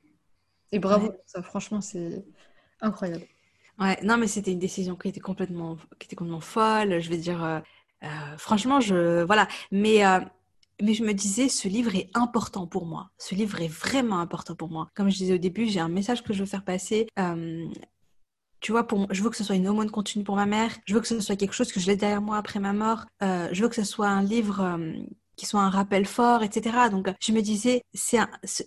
Et 0.72 0.80
bravo, 0.80 1.14
ça, 1.26 1.44
franchement, 1.44 1.82
c'est 1.82 2.26
incroyable. 2.82 3.26
Ouais, 3.80 4.00
non, 4.02 4.16
mais 4.16 4.28
c'était 4.28 4.54
une 4.54 4.60
décision 4.60 4.96
qui 4.96 5.10
était 5.10 5.20
complètement, 5.20 5.76
qui 6.00 6.06
était 6.06 6.16
complètement 6.16 6.40
folle. 6.40 7.02
Je 7.02 7.10
vais 7.10 7.18
dire, 7.18 7.44
euh, 7.44 8.38
franchement, 8.38 8.80
je, 8.80 9.24
voilà. 9.24 9.50
Mais, 9.72 10.04
mais 10.82 10.94
je 10.94 11.04
me 11.04 11.14
disais, 11.14 11.50
ce 11.50 11.68
livre 11.68 11.96
est 11.96 12.10
important 12.14 12.66
pour 12.66 12.86
moi. 12.86 13.10
Ce 13.18 13.36
livre 13.36 13.60
est 13.62 13.68
vraiment 13.68 14.20
important 14.20 14.56
pour 14.56 14.70
moi. 14.70 14.90
Comme 14.96 15.10
je 15.10 15.18
disais 15.18 15.34
au 15.34 15.38
début, 15.38 15.66
j'ai 15.68 15.82
un 15.82 15.90
message 15.90 16.24
que 16.24 16.32
je 16.32 16.40
veux 16.40 16.50
faire 16.50 16.64
passer. 16.64 17.08
Tu 18.66 18.72
vois, 18.72 18.88
pour, 18.88 19.06
je 19.14 19.22
veux 19.22 19.30
que 19.30 19.36
ce 19.36 19.44
soit 19.44 19.54
une 19.58 19.68
aumône 19.68 19.92
continue 19.92 20.24
pour 20.24 20.36
ma 20.36 20.48
mère. 20.48 20.72
Je 20.88 20.96
veux 20.96 21.00
que 21.00 21.06
ce 21.06 21.20
soit 21.20 21.36
quelque 21.36 21.54
chose 21.54 21.72
que 21.72 21.80
je 21.80 21.86
laisse 21.86 22.00
derrière 22.00 22.20
moi 22.20 22.38
après 22.38 22.60
ma 22.60 22.74
mort. 22.74 23.06
Euh, 23.22 23.48
je 23.52 23.62
veux 23.62 23.70
que 23.70 23.76
ce 23.76 23.84
soit 23.84 24.08
un 24.08 24.24
livre 24.24 24.60
euh, 24.60 24.92
qui 25.36 25.46
soit 25.46 25.62
un 25.62 25.70
rappel 25.70 26.06
fort, 26.06 26.44
etc. 26.44 26.90
Donc, 26.92 27.10
je 27.20 27.32
me 27.32 27.42
disais, 27.42 27.84
c'est 27.94 28.20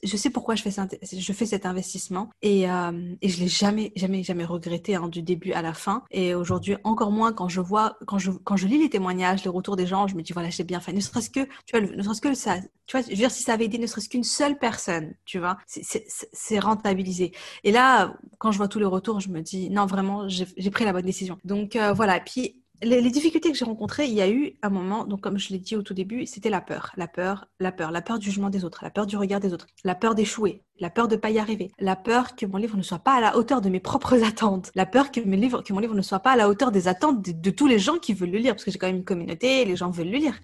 je 0.02 0.16
sais 0.16 0.30
pourquoi 0.30 0.54
je 0.54 0.62
fais, 0.62 1.46
cet 1.46 1.66
investissement 1.66 2.30
et, 2.42 2.70
euh, 2.70 3.14
et 3.22 3.28
je 3.28 3.40
l'ai 3.40 3.48
jamais, 3.48 3.92
jamais, 3.96 4.22
jamais 4.22 4.44
regretté 4.44 4.94
hein, 4.96 5.08
du 5.08 5.22
début 5.22 5.52
à 5.52 5.62
la 5.62 5.72
fin. 5.72 6.04
Et 6.10 6.34
aujourd'hui, 6.34 6.76
encore 6.84 7.10
moins 7.10 7.32
quand 7.32 7.48
je 7.48 7.60
vois, 7.60 7.96
quand 8.06 8.18
je, 8.18 8.30
quand 8.30 8.56
je 8.56 8.66
lis 8.66 8.78
les 8.78 8.90
témoignages, 8.90 9.44
les 9.44 9.50
retours 9.50 9.76
des 9.76 9.86
gens, 9.86 10.06
je 10.06 10.14
me 10.14 10.22
dis 10.22 10.32
voilà, 10.32 10.50
j'ai 10.50 10.64
bien 10.64 10.80
fait. 10.80 10.92
Ne 10.92 11.00
serait-ce 11.00 11.30
que, 11.30 11.44
tu 11.66 11.78
vois, 11.78 11.80
ne 11.80 12.02
serait-ce 12.02 12.20
que 12.20 12.34
ça, 12.34 12.56
tu 12.86 12.96
vois, 12.96 13.02
je 13.02 13.10
veux 13.10 13.16
dire, 13.16 13.30
si 13.30 13.42
ça 13.42 13.52
avait 13.52 13.66
aidé 13.66 13.78
ne 13.78 13.86
serait-ce 13.86 14.08
qu'une 14.08 14.24
seule 14.24 14.58
personne, 14.58 15.14
tu 15.24 15.38
vois, 15.38 15.58
c'est 15.66 16.58
rentabilisé. 16.58 17.32
Et 17.64 17.72
là, 17.72 18.14
quand 18.38 18.50
je 18.50 18.58
vois 18.58 18.68
tous 18.68 18.78
les 18.78 18.86
retours, 18.86 19.20
je 19.20 19.28
me 19.28 19.40
dis 19.40 19.70
non, 19.70 19.86
vraiment, 19.86 20.28
j'ai 20.28 20.70
pris 20.70 20.84
la 20.84 20.92
bonne 20.92 21.04
décision. 21.04 21.38
Donc 21.44 21.76
euh, 21.76 21.92
voilà. 21.92 22.20
Puis 22.20 22.62
les, 22.82 23.10
difficultés 23.10 23.50
que 23.50 23.56
j'ai 23.56 23.64
rencontrées, 23.64 24.06
il 24.06 24.14
y 24.14 24.20
a 24.20 24.28
eu 24.30 24.56
un 24.62 24.70
moment, 24.70 25.04
donc 25.04 25.20
comme 25.20 25.38
je 25.38 25.50
l'ai 25.50 25.58
dit 25.58 25.76
au 25.76 25.82
tout 25.82 25.94
début, 25.94 26.26
c'était 26.26 26.50
la 26.50 26.60
peur, 26.60 26.92
la 26.96 27.08
peur, 27.08 27.46
la 27.60 27.72
peur, 27.72 27.90
la 27.90 28.02
peur 28.02 28.18
du 28.18 28.26
jugement 28.26 28.50
des 28.50 28.64
autres, 28.64 28.80
la 28.82 28.90
peur 28.90 29.06
du 29.06 29.16
regard 29.16 29.40
des 29.40 29.52
autres, 29.52 29.66
la 29.84 29.94
peur 29.94 30.14
d'échouer, 30.14 30.62
la 30.80 30.90
peur 30.90 31.08
de 31.08 31.16
pas 31.16 31.30
y 31.30 31.38
arriver, 31.38 31.70
la 31.78 31.96
peur 31.96 32.36
que 32.36 32.46
mon 32.46 32.56
livre 32.58 32.76
ne 32.76 32.82
soit 32.82 32.98
pas 32.98 33.14
à 33.14 33.20
la 33.20 33.36
hauteur 33.36 33.60
de 33.60 33.68
mes 33.68 33.80
propres 33.80 34.22
attentes, 34.24 34.70
la 34.74 34.86
peur 34.86 35.10
que, 35.10 35.20
mes 35.20 35.36
livres, 35.36 35.62
que 35.62 35.72
mon 35.72 35.80
livre 35.80 35.94
ne 35.94 36.02
soit 36.02 36.20
pas 36.20 36.32
à 36.32 36.36
la 36.36 36.48
hauteur 36.48 36.70
des 36.70 36.88
attentes 36.88 37.22
de, 37.22 37.50
tous 37.50 37.66
les 37.66 37.78
gens 37.78 37.98
qui 37.98 38.14
veulent 38.14 38.30
le 38.30 38.38
lire, 38.38 38.54
parce 38.54 38.64
que 38.64 38.70
j'ai 38.70 38.78
quand 38.78 38.86
même 38.86 38.96
une 38.96 39.04
communauté, 39.04 39.64
les 39.64 39.76
gens 39.76 39.90
veulent 39.90 40.10
le 40.10 40.18
lire. 40.18 40.34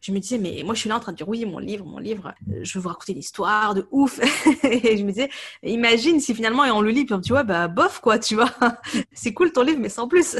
Je 0.00 0.12
me 0.12 0.18
disais, 0.18 0.38
mais 0.38 0.62
moi 0.64 0.74
je 0.74 0.80
suis 0.80 0.88
là 0.88 0.96
en 0.96 1.00
train 1.00 1.12
de 1.12 1.16
dire, 1.16 1.28
oui, 1.28 1.44
mon 1.44 1.58
livre, 1.58 1.84
mon 1.84 1.98
livre, 1.98 2.34
euh, 2.50 2.60
je 2.62 2.78
veux 2.78 2.82
vous 2.82 2.88
raconter 2.88 3.12
une 3.12 3.18
histoire 3.18 3.74
de 3.74 3.86
ouf. 3.90 4.20
et 4.64 4.96
je 4.96 5.04
me 5.04 5.10
disais, 5.10 5.30
imagine 5.62 6.20
si 6.20 6.34
finalement 6.34 6.62
on 6.62 6.80
le 6.80 6.90
lit, 6.90 7.04
puis 7.04 7.20
tu 7.20 7.32
vois, 7.32 7.44
bah 7.44 7.68
bof 7.68 8.00
quoi, 8.00 8.18
tu 8.18 8.34
vois, 8.34 8.50
c'est 9.12 9.32
cool 9.32 9.52
ton 9.52 9.62
livre, 9.62 9.78
mais 9.80 9.88
sans 9.88 10.08
plus. 10.08 10.36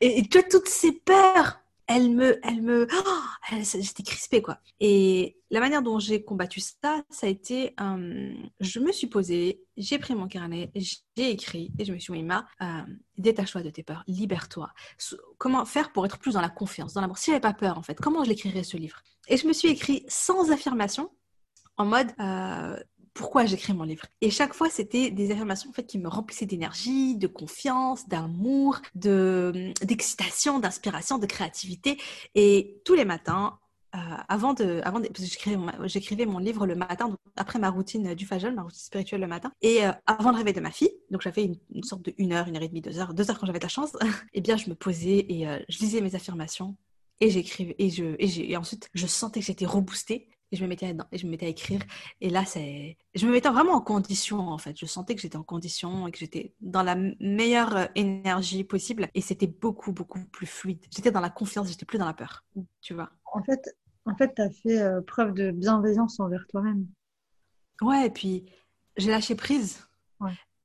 et, 0.00 0.22
tu 0.28 0.38
as 0.38 0.42
toutes 0.42 0.68
ces 0.68 0.92
peurs 0.92 1.60
elle 1.88 2.10
me, 2.10 2.38
elle 2.46 2.60
me, 2.60 2.86
oh, 2.92 3.56
j'étais 3.56 4.02
crispée 4.02 4.42
quoi. 4.42 4.60
Et 4.78 5.38
la 5.50 5.60
manière 5.60 5.82
dont 5.82 5.98
j'ai 5.98 6.22
combattu 6.22 6.60
ça, 6.60 7.02
ça 7.08 7.26
a 7.26 7.30
été, 7.30 7.74
euh, 7.80 8.34
je 8.60 8.78
me 8.78 8.92
suis 8.92 9.06
posée, 9.06 9.62
j'ai 9.78 9.98
pris 9.98 10.14
mon 10.14 10.28
carnet, 10.28 10.70
j'ai 10.76 11.30
écrit 11.30 11.72
et 11.78 11.86
je 11.86 11.92
me 11.92 11.98
suis 11.98 12.12
dit, 12.12 12.18
Mima, 12.18 12.46
euh, 12.60 12.82
détache-toi 13.16 13.62
de 13.62 13.70
tes 13.70 13.82
peurs, 13.82 14.04
libère-toi. 14.06 14.70
Comment 15.38 15.64
faire 15.64 15.90
pour 15.92 16.04
être 16.04 16.18
plus 16.18 16.34
dans 16.34 16.42
la 16.42 16.50
confiance, 16.50 16.92
dans 16.92 17.00
l'amour? 17.00 17.18
Si 17.18 17.30
j'avais 17.30 17.40
pas 17.40 17.54
peur 17.54 17.78
en 17.78 17.82
fait, 17.82 17.98
comment 17.98 18.22
je 18.22 18.28
l'écrirais 18.28 18.64
ce 18.64 18.76
livre? 18.76 19.02
Et 19.28 19.38
je 19.38 19.46
me 19.46 19.54
suis 19.54 19.68
écrit 19.68 20.04
sans 20.08 20.50
affirmation, 20.52 21.10
en 21.78 21.86
mode, 21.86 22.08
euh, 22.20 22.78
pourquoi 23.14 23.46
j'écris 23.46 23.74
mon 23.74 23.84
livre. 23.84 24.06
Et 24.20 24.30
chaque 24.30 24.54
fois, 24.54 24.68
c'était 24.70 25.10
des 25.10 25.30
affirmations 25.30 25.70
en 25.70 25.72
fait, 25.72 25.84
qui 25.84 25.98
me 25.98 26.08
remplissaient 26.08 26.46
d'énergie, 26.46 27.16
de 27.16 27.26
confiance, 27.26 28.08
d'amour, 28.08 28.80
de, 28.94 29.72
d'excitation, 29.82 30.58
d'inspiration, 30.58 31.18
de 31.18 31.26
créativité. 31.26 31.98
Et 32.34 32.80
tous 32.84 32.94
les 32.94 33.04
matins, 33.04 33.58
euh, 33.94 33.98
avant 34.28 34.52
de, 34.52 34.82
avant 34.84 35.00
de, 35.00 35.08
j'écrivais, 35.84 36.26
mon 36.26 36.38
livre 36.38 36.66
le 36.66 36.74
matin, 36.74 37.16
après 37.36 37.58
ma 37.58 37.70
routine 37.70 38.14
du 38.14 38.26
Fajol, 38.26 38.54
ma 38.54 38.62
routine 38.62 38.80
spirituelle 38.80 39.22
le 39.22 39.26
matin, 39.26 39.50
et 39.62 39.86
euh, 39.86 39.92
avant 40.06 40.30
le 40.30 40.36
réveil 40.36 40.52
de 40.52 40.60
ma 40.60 40.70
fille, 40.70 40.90
donc 41.10 41.22
j'avais 41.22 41.44
une, 41.44 41.56
une, 41.74 41.84
sorte 41.84 42.02
de 42.02 42.12
une 42.18 42.32
heure, 42.34 42.46
une 42.48 42.56
heure 42.56 42.62
et 42.62 42.68
demie, 42.68 42.82
deux 42.82 42.98
heures, 42.98 43.14
deux 43.14 43.30
heures 43.30 43.38
quand 43.38 43.46
j'avais 43.46 43.58
de 43.58 43.64
la 43.64 43.70
chance, 43.70 43.92
et 44.02 44.06
eh 44.34 44.40
bien 44.42 44.58
je 44.58 44.68
me 44.68 44.74
posais 44.74 45.24
et 45.30 45.48
euh, 45.48 45.58
je 45.70 45.78
lisais 45.78 46.02
mes 46.02 46.14
affirmations 46.14 46.76
et 47.20 47.30
j'écrivais 47.30 47.76
et 47.78 47.88
je 47.88 48.04
et, 48.18 48.50
et 48.52 48.56
ensuite 48.58 48.90
je 48.92 49.06
sentais 49.06 49.40
que 49.40 49.46
j'étais 49.46 49.66
reboostée 49.66 50.28
et 50.50 50.56
je 50.56 50.62
me 50.62 50.68
mettais 50.68 50.86
à, 50.86 51.06
et 51.12 51.18
je 51.18 51.26
me 51.26 51.30
mettais 51.30 51.46
à 51.46 51.48
écrire. 51.48 51.80
Et 52.20 52.30
là 52.30 52.44
c'est 52.44 52.96
je 53.14 53.26
me 53.26 53.32
mettais 53.32 53.48
vraiment 53.48 53.74
en 53.74 53.80
condition 53.80 54.38
en 54.38 54.58
fait. 54.58 54.78
Je 54.78 54.86
sentais 54.86 55.14
que 55.14 55.20
j'étais 55.20 55.36
en 55.36 55.42
condition 55.42 56.06
et 56.06 56.10
que 56.10 56.18
j'étais 56.18 56.54
dans 56.60 56.82
la 56.82 56.96
meilleure 57.20 57.76
euh, 57.76 57.86
énergie 57.94 58.64
possible. 58.64 59.08
Et 59.14 59.20
c'était 59.20 59.46
beaucoup 59.46 59.92
beaucoup 59.92 60.24
plus 60.26 60.46
fluide. 60.46 60.84
J'étais 60.94 61.10
dans 61.10 61.20
la 61.20 61.30
confiance 61.30 61.68
j'étais 61.68 61.86
plus 61.86 61.98
dans 61.98 62.06
la 62.06 62.14
peur. 62.14 62.44
Tu 62.80 62.94
vois? 62.94 63.10
En 63.32 63.42
fait 63.42 63.76
en 64.06 64.16
fait 64.16 64.34
tu 64.34 64.42
as 64.42 64.50
fait 64.50 64.80
euh, 64.80 65.00
preuve 65.02 65.34
de 65.34 65.50
bienveillance 65.50 66.20
envers 66.20 66.46
toi-même. 66.48 66.86
Ouais 67.80 68.06
et 68.06 68.10
puis 68.10 68.46
j'ai 68.96 69.10
lâché 69.10 69.34
prise. 69.34 69.84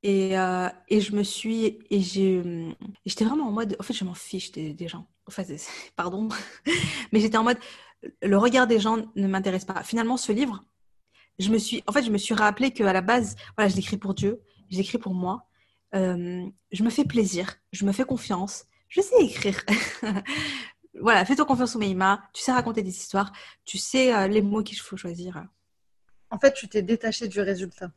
Et, 0.06 0.38
euh, 0.38 0.68
et 0.88 1.00
je 1.00 1.16
me 1.16 1.22
suis 1.22 1.78
et 1.88 2.00
j'ai 2.00 2.76
j'étais 3.06 3.24
vraiment 3.24 3.48
en 3.48 3.52
mode 3.52 3.74
en 3.80 3.82
fait 3.82 3.94
je 3.94 4.04
m'en 4.04 4.12
fiche 4.12 4.52
des, 4.52 4.74
des 4.74 4.86
gens 4.86 5.08
enfin 5.26 5.42
pardon 5.96 6.28
mais 7.12 7.20
j'étais 7.20 7.36
en 7.36 7.44
mode 7.44 7.58
le 8.22 8.38
regard 8.38 8.66
des 8.66 8.80
gens 8.80 8.98
ne 9.14 9.26
m'intéresse 9.26 9.64
pas. 9.64 9.82
Finalement, 9.82 10.16
ce 10.16 10.32
livre, 10.32 10.64
je 11.38 11.50
me 11.50 11.58
suis, 11.58 11.82
en 11.86 11.92
fait, 11.92 12.02
je 12.02 12.10
me 12.10 12.18
suis 12.18 12.34
rappelé 12.34 12.70
qu'à 12.70 12.92
la 12.92 13.00
base, 13.00 13.36
voilà, 13.56 13.68
je 13.68 13.76
l'écris 13.76 13.96
pour 13.96 14.14
Dieu, 14.14 14.42
je 14.70 14.76
l'écris 14.76 14.98
pour 14.98 15.14
moi. 15.14 15.46
Euh, 15.94 16.44
je 16.72 16.82
me 16.82 16.90
fais 16.90 17.04
plaisir, 17.04 17.54
je 17.72 17.84
me 17.84 17.92
fais 17.92 18.04
confiance, 18.04 18.64
je 18.88 19.00
sais 19.00 19.14
écrire. 19.20 19.60
voilà, 21.00 21.24
fais-toi 21.24 21.44
confiance 21.44 21.76
au 21.76 21.78
Meima, 21.78 22.22
tu 22.32 22.42
sais 22.42 22.52
raconter 22.52 22.82
des 22.82 22.90
histoires, 22.90 23.32
tu 23.64 23.78
sais 23.78 24.14
euh, 24.14 24.26
les 24.26 24.42
mots 24.42 24.62
qu'il 24.62 24.78
faut 24.78 24.96
choisir. 24.96 25.44
En 26.30 26.38
fait, 26.38 26.52
tu 26.52 26.68
t'es 26.68 26.82
détaché 26.82 27.28
du 27.28 27.40
résultat. 27.40 27.90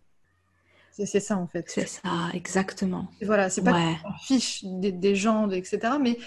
C'est 0.92 1.20
ça, 1.20 1.38
en 1.38 1.48
fait. 1.48 1.70
C'est 1.70 1.88
ça, 1.88 2.30
exactement. 2.34 3.08
voilà, 3.22 3.52
c'est 3.52 3.64
pas 3.64 3.74
ouais. 3.74 3.98
fiche 4.24 4.64
des, 4.64 4.92
des 4.92 5.16
gens, 5.16 5.50
etc. 5.52 5.94
Mais 6.02 6.18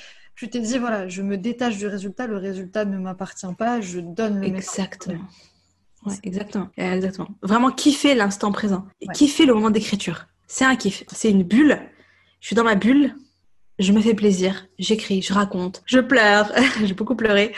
tu 0.40 0.48
t'es 0.48 0.60
dit, 0.60 0.78
voilà, 0.78 1.06
je 1.06 1.20
me 1.20 1.36
détache 1.36 1.76
du 1.76 1.86
résultat, 1.86 2.26
le 2.26 2.38
résultat 2.38 2.86
ne 2.86 2.96
m'appartient 2.96 3.54
pas, 3.58 3.82
je 3.82 4.00
donne 4.00 4.40
le 4.40 4.46
Exactement. 4.46 5.20
Ouais, 6.06 6.14
exactement. 6.22 6.70
exactement. 6.78 7.28
Vraiment 7.42 7.70
kiffer 7.70 8.14
l'instant 8.14 8.50
présent. 8.50 8.86
Et 9.02 9.08
kiffer 9.08 9.44
le 9.44 9.52
moment 9.52 9.68
d'écriture. 9.68 10.28
C'est 10.46 10.64
un 10.64 10.76
kiff. 10.76 11.04
C'est 11.12 11.30
une 11.30 11.42
bulle. 11.42 11.78
Je 12.40 12.46
suis 12.46 12.56
dans 12.56 12.64
ma 12.64 12.74
bulle. 12.74 13.14
Je 13.78 13.92
me 13.92 14.00
fais 14.00 14.14
plaisir. 14.14 14.66
J'écris, 14.78 15.20
je 15.20 15.34
raconte, 15.34 15.82
je 15.84 15.98
pleure. 15.98 16.50
J'ai 16.84 16.94
beaucoup 16.94 17.16
pleuré. 17.16 17.54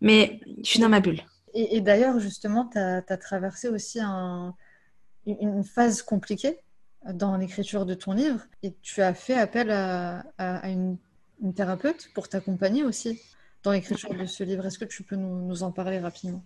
Mais 0.00 0.40
je 0.64 0.70
suis 0.70 0.80
dans 0.80 0.88
ma 0.88 1.00
bulle. 1.00 1.20
Et, 1.52 1.82
d'ailleurs, 1.82 2.18
justement, 2.18 2.64
tu 2.64 2.78
as, 2.78 3.02
traversé 3.18 3.68
aussi 3.68 4.00
une 5.26 5.64
phase 5.64 6.00
compliquée 6.00 6.60
dans 7.12 7.36
l'écriture 7.36 7.84
de 7.84 7.92
ton 7.92 8.12
livre. 8.12 8.40
Et 8.62 8.74
tu 8.80 9.02
as 9.02 9.12
fait 9.12 9.34
appel 9.34 9.70
à, 9.70 10.24
à 10.38 10.70
une 10.70 10.96
une 11.42 11.54
thérapeute 11.54 12.08
pour 12.14 12.28
t'accompagner 12.28 12.84
aussi 12.84 13.20
dans 13.62 13.72
l'écriture 13.72 14.14
de 14.14 14.26
ce 14.26 14.44
livre. 14.44 14.66
Est-ce 14.66 14.78
que 14.78 14.84
tu 14.84 15.02
peux 15.02 15.16
nous, 15.16 15.62
en 15.62 15.72
parler 15.72 15.98
rapidement? 15.98 16.44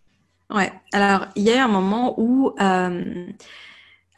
Ouais, 0.50 0.72
alors 0.92 1.26
il 1.34 1.42
y 1.42 1.50
a 1.50 1.56
eu 1.56 1.58
un 1.58 1.68
moment 1.68 2.14
où 2.20 2.54
euh, 2.60 3.26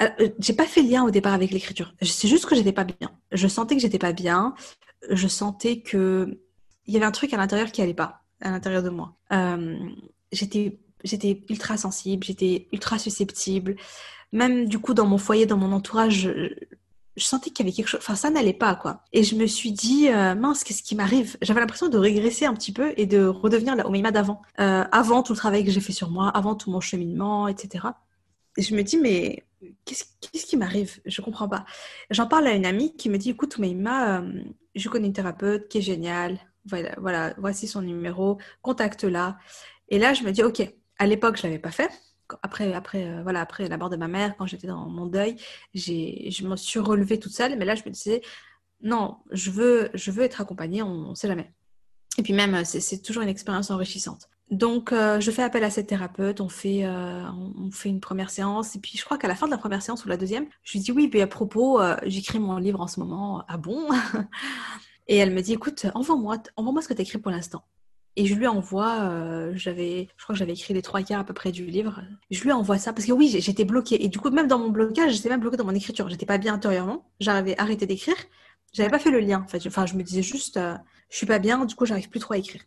euh, 0.02 0.28
j'ai 0.38 0.52
pas 0.52 0.66
fait 0.66 0.82
lien 0.82 1.04
au 1.04 1.10
départ 1.10 1.32
avec 1.32 1.50
l'écriture. 1.50 1.94
C'est 2.02 2.28
juste 2.28 2.46
que 2.46 2.54
j'étais 2.54 2.72
pas 2.72 2.84
bien. 2.84 3.10
Je 3.32 3.48
sentais 3.48 3.76
que 3.76 3.82
j'étais 3.82 3.98
pas 3.98 4.12
bien. 4.12 4.54
Je 5.10 5.26
sentais 5.26 5.80
que 5.80 6.38
il 6.86 6.94
y 6.94 6.96
avait 6.96 7.06
un 7.06 7.12
truc 7.12 7.32
à 7.32 7.36
l'intérieur 7.36 7.70
qui 7.70 7.82
allait 7.82 7.94
pas, 7.94 8.22
à 8.40 8.50
l'intérieur 8.50 8.82
de 8.82 8.90
moi. 8.90 9.16
Euh, 9.32 9.78
j'étais 10.32 10.78
j'étais 11.04 11.44
ultra 11.48 11.76
sensible, 11.76 12.24
j'étais 12.24 12.68
ultra 12.72 12.98
susceptible. 12.98 13.76
Même 14.32 14.68
du 14.68 14.78
coup 14.78 14.92
dans 14.92 15.06
mon 15.06 15.18
foyer, 15.18 15.46
dans 15.46 15.56
mon 15.56 15.72
entourage, 15.72 16.30
sentais 17.24 17.50
qu'il 17.50 17.64
y 17.64 17.68
avait 17.68 17.76
quelque 17.76 17.88
chose, 17.88 18.00
enfin 18.02 18.14
ça 18.14 18.30
n'allait 18.30 18.52
pas 18.52 18.74
quoi. 18.74 19.02
Et 19.12 19.22
je 19.22 19.34
me 19.34 19.46
suis 19.46 19.72
dit 19.72 20.08
euh, 20.08 20.34
mince 20.34 20.64
qu'est-ce 20.64 20.82
qui 20.82 20.94
m'arrive? 20.94 21.36
J'avais 21.42 21.60
l'impression 21.60 21.88
de 21.88 21.98
régresser 21.98 22.46
un 22.46 22.54
petit 22.54 22.72
peu 22.72 22.92
et 22.96 23.06
de 23.06 23.24
redevenir 23.24 23.76
la 23.76 23.86
Omeima 23.86 24.10
d'avant, 24.10 24.42
euh, 24.60 24.84
avant 24.92 25.22
tout 25.22 25.32
le 25.32 25.38
travail 25.38 25.64
que 25.64 25.70
j'ai 25.70 25.80
fait 25.80 25.92
sur 25.92 26.10
moi, 26.10 26.28
avant 26.28 26.54
tout 26.54 26.70
mon 26.70 26.80
cheminement, 26.80 27.48
etc. 27.48 27.86
Et 28.56 28.62
je 28.62 28.74
me 28.74 28.82
dis 28.82 28.96
mais 28.96 29.44
qu'est-ce, 29.84 30.46
qui 30.46 30.56
m'arrive? 30.56 31.00
Je 31.04 31.20
comprends 31.20 31.48
pas. 31.48 31.64
J'en 32.10 32.26
parle 32.26 32.46
à 32.46 32.52
une 32.54 32.66
amie 32.66 32.96
qui 32.96 33.08
me 33.10 33.18
dit 33.18 33.30
écoute 33.30 33.56
Omeima, 33.58 34.20
euh, 34.20 34.42
je 34.74 34.88
connais 34.88 35.06
une 35.06 35.12
thérapeute 35.12 35.68
qui 35.68 35.78
est 35.78 35.82
géniale, 35.82 36.38
voilà, 36.64 36.94
voilà 36.98 37.34
voici 37.38 37.66
son 37.66 37.82
numéro, 37.82 38.38
contacte-la. 38.62 39.38
Et 39.88 39.98
là 39.98 40.14
je 40.14 40.22
me 40.24 40.32
dis 40.32 40.42
ok, 40.42 40.62
à 40.98 41.06
l'époque 41.06 41.36
je 41.36 41.44
l'avais 41.44 41.58
pas 41.58 41.70
fait 41.70 41.90
après, 42.42 42.72
après, 42.72 43.04
euh, 43.04 43.22
voilà, 43.22 43.40
après 43.40 43.68
la 43.68 43.76
mort 43.76 43.90
de 43.90 43.96
ma 43.96 44.08
mère, 44.08 44.36
quand 44.36 44.46
j'étais 44.46 44.66
dans 44.66 44.86
mon 44.88 45.06
deuil, 45.06 45.36
je 45.74 46.46
me 46.46 46.56
suis 46.56 46.80
relevée 46.80 47.18
toute 47.18 47.32
seule. 47.32 47.56
Mais 47.58 47.64
là, 47.64 47.74
je 47.74 47.82
me 47.84 47.90
disais, 47.90 48.22
non, 48.82 49.18
je 49.30 49.50
veux, 49.50 49.90
je 49.94 50.10
veux 50.10 50.22
être 50.22 50.40
accompagnée, 50.40 50.82
on 50.82 51.10
ne 51.10 51.14
sait 51.14 51.28
jamais. 51.28 51.52
Et 52.18 52.22
puis 52.22 52.32
même, 52.32 52.64
c'est 52.64 53.02
toujours 53.02 53.22
une 53.22 53.28
expérience 53.28 53.70
enrichissante. 53.70 54.28
Donc, 54.50 54.92
euh, 54.92 55.20
je 55.20 55.30
fais 55.30 55.42
appel 55.42 55.62
à 55.62 55.70
cette 55.70 55.88
thérapeute, 55.88 56.40
on 56.40 56.48
fait, 56.48 56.84
euh, 56.84 57.22
on 57.30 57.70
fait 57.70 57.90
une 57.90 58.00
première 58.00 58.30
séance, 58.30 58.76
et 58.76 58.80
puis 58.80 58.96
je 58.96 59.04
crois 59.04 59.18
qu'à 59.18 59.28
la 59.28 59.34
fin 59.34 59.46
de 59.46 59.50
la 59.50 59.58
première 59.58 59.82
séance 59.82 60.06
ou 60.06 60.08
la 60.08 60.16
deuxième, 60.16 60.46
je 60.62 60.72
lui 60.72 60.80
dis 60.80 60.90
oui, 60.90 61.08
puis 61.08 61.20
à 61.20 61.26
propos, 61.26 61.80
j'écris 62.06 62.38
mon 62.38 62.56
livre 62.56 62.80
en 62.80 62.86
ce 62.86 62.98
moment, 62.98 63.44
ah 63.46 63.58
bon 63.58 63.88
Et 65.08 65.16
elle 65.16 65.32
me 65.32 65.40
dit, 65.40 65.54
écoute, 65.54 65.86
envoie-moi 65.94 66.36
envoie 66.56 66.82
ce 66.82 66.88
que 66.88 66.94
tu 66.94 67.00
as 67.00 67.02
écrit 67.02 67.18
pour 67.18 67.30
l'instant. 67.30 67.64
Et 68.18 68.26
je 68.26 68.34
lui 68.34 68.48
envoie, 68.48 69.02
euh, 69.02 69.52
j'avais, 69.54 70.08
je 70.16 70.24
crois 70.24 70.32
que 70.32 70.38
j'avais 70.40 70.50
écrit 70.50 70.74
les 70.74 70.82
trois 70.82 71.02
quarts 71.02 71.20
à 71.20 71.24
peu 71.24 71.34
près 71.34 71.52
du 71.52 71.66
livre. 71.66 72.02
Je 72.32 72.42
lui 72.42 72.50
envoie 72.50 72.76
ça 72.76 72.92
parce 72.92 73.06
que 73.06 73.12
oui, 73.12 73.28
j'étais 73.38 73.64
bloquée. 73.64 74.04
Et 74.04 74.08
du 74.08 74.18
coup, 74.18 74.28
même 74.30 74.48
dans 74.48 74.58
mon 74.58 74.70
blocage, 74.70 75.12
j'étais 75.12 75.28
même 75.28 75.38
bloquée 75.38 75.56
dans 75.56 75.64
mon 75.64 75.74
écriture. 75.74 76.08
J'étais 76.08 76.26
pas 76.26 76.36
bien 76.36 76.54
intérieurement. 76.54 77.08
J'avais 77.20 77.56
arrêté 77.60 77.86
d'écrire. 77.86 78.16
J'avais 78.72 78.90
pas 78.90 78.98
fait 78.98 79.12
le 79.12 79.20
lien. 79.20 79.46
Enfin, 79.66 79.86
je 79.86 79.94
me 79.94 80.02
disais 80.02 80.24
juste, 80.24 80.56
euh, 80.56 80.74
je 81.10 81.16
suis 81.16 81.26
pas 81.26 81.38
bien. 81.38 81.64
Du 81.64 81.76
coup, 81.76 81.86
j'arrive 81.86 82.08
plus 82.08 82.18
trop 82.18 82.34
à 82.34 82.38
écrire. 82.38 82.62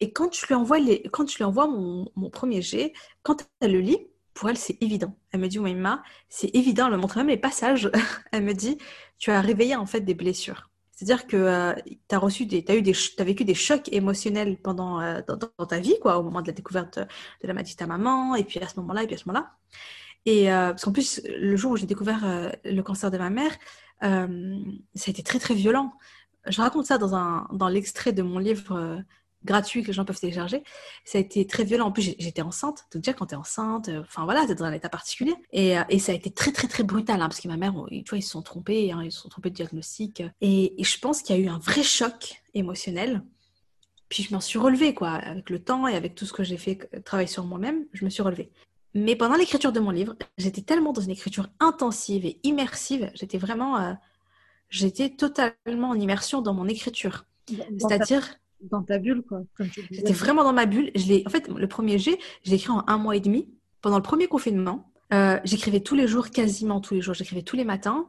Et 0.00 0.12
quand 0.12 0.34
je 0.34 0.46
lui 0.46 0.54
envoie 0.54 0.78
les, 0.78 1.02
quand 1.04 1.30
je 1.30 1.36
lui 1.38 1.44
envoie 1.44 1.66
mon, 1.66 2.06
mon 2.14 2.28
premier 2.28 2.60
jet, 2.60 2.92
quand 3.22 3.48
elle 3.60 3.72
le 3.72 3.80
lit, 3.80 4.06
pour 4.34 4.50
elle, 4.50 4.58
c'est 4.58 4.76
évident. 4.82 5.16
Elle 5.32 5.40
me 5.40 5.48
dit, 5.48 5.58
Oumaima, 5.58 6.02
c'est 6.28 6.54
évident. 6.54 6.88
Elle 6.88 6.92
me 6.92 6.98
montre 6.98 7.16
même 7.16 7.28
les 7.28 7.38
passages. 7.38 7.90
elle 8.32 8.44
me 8.44 8.52
dit, 8.52 8.76
tu 9.18 9.30
as 9.30 9.40
réveillé 9.40 9.76
en 9.76 9.86
fait 9.86 10.02
des 10.02 10.14
blessures. 10.14 10.69
C'est-à-dire 11.00 11.26
que 11.26 11.36
euh, 11.38 11.72
tu 12.08 12.14
as 12.14 13.24
vécu 13.24 13.44
des 13.46 13.54
chocs 13.54 13.88
émotionnels 13.90 14.58
pendant 14.58 15.00
euh, 15.00 15.22
dans, 15.26 15.64
ta 15.64 15.78
vie, 15.78 15.94
quoi, 15.98 16.18
au 16.18 16.22
moment 16.22 16.42
de 16.42 16.48
la 16.48 16.52
découverte 16.52 16.98
de 16.98 17.48
la 17.48 17.54
maladie 17.54 17.72
de 17.72 17.78
ta 17.78 17.86
maman, 17.86 18.34
et 18.34 18.44
puis 18.44 18.60
à 18.60 18.68
ce 18.68 18.78
moment-là, 18.80 19.04
et 19.04 19.06
puis 19.06 19.14
à 19.14 19.18
ce 19.18 19.26
moment-là. 19.26 19.50
Et 20.26 20.52
euh, 20.52 20.72
parce 20.72 20.84
qu'en 20.84 20.92
plus, 20.92 21.22
le 21.24 21.56
jour 21.56 21.72
où 21.72 21.76
j'ai 21.78 21.86
découvert 21.86 22.52
le 22.66 22.82
cancer 22.82 23.10
de 23.10 23.16
ma 23.16 23.30
mère, 23.30 23.56
ça 24.02 24.08
a 25.06 25.10
été 25.10 25.22
très 25.22 25.38
très 25.38 25.54
violent. 25.54 25.94
Je 26.46 26.60
raconte 26.60 26.84
ça 26.84 26.98
dans 26.98 27.46
dans 27.50 27.68
l'extrait 27.68 28.12
de 28.12 28.20
mon 28.20 28.38
livre 28.38 29.02
gratuit 29.44 29.82
que 29.82 29.88
les 29.88 29.92
gens 29.92 30.04
peuvent 30.04 30.18
télécharger. 30.18 30.62
Ça 31.04 31.18
a 31.18 31.20
été 31.20 31.46
très 31.46 31.64
violent. 31.64 31.86
En 31.86 31.92
plus, 31.92 32.14
j'étais 32.18 32.42
enceinte. 32.42 32.86
Donc 32.92 33.02
déjà, 33.02 33.14
quand 33.14 33.26
tu 33.26 33.34
es 33.34 33.36
enceinte, 33.36 33.88
euh, 33.88 34.00
enfin 34.00 34.24
voilà, 34.24 34.46
tu 34.46 34.54
dans 34.54 34.64
un 34.64 34.72
état 34.72 34.88
particulier. 34.88 35.34
Et, 35.52 35.78
euh, 35.78 35.82
et, 35.88 35.98
ça 35.98 36.12
a 36.12 36.14
été 36.14 36.30
très, 36.30 36.52
très, 36.52 36.68
très 36.68 36.82
brutal. 36.82 37.20
Hein, 37.20 37.28
parce 37.28 37.40
que 37.40 37.48
ma 37.48 37.56
mère, 37.56 37.74
tu 37.88 38.04
vois, 38.08 38.18
ils 38.18 38.22
se 38.22 38.30
sont 38.30 38.42
trompés. 38.42 38.92
Hein, 38.92 39.02
ils 39.04 39.12
se 39.12 39.20
sont 39.20 39.28
trompés 39.28 39.50
de 39.50 39.54
diagnostic. 39.54 40.22
Et, 40.40 40.80
et 40.80 40.84
je 40.84 40.98
pense 40.98 41.22
qu'il 41.22 41.36
y 41.36 41.38
a 41.38 41.42
eu 41.42 41.48
un 41.48 41.58
vrai 41.58 41.82
choc. 41.82 42.42
émotionnelle. 42.54 43.22
Puis 44.10 44.24
je 44.24 44.34
m'en 44.34 44.40
suis 44.40 44.58
relevée, 44.58 44.92
quoi, 44.92 45.12
avec 45.12 45.48
le 45.48 45.62
temps 45.62 45.86
et 45.86 45.94
avec 45.94 46.14
tout 46.16 46.26
ce 46.26 46.32
que 46.32 46.42
j'ai 46.42 46.58
fait, 46.58 46.90
euh, 46.94 47.00
travailler 47.00 47.28
sur 47.28 47.44
moi-même, 47.44 47.86
je 47.92 48.04
me 48.04 48.10
suis 48.10 48.22
relevée. 48.22 48.50
Mais 48.92 49.14
pendant 49.14 49.36
l'écriture 49.36 49.72
de 49.72 49.78
mon 49.78 49.92
livre, 49.92 50.16
j'étais 50.36 50.62
tellement 50.62 50.92
dans 50.92 51.00
une 51.00 51.12
écriture 51.12 51.48
intensive 51.60 52.26
et 52.26 52.40
immersive, 52.42 53.10
j'étais 53.14 53.38
vraiment, 53.38 53.78
euh, 53.78 53.92
j'étais 54.68 55.10
totalement 55.10 55.90
en 55.90 55.94
immersion 55.94 56.42
dans 56.42 56.54
mon 56.54 56.66
écriture. 56.66 57.24
C'est-à-dire 57.78 58.34
dans 58.62 58.82
ta 58.82 58.98
bulle, 58.98 59.22
quoi. 59.22 59.42
J'étais 59.90 60.12
vraiment 60.12 60.44
dans 60.44 60.52
ma 60.52 60.66
bulle. 60.66 60.90
Je 60.94 61.26
en 61.26 61.30
fait, 61.30 61.48
le 61.48 61.66
premier 61.66 61.98
G, 61.98 62.18
je 62.44 62.50
l'ai 62.50 62.56
écrit 62.56 62.70
en 62.70 62.84
un 62.86 62.98
mois 62.98 63.16
et 63.16 63.20
demi 63.20 63.48
pendant 63.80 63.96
le 63.96 64.02
premier 64.02 64.26
confinement. 64.26 64.92
Euh, 65.12 65.38
j'écrivais 65.44 65.80
tous 65.80 65.94
les 65.94 66.06
jours, 66.06 66.30
quasiment 66.30 66.80
tous 66.80 66.94
les 66.94 67.00
jours. 67.00 67.14
J'écrivais 67.14 67.42
tous 67.42 67.56
les 67.56 67.64
matins. 67.64 68.08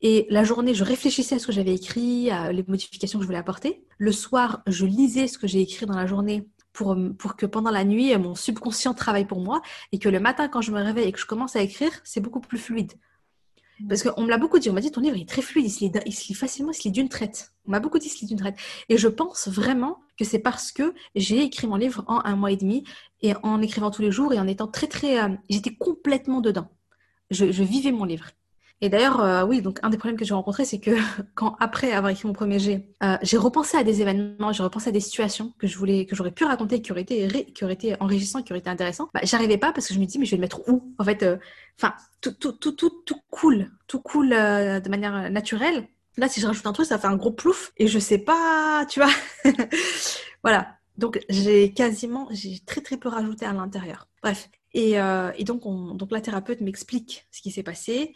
Et 0.00 0.26
la 0.30 0.42
journée, 0.42 0.74
je 0.74 0.82
réfléchissais 0.82 1.36
à 1.36 1.38
ce 1.38 1.46
que 1.46 1.52
j'avais 1.52 1.74
écrit, 1.74 2.30
à 2.30 2.52
les 2.52 2.64
modifications 2.66 3.18
que 3.18 3.22
je 3.22 3.28
voulais 3.28 3.38
apporter. 3.38 3.84
Le 3.98 4.10
soir, 4.10 4.62
je 4.66 4.84
lisais 4.84 5.28
ce 5.28 5.38
que 5.38 5.46
j'ai 5.46 5.60
écrit 5.60 5.86
dans 5.86 5.96
la 5.96 6.06
journée 6.06 6.48
pour, 6.72 6.96
pour 7.18 7.36
que 7.36 7.46
pendant 7.46 7.70
la 7.70 7.84
nuit, 7.84 8.16
mon 8.18 8.34
subconscient 8.34 8.94
travaille 8.94 9.26
pour 9.26 9.40
moi 9.40 9.62
et 9.92 10.00
que 10.00 10.08
le 10.08 10.18
matin, 10.18 10.48
quand 10.48 10.60
je 10.60 10.72
me 10.72 10.82
réveille 10.82 11.08
et 11.08 11.12
que 11.12 11.20
je 11.20 11.26
commence 11.26 11.54
à 11.54 11.62
écrire, 11.62 11.92
c'est 12.02 12.20
beaucoup 12.20 12.40
plus 12.40 12.58
fluide. 12.58 12.92
Parce 13.88 14.02
qu'on 14.02 14.22
me 14.22 14.28
l'a 14.28 14.38
beaucoup 14.38 14.58
dit, 14.58 14.70
on 14.70 14.72
m'a 14.72 14.80
dit 14.80 14.90
ton 14.90 15.00
livre 15.00 15.16
est 15.16 15.28
très 15.28 15.42
fluide, 15.42 15.66
il 15.66 16.12
se 16.14 16.28
lit, 16.28 16.34
facilement, 16.34 16.72
il 16.72 16.74
se 16.74 16.84
lit 16.84 16.92
d'une 16.92 17.08
traite. 17.08 17.52
On 17.66 17.70
m'a 17.70 17.80
beaucoup 17.80 17.98
dit 17.98 18.06
il 18.06 18.10
se 18.10 18.20
lit 18.20 18.26
d'une 18.26 18.38
traite. 18.38 18.56
Et 18.88 18.96
je 18.96 19.08
pense 19.08 19.48
vraiment 19.48 20.00
que 20.18 20.24
c'est 20.24 20.38
parce 20.38 20.72
que 20.72 20.94
j'ai 21.14 21.42
écrit 21.42 21.66
mon 21.66 21.76
livre 21.76 22.04
en 22.06 22.20
un 22.24 22.36
mois 22.36 22.52
et 22.52 22.56
demi 22.56 22.84
et 23.22 23.34
en 23.42 23.60
écrivant 23.62 23.90
tous 23.90 24.02
les 24.02 24.12
jours 24.12 24.32
et 24.32 24.38
en 24.38 24.46
étant 24.46 24.68
très 24.68 24.86
très... 24.86 25.22
Euh, 25.22 25.28
j'étais 25.48 25.74
complètement 25.74 26.40
dedans. 26.40 26.68
Je, 27.30 27.44
vivais 27.44 27.92
mon 27.92 28.04
livre. 28.04 28.26
Et 28.84 28.88
d'ailleurs, 28.88 29.20
euh, 29.20 29.44
oui, 29.46 29.62
donc 29.62 29.78
un 29.84 29.90
des 29.90 29.96
problèmes 29.96 30.18
que 30.18 30.24
j'ai 30.24 30.34
rencontrés, 30.34 30.64
c'est 30.64 30.80
que 30.80 30.90
quand 31.36 31.56
après 31.60 31.92
avoir 31.92 32.10
écrit 32.10 32.26
mon 32.26 32.32
premier 32.32 32.58
G, 32.58 32.84
euh, 33.04 33.16
j'ai 33.22 33.36
repensé 33.36 33.76
à 33.76 33.84
des 33.84 34.02
événements, 34.02 34.52
j'ai 34.52 34.64
repensé 34.64 34.88
à 34.88 34.92
des 34.92 35.00
situations 35.00 35.54
que 35.58 35.68
je 35.68 35.78
voulais, 35.78 36.04
que 36.04 36.16
j'aurais 36.16 36.32
pu 36.32 36.44
raconter, 36.44 36.82
qui 36.82 36.90
auraient 36.90 37.02
été, 37.02 37.52
qui 37.52 37.62
auraient 37.62 37.74
été 37.74 37.94
enrichissantes, 38.00 38.44
qui 38.44 38.52
auraient 38.52 38.58
été 38.58 38.70
intéressantes. 38.70 39.08
Bah, 39.14 39.20
j'arrivais 39.22 39.56
pas 39.56 39.72
parce 39.72 39.86
que 39.86 39.94
je 39.94 40.00
me 40.00 40.04
dis, 40.04 40.18
mais 40.18 40.24
je 40.24 40.32
vais 40.32 40.36
le 40.36 40.40
mettre 40.40 40.68
où? 40.68 40.92
En 40.98 41.04
fait, 41.04 41.22
euh, 41.22 41.36
enfin, 41.78 41.94
tout, 42.20 42.32
tout, 42.32 42.50
tout, 42.50 42.72
tout, 42.72 42.90
tout 43.06 43.20
coule, 43.30 43.70
tout 43.86 44.02
de 44.04 44.88
manière 44.88 45.30
naturelle. 45.30 45.86
Là, 46.16 46.28
si 46.28 46.40
je 46.40 46.46
rajoute 46.48 46.66
un 46.66 46.72
truc, 46.72 46.86
ça 46.86 46.98
fait 46.98 47.06
un 47.06 47.16
gros 47.16 47.30
plouf 47.30 47.72
et 47.76 47.86
je 47.86 48.00
sais 48.00 48.18
pas, 48.18 48.84
tu 48.90 49.00
vois. 49.00 49.12
voilà. 50.42 50.74
Donc, 50.98 51.20
j'ai 51.28 51.72
quasiment, 51.72 52.26
j'ai 52.32 52.58
très 52.66 52.80
très 52.80 52.96
peu 52.96 53.08
rajouté 53.08 53.46
à 53.46 53.52
l'intérieur. 53.52 54.08
Bref. 54.24 54.50
Et, 54.74 54.94
et 54.94 55.44
donc, 55.44 55.66
on, 55.66 55.94
donc, 55.94 56.10
la 56.10 56.20
thérapeute 56.20 56.60
m'explique 56.60 57.26
ce 57.30 57.42
qui 57.42 57.50
s'est 57.50 57.62
passé 57.62 58.14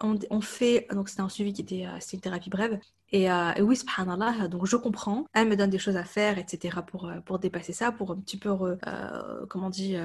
on, 0.00 0.40
fait, 0.40 0.86
donc 0.92 1.08
c'était 1.08 1.22
un 1.22 1.28
suivi 1.28 1.52
qui 1.52 1.62
était, 1.62 1.86
euh, 1.86 1.98
une 2.12 2.20
thérapie 2.20 2.50
brève. 2.50 2.78
Et, 3.10 3.30
euh, 3.30 3.52
et, 3.56 3.62
oui, 3.62 3.76
subhanallah, 3.76 4.48
donc 4.48 4.66
je 4.66 4.76
comprends. 4.76 5.24
Elle 5.32 5.48
me 5.48 5.56
donne 5.56 5.70
des 5.70 5.78
choses 5.78 5.96
à 5.96 6.04
faire, 6.04 6.38
etc. 6.38 6.78
pour, 6.86 7.06
euh, 7.06 7.20
pour 7.24 7.38
dépasser 7.38 7.72
ça, 7.72 7.90
pour 7.90 8.12
un 8.12 8.16
petit 8.16 8.36
peu, 8.36 8.50
comment 9.48 9.66
on 9.66 9.70
dit, 9.70 9.96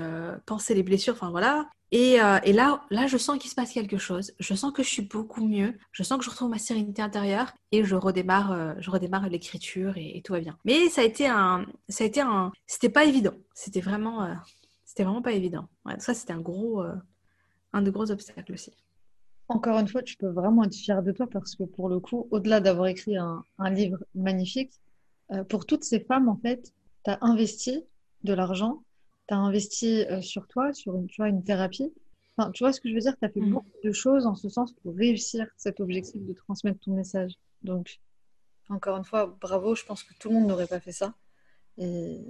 penser 0.45 0.73
les 0.73 0.83
blessures, 0.83 1.13
enfin 1.13 1.29
voilà. 1.29 1.67
Et, 1.91 2.13
et, 2.43 2.53
là, 2.53 2.81
là, 2.89 3.05
je 3.05 3.17
sens 3.17 3.37
qu'il 3.37 3.51
se 3.51 3.55
passe 3.55 3.71
quelque 3.71 3.97
chose. 3.97 4.33
Je 4.39 4.55
sens 4.55 4.71
que 4.71 4.81
je 4.81 4.89
suis 4.89 5.03
beaucoup 5.03 5.45
mieux. 5.45 5.77
Je 5.91 6.01
sens 6.01 6.17
que 6.17 6.25
je 6.25 6.29
retrouve 6.31 6.49
ma 6.49 6.57
sérénité 6.57 7.03
intérieure 7.03 7.53
et 7.71 7.83
je 7.83 7.95
redémarre, 7.95 8.81
je 8.81 8.89
redémarre 8.89 9.29
l'écriture 9.29 9.93
et, 9.97 10.21
tout 10.23 10.33
va 10.33 10.39
bien. 10.39 10.57
Mais 10.65 10.89
ça 10.89 11.01
a 11.01 11.03
été 11.03 11.27
un, 11.27 11.67
ça 11.89 12.03
a 12.03 12.07
été 12.07 12.21
un, 12.21 12.51
c'était 12.65 12.89
pas 12.89 13.05
évident. 13.05 13.33
C'était 13.53 13.81
vraiment, 13.81 14.27
c'était 14.85 15.03
vraiment 15.03 15.21
pas 15.21 15.33
évident. 15.33 15.67
Ouais, 15.85 15.99
ça, 15.99 16.15
c'était 16.15 16.33
un 16.33 16.41
gros, 16.41 16.83
un 17.73 17.81
de 17.83 17.91
gros 17.91 18.09
obstacles 18.09 18.53
aussi. 18.53 18.71
Encore 19.53 19.77
une 19.77 19.87
fois, 19.87 20.01
tu 20.01 20.17
peux 20.17 20.29
vraiment 20.29 20.63
être 20.63 20.73
fier 20.73 21.03
de 21.03 21.11
toi 21.11 21.27
parce 21.27 21.55
que 21.55 21.63
pour 21.63 21.87
le 21.87 21.99
coup, 21.99 22.27
au-delà 22.31 22.59
d'avoir 22.59 22.87
écrit 22.87 23.17
un, 23.17 23.43
livre 23.69 23.99
magnifique, 24.15 24.71
euh, 25.31 25.43
pour 25.43 25.67
toutes 25.67 25.83
ces 25.83 25.99
femmes, 25.99 26.27
en 26.27 26.37
fait, 26.37 26.73
tu 27.05 27.11
as 27.11 27.19
investi 27.21 27.83
de 28.23 28.33
l'argent, 28.33 28.83
tu 29.27 29.35
as 29.35 29.37
investi 29.37 30.05
euh, 30.05 30.21
sur 30.21 30.47
toi, 30.47 30.73
sur 30.73 30.95
une, 30.95 31.05
tu 31.05 31.21
vois, 31.21 31.29
une 31.29 31.43
thérapie. 31.43 31.93
Enfin, 32.35 32.49
tu 32.49 32.63
vois 32.63 32.73
ce 32.73 32.81
que 32.81 32.89
je 32.89 32.95
veux 32.95 32.99
dire? 32.99 33.15
Tu 33.19 33.25
as 33.25 33.29
fait 33.29 33.41
mm. 33.41 33.51
beaucoup 33.51 33.77
de 33.83 33.91
choses 33.91 34.25
en 34.25 34.33
ce 34.33 34.49
sens 34.49 34.73
pour 34.73 34.95
réussir 34.95 35.45
cet 35.55 35.79
objectif 35.79 36.19
de 36.25 36.33
transmettre 36.33 36.79
ton 36.79 36.95
message. 36.95 37.33
Donc, 37.61 37.99
encore 38.69 38.97
une 38.97 39.05
fois, 39.05 39.37
bravo, 39.39 39.75
je 39.75 39.85
pense 39.85 40.01
que 40.01 40.15
tout 40.19 40.29
le 40.29 40.35
monde 40.35 40.47
n'aurait 40.47 40.65
pas 40.65 40.79
fait 40.79 40.91
ça. 40.91 41.13
Et, 41.77 42.21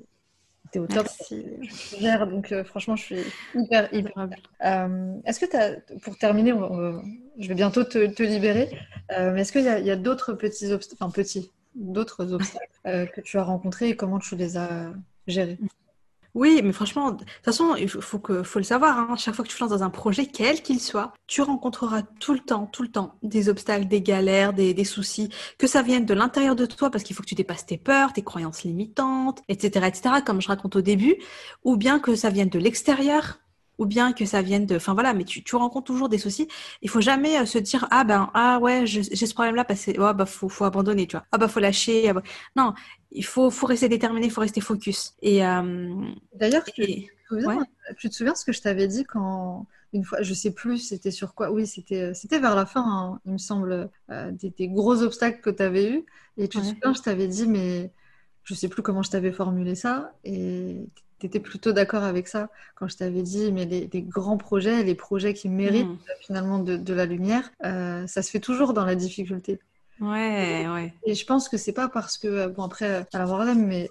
T'es 0.71 0.79
au 0.79 0.87
top. 0.87 1.07
Gère, 1.99 2.27
donc 2.27 2.51
euh, 2.51 2.63
franchement, 2.63 2.95
je 2.95 3.03
suis 3.03 3.19
hyper, 3.53 3.93
hyper. 3.93 4.29
Euh, 4.65 5.13
est-ce 5.25 5.39
que 5.39 5.45
tu 5.45 5.55
as, 5.55 5.75
pour 6.01 6.17
terminer, 6.17 6.53
je 7.37 7.47
vais 7.47 7.53
bientôt 7.53 7.83
te, 7.83 8.23
libérer, 8.23 8.69
euh, 9.11 9.31
mais 9.33 9.41
est-ce 9.41 9.51
qu'il 9.51 9.63
y 9.63 9.91
a, 9.91 9.95
d'autres 9.95 10.33
petits 10.33 10.71
obstacles, 10.71 11.03
enfin 11.03 11.11
petits, 11.11 11.51
d'autres 11.75 12.33
obstacles 12.33 12.69
que 12.83 13.21
tu 13.21 13.37
as 13.37 13.43
rencontrés 13.43 13.89
et 13.89 13.95
comment 13.95 14.19
tu 14.19 14.35
les 14.35 14.57
as 14.57 14.91
gérés? 15.27 15.59
Oui, 16.35 16.61
mais 16.63 16.71
franchement, 16.71 17.11
de 17.11 17.23
toute 17.23 17.45
façon, 17.45 17.75
il 17.75 17.87
faut, 17.87 18.19
le 18.27 18.63
savoir, 18.63 18.97
hein, 18.97 19.15
chaque 19.17 19.35
fois 19.35 19.45
que 19.45 19.49
tu 19.49 19.55
te 19.55 19.61
lances 19.61 19.69
dans 19.69 19.83
un 19.83 19.91
projet, 19.91 20.25
quel 20.25 20.63
qu'il 20.63 20.79
soit, 20.79 21.13
tu 21.27 21.43
rencontreras 21.43 22.01
tout 22.19 22.33
le 22.33 22.39
temps, 22.39 22.65
tout 22.65 22.81
le 22.81 22.89
temps, 22.89 23.15
des 23.21 23.49
obstacles, 23.49 23.87
des 23.87 24.01
galères, 24.01 24.51
des, 24.53 24.83
soucis, 24.83 25.29
que 25.59 25.67
ça 25.67 25.83
vienne 25.83 26.05
de 26.05 26.13
l'intérieur 26.15 26.55
de 26.55 26.65
toi, 26.65 26.89
parce 26.89 27.03
qu'il 27.03 27.15
faut 27.15 27.21
que 27.21 27.27
tu 27.27 27.35
dépasses 27.35 27.67
tes 27.67 27.77
peurs, 27.77 28.13
tes 28.13 28.23
croyances 28.23 28.63
limitantes, 28.63 29.43
etc., 29.47 29.85
etc., 29.87 30.15
comme 30.25 30.41
je 30.41 30.47
raconte 30.47 30.75
au 30.75 30.81
début, 30.81 31.17
ou 31.63 31.77
bien 31.77 31.99
que 31.99 32.15
ça 32.15 32.31
vienne 32.31 32.49
de 32.49 32.59
l'extérieur, 32.59 33.37
ou 33.77 33.85
bien 33.85 34.13
que 34.13 34.25
ça 34.25 34.41
vienne 34.41 34.65
de 34.65 34.75
enfin 34.75 34.93
voilà 34.93 35.13
mais 35.13 35.23
tu, 35.23 35.43
rencontres 35.55 35.85
toujours 35.85 36.09
des 36.09 36.17
soucis 36.17 36.47
il 36.81 36.89
faut 36.89 37.01
jamais 37.01 37.39
euh, 37.39 37.45
se 37.45 37.57
dire 37.57 37.87
ah 37.91 38.03
ben 38.03 38.29
ah 38.33 38.59
ouais 38.59 38.85
j'ai 38.85 39.03
ce 39.03 39.33
problème 39.33 39.55
là 39.55 39.65
parce 39.65 39.85
que 39.85 39.91
oh, 39.99 40.13
bah 40.13 40.25
faut, 40.25 40.49
faut 40.49 40.65
abandonner 40.65 41.07
tu 41.07 41.15
vois 41.15 41.25
ah 41.31 41.37
bah 41.37 41.47
faut 41.47 41.59
lâcher 41.59 42.07
ah, 42.09 42.13
bah. 42.13 42.21
non 42.55 42.73
il 43.13 43.25
faut 43.25 43.49
faut 43.49 43.67
rester 43.67 43.89
déterminé 43.89 44.27
il 44.27 44.31
faut 44.31 44.41
rester 44.41 44.61
focus. 44.61 45.15
Et 45.21 45.45
euh, 45.45 45.93
d'ailleurs 46.35 46.63
tu, 46.63 46.83
tu, 47.97 48.09
te 48.09 48.15
souviens 48.15 48.35
ce 48.35 48.45
que 48.45 48.51
je 48.51 48.61
t'avais 48.61 48.87
dit 48.87 49.05
quand 49.05 49.65
une 49.93 50.03
fois 50.03 50.21
je 50.21 50.33
sais 50.33 50.51
plus 50.51 50.79
c'était 50.79 51.11
sur 51.11 51.33
quoi 51.35 51.51
oui 51.51 51.67
c'était 51.67 52.01
euh, 52.01 52.13
c'était 52.13 52.39
vers 52.39 52.55
la 52.55 52.65
fin 52.65 52.83
hein, 52.85 53.19
il 53.25 53.33
me 53.33 53.37
semble 53.37 53.89
des, 54.09 54.67
gros 54.67 55.01
obstacles 55.01 55.41
que 55.41 55.49
tu 55.49 55.63
avais 55.63 55.91
eu 55.91 56.05
et 56.37 56.47
tu 56.47 56.59
te 56.59 56.63
souviens 56.63 56.93
je 56.93 57.01
t'avais 57.01 57.27
dit 57.27 57.47
mais 57.47 57.91
je 58.43 58.53
sais 58.53 58.67
plus 58.67 58.81
comment 58.81 59.01
je 59.01 59.09
t'avais 59.09 59.31
formulé 59.31 59.75
ça. 59.75 60.13
Et 60.23 60.85
tu 61.19 61.25
étais 61.25 61.39
plutôt 61.39 61.71
d'accord 61.71 62.03
avec 62.03 62.27
ça 62.27 62.49
quand 62.75 62.87
je 62.87 62.97
t'avais 62.97 63.23
dit, 63.23 63.51
mais 63.51 63.65
les, 63.65 64.01
grands 64.01 64.37
projets, 64.37 64.83
les 64.83 64.95
projets 64.95 65.33
qui 65.33 65.49
méritent 65.49 65.87
mm. 65.87 65.99
finalement 66.21 66.59
de, 66.59 66.93
la 66.93 67.05
lumière, 67.05 67.51
euh, 67.65 68.05
ça 68.07 68.21
se 68.21 68.29
fait 68.29 68.39
toujours 68.39 68.73
dans 68.73 68.85
la 68.85 68.95
difficulté. 68.95 69.59
Ouais, 70.03 70.67
ouais. 70.67 70.93
Et 71.05 71.15
je 71.15 71.25
pense 71.25 71.47
que 71.47 71.55
c'est 71.55 71.71
pas 71.71 71.87
parce 71.87 72.17
que, 72.17 72.27
euh, 72.27 72.49
bon 72.49 72.63
après, 72.63 73.05
à 73.13 73.17
la 73.17 73.55
mais 73.55 73.89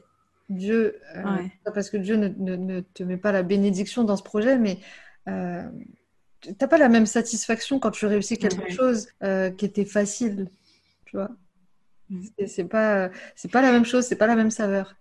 Dieu, 0.50 1.00
euh, 1.16 1.22
pas 1.64 1.72
parce 1.72 1.88
que 1.88 1.96
Dieu 1.96 2.16
ne, 2.16 2.80
te 2.80 3.02
met 3.02 3.16
pas 3.16 3.32
la 3.32 3.42
bénédiction 3.42 4.04
dans 4.04 4.16
ce 4.16 4.22
projet, 4.22 4.58
mais 4.58 4.78
euh, 5.28 5.62
t'as 6.58 6.68
pas 6.68 6.76
la 6.76 6.90
même 6.90 7.06
satisfaction 7.06 7.78
quand 7.78 7.90
tu 7.90 8.04
réussis 8.04 8.36
quelque 8.36 8.70
chose 8.70 9.08
qui 9.56 9.64
était 9.64 9.86
facile, 9.86 10.50
tu 11.06 11.16
vois. 11.16 11.30
Mm. 12.10 12.26
C'est 12.46 12.64
pas, 12.64 13.10
c'est 13.34 13.50
pas 13.50 13.62
la 13.62 13.72
même 13.72 13.86
chose, 13.86 14.04
c'est 14.04 14.16
pas 14.16 14.26
la 14.26 14.36
même 14.36 14.50
saveur. 14.50 14.94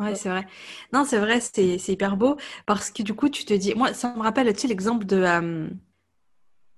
Ouais, 0.00 0.16
c'est 0.16 0.30
vrai. 0.30 0.46
Non, 0.92 1.04
c'est 1.04 1.18
vrai, 1.18 1.40
c'est 1.40 1.76
hyper 1.88 2.16
beau 2.16 2.36
parce 2.66 2.90
que 2.90 3.02
du 3.02 3.14
coup, 3.14 3.28
tu 3.28 3.44
te 3.44 3.54
dis, 3.54 3.74
moi, 3.74 3.92
ça 3.92 4.12
me 4.16 4.22
rappelle, 4.22 4.52
tu 4.54 4.60
sais, 4.60 4.68
l'exemple 4.68 5.04
de, 5.04 5.16
euh, 5.16 5.68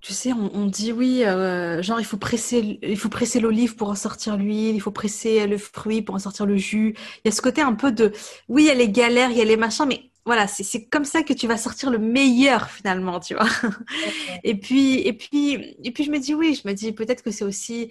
tu 0.03 0.11
sais, 0.11 0.33
on, 0.33 0.65
dit 0.65 0.91
oui, 0.91 1.23
euh, 1.23 1.81
genre 1.81 1.97
il 2.01 2.05
faut 2.05 2.17
presser, 2.17 2.77
il 2.83 2.97
faut 2.97 3.07
presser 3.07 3.39
l'olive 3.39 3.77
pour 3.77 3.89
en 3.89 3.95
sortir 3.95 4.35
l'huile, 4.35 4.75
il 4.75 4.81
faut 4.81 4.91
presser 4.91 5.47
le 5.47 5.57
fruit 5.57 6.01
pour 6.01 6.15
en 6.15 6.19
sortir 6.19 6.45
le 6.45 6.57
jus. 6.57 6.93
Il 6.97 7.21
y 7.25 7.29
a 7.29 7.31
ce 7.31 7.41
côté 7.41 7.61
un 7.61 7.73
peu 7.73 7.89
de, 7.93 8.11
oui, 8.49 8.63
il 8.63 8.67
y 8.67 8.69
a 8.69 8.73
les 8.73 8.89
galères, 8.89 9.31
il 9.31 9.37
y 9.37 9.41
a 9.41 9.45
les 9.45 9.55
machins, 9.55 9.85
mais 9.87 10.11
voilà, 10.25 10.45
c'est 10.47 10.85
comme 10.87 11.05
ça 11.05 11.23
que 11.23 11.31
tu 11.31 11.47
vas 11.47 11.57
sortir 11.57 11.89
le 11.89 11.99
meilleur 11.99 12.69
finalement, 12.69 13.21
tu 13.21 13.33
vois. 13.35 13.47
Et 14.43 14.55
puis, 14.59 14.99
et 15.07 15.13
puis, 15.13 15.77
et 15.83 15.91
puis 15.91 16.03
je 16.03 16.11
me 16.11 16.19
dis 16.19 16.33
oui, 16.33 16.59
je 16.61 16.67
me 16.67 16.73
dis 16.73 16.91
peut-être 16.91 17.23
que 17.23 17.31
c'est 17.31 17.45
aussi 17.45 17.89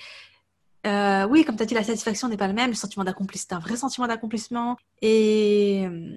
euh, 0.87 1.27
oui, 1.29 1.45
comme 1.45 1.57
tu 1.57 1.63
as 1.63 1.67
dit, 1.67 1.75
la 1.75 1.85
satisfaction 1.85 2.29
n'est 2.29 2.37
pas 2.37 2.49
la 2.49 2.53
même. 2.53 2.71
Le 2.71 2.77
sentiment 2.77 3.05
d'accomplissement, 3.05 3.47
c'est 3.49 3.55
un 3.55 3.61
vrai 3.61 3.77
sentiment 3.77 4.07
d'accomplissement. 4.07 4.77
Et 5.01 5.85
euh, 5.87 6.17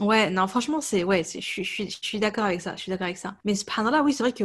ouais, 0.00 0.30
non, 0.30 0.46
franchement, 0.46 0.80
c'est 0.80 1.04
ouais, 1.04 1.22
je 1.22 1.40
suis, 1.40 1.64
je 1.64 1.98
suis, 2.02 2.18
d'accord 2.18 2.44
avec 2.44 2.60
ça. 2.60 2.74
Je 2.76 2.82
suis 2.82 2.90
d'accord 2.90 3.06
avec 3.06 3.18
ça. 3.18 3.36
Mais 3.44 3.54
là, 3.90 4.02
oui, 4.02 4.12
c'est 4.12 4.22
vrai 4.22 4.32
que 4.32 4.44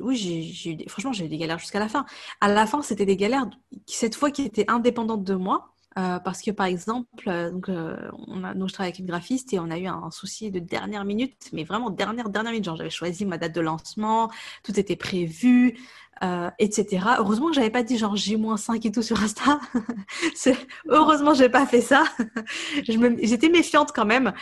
oui, 0.00 0.16
j'ai 0.16 0.70
eu 0.72 0.88
franchement, 0.88 1.12
j'ai 1.12 1.24
eu 1.26 1.28
des 1.28 1.38
galères 1.38 1.58
jusqu'à 1.58 1.78
la 1.78 1.88
fin. 1.88 2.06
À 2.40 2.48
la 2.48 2.66
fin, 2.66 2.82
c'était 2.82 3.06
des 3.06 3.16
galères 3.16 3.48
cette 3.86 4.14
fois 4.14 4.30
qui 4.30 4.42
étaient 4.42 4.70
indépendantes 4.70 5.24
de 5.24 5.34
moi. 5.34 5.74
Euh, 5.98 6.18
parce 6.20 6.42
que 6.42 6.50
par 6.50 6.66
exemple, 6.66 7.24
donc, 7.50 7.68
on 7.68 8.44
a, 8.44 8.54
donc 8.54 8.68
je 8.68 8.72
travaille 8.72 8.90
avec 8.90 9.00
une 9.00 9.06
graphiste 9.06 9.52
et 9.52 9.58
on 9.58 9.70
a 9.70 9.78
eu 9.78 9.86
un, 9.86 10.10
souci 10.10 10.50
de 10.50 10.60
dernière 10.60 11.04
minute, 11.04 11.48
mais 11.52 11.64
vraiment 11.64 11.90
dernière 11.90 12.28
dernière 12.28 12.52
minute. 12.52 12.64
Genre 12.64 12.76
j'avais 12.76 12.90
choisi 12.90 13.26
ma 13.26 13.36
date 13.36 13.54
de 13.54 13.60
lancement, 13.60 14.30
tout 14.62 14.78
était 14.78 14.96
prévu, 14.96 15.76
euh, 16.22 16.50
etc. 16.58 17.04
Heureusement 17.18 17.48
que 17.48 17.54
j'avais 17.54 17.70
pas 17.70 17.82
dit 17.82 17.96
genre 17.96 18.16
J-5 18.16 18.86
et 18.86 18.90
tout 18.90 19.02
sur 19.02 19.20
Insta. 19.22 19.60
Heureusement, 20.88 21.32
j'ai 21.34 21.48
pas 21.48 21.64
fait 21.66 21.80
ça. 21.80 22.04
J'étais 22.84 23.48
méfiante 23.48 23.92
quand 23.94 24.06
même. 24.06 24.32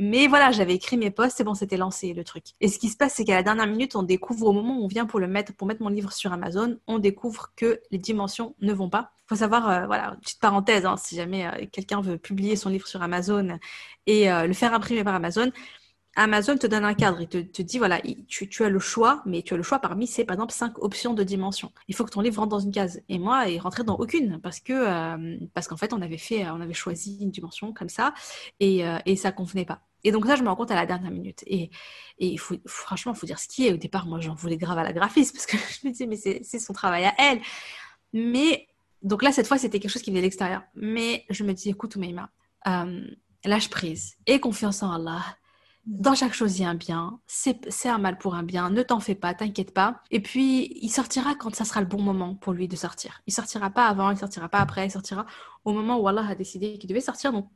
Mais 0.00 0.28
voilà, 0.28 0.52
j'avais 0.52 0.74
écrit 0.74 0.96
mes 0.96 1.10
posts 1.10 1.40
et 1.40 1.44
bon, 1.44 1.54
c'était 1.54 1.76
lancé 1.76 2.14
le 2.14 2.22
truc. 2.22 2.44
Et 2.60 2.68
ce 2.68 2.78
qui 2.78 2.88
se 2.88 2.96
passe, 2.96 3.14
c'est 3.14 3.24
qu'à 3.24 3.34
la 3.34 3.42
dernière 3.42 3.66
minute, 3.66 3.96
on 3.96 4.04
découvre 4.04 4.46
au 4.46 4.52
moment 4.52 4.78
où 4.78 4.84
on 4.84 4.86
vient 4.86 5.06
pour 5.06 5.18
le 5.18 5.26
mettre, 5.26 5.52
pour 5.54 5.66
mettre 5.66 5.82
mon 5.82 5.88
livre 5.88 6.12
sur 6.12 6.32
Amazon, 6.32 6.78
on 6.86 7.00
découvre 7.00 7.50
que 7.56 7.80
les 7.90 7.98
dimensions 7.98 8.54
ne 8.60 8.72
vont 8.72 8.88
pas. 8.88 9.10
Faut 9.26 9.34
savoir, 9.34 9.68
euh, 9.68 9.86
voilà, 9.86 10.16
petite 10.22 10.40
parenthèse, 10.40 10.86
hein, 10.86 10.96
si 10.96 11.16
jamais 11.16 11.46
euh, 11.46 11.66
quelqu'un 11.72 12.00
veut 12.00 12.16
publier 12.16 12.54
son 12.54 12.70
livre 12.70 12.86
sur 12.86 13.02
Amazon 13.02 13.58
et 14.06 14.30
euh, 14.30 14.46
le 14.46 14.54
faire 14.54 14.72
imprimer 14.72 15.02
par 15.02 15.16
Amazon, 15.16 15.50
Amazon 16.18 16.56
te 16.58 16.66
donne 16.66 16.84
un 16.84 16.94
cadre, 16.94 17.20
il 17.20 17.28
te, 17.28 17.62
dit 17.62 17.78
voilà, 17.78 18.00
tu, 18.26 18.64
as 18.64 18.68
le 18.68 18.80
choix, 18.80 19.22
mais 19.24 19.42
tu 19.42 19.54
as 19.54 19.56
le 19.56 19.62
choix 19.62 19.78
parmi 19.78 20.08
ces, 20.08 20.24
par 20.24 20.34
exemple, 20.34 20.52
cinq 20.52 20.76
options 20.82 21.14
de 21.14 21.22
dimension. 21.22 21.70
Il 21.86 21.94
faut 21.94 22.04
que 22.04 22.10
ton 22.10 22.20
livre 22.20 22.40
rentre 22.40 22.48
dans 22.48 22.58
une 22.58 22.72
case. 22.72 23.00
Et 23.08 23.20
moi, 23.20 23.46
il 23.46 23.60
rentrait 23.60 23.84
dans 23.84 23.96
aucune 23.96 24.40
parce 24.40 24.58
que 24.58 24.72
euh, 24.72 25.38
parce 25.54 25.68
qu'en 25.68 25.76
fait, 25.76 25.92
on 25.92 26.02
avait 26.02 26.18
fait, 26.18 26.44
on 26.50 26.60
avait 26.60 26.74
choisi 26.74 27.18
une 27.20 27.30
dimension 27.30 27.72
comme 27.72 27.88
ça 27.88 28.14
et, 28.58 28.84
euh, 28.84 28.98
et 29.06 29.14
ça 29.14 29.30
convenait 29.30 29.64
pas. 29.64 29.82
Et 30.02 30.10
donc 30.10 30.26
ça, 30.26 30.34
je 30.34 30.42
me 30.42 30.48
rends 30.48 30.56
compte 30.56 30.72
à 30.72 30.74
la 30.74 30.86
dernière 30.86 31.12
minute. 31.12 31.44
Et, 31.46 31.70
et 32.18 32.36
franchement, 32.66 33.12
il 33.14 33.18
faut 33.18 33.26
dire 33.26 33.38
ce 33.38 33.46
qui 33.46 33.68
est. 33.68 33.72
Au 33.72 33.76
départ, 33.76 34.06
moi, 34.06 34.18
j'en 34.18 34.34
voulais 34.34 34.56
grave 34.56 34.78
à 34.78 34.82
la 34.82 34.92
graphiste 34.92 35.34
parce 35.34 35.46
que 35.46 35.56
je 35.82 35.86
me 35.86 35.92
disais, 35.92 36.06
mais 36.06 36.16
c'est 36.16 36.58
son 36.58 36.72
travail 36.72 37.04
à 37.04 37.14
elle. 37.18 37.40
Mais 38.12 38.66
donc 39.02 39.22
là, 39.22 39.30
cette 39.30 39.46
fois, 39.46 39.56
c'était 39.56 39.78
quelque 39.78 39.92
chose 39.92 40.02
qui 40.02 40.10
venait 40.10 40.20
de 40.20 40.26
l'extérieur. 40.26 40.62
Mais 40.74 41.24
je 41.30 41.44
me 41.44 41.52
dis, 41.52 41.70
écoute, 41.70 41.94
Oumaima, 41.94 42.30
euh, 42.66 43.06
lâche 43.44 43.70
prise 43.70 44.16
et 44.26 44.40
confiance 44.40 44.82
en 44.82 44.90
Allah 44.90 45.22
dans 45.88 46.14
chaque 46.14 46.34
chose, 46.34 46.58
il 46.58 46.62
y 46.62 46.64
a 46.66 46.68
un 46.68 46.74
bien. 46.74 47.18
C'est 47.26 47.88
un 47.88 47.96
mal 47.96 48.18
pour 48.18 48.34
un 48.34 48.42
bien. 48.42 48.68
Ne 48.68 48.82
t'en 48.82 49.00
fais 49.00 49.14
pas, 49.14 49.32
t'inquiète 49.32 49.72
pas. 49.72 50.02
Et 50.10 50.20
puis, 50.20 50.78
il 50.82 50.90
sortira 50.90 51.34
quand 51.34 51.54
ça 51.54 51.64
sera 51.64 51.80
le 51.80 51.86
bon 51.86 52.02
moment 52.02 52.34
pour 52.34 52.52
lui 52.52 52.68
de 52.68 52.76
sortir. 52.76 53.22
Il 53.26 53.32
sortira 53.32 53.70
pas 53.70 53.86
avant, 53.86 54.10
il 54.10 54.18
sortira 54.18 54.50
pas 54.50 54.58
après, 54.58 54.86
il 54.86 54.90
sortira 54.90 55.24
au 55.64 55.72
moment 55.72 55.98
où 55.98 56.06
Allah 56.06 56.26
a 56.28 56.34
décidé 56.34 56.76
qu'il 56.76 56.90
devait 56.90 57.00
sortir. 57.00 57.32
Donc, 57.32 57.48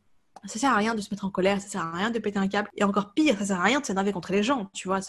ça 0.47 0.59
sert 0.59 0.73
à 0.73 0.77
rien 0.77 0.95
de 0.95 1.01
se 1.03 1.09
mettre 1.11 1.27
en 1.27 1.31
colère, 1.31 1.61
ça 1.61 1.69
sert 1.69 1.83
à 1.83 1.93
rien 1.93 2.11
de 2.11 2.19
péter 2.19 2.39
un 2.39 2.49
câble. 2.49 2.71
Et 2.75 2.85
encore 2.85 3.13
pire, 3.13 3.37
ça 3.39 3.47
sert 3.47 3.61
à 3.61 3.65
rien 3.65 3.81
de 3.81 3.85
s'énerver 3.85 4.13
contre 4.13 4.33
les 4.33 4.43
gens, 4.43 4.71
tu 4.73 4.89
vois. 4.89 5.01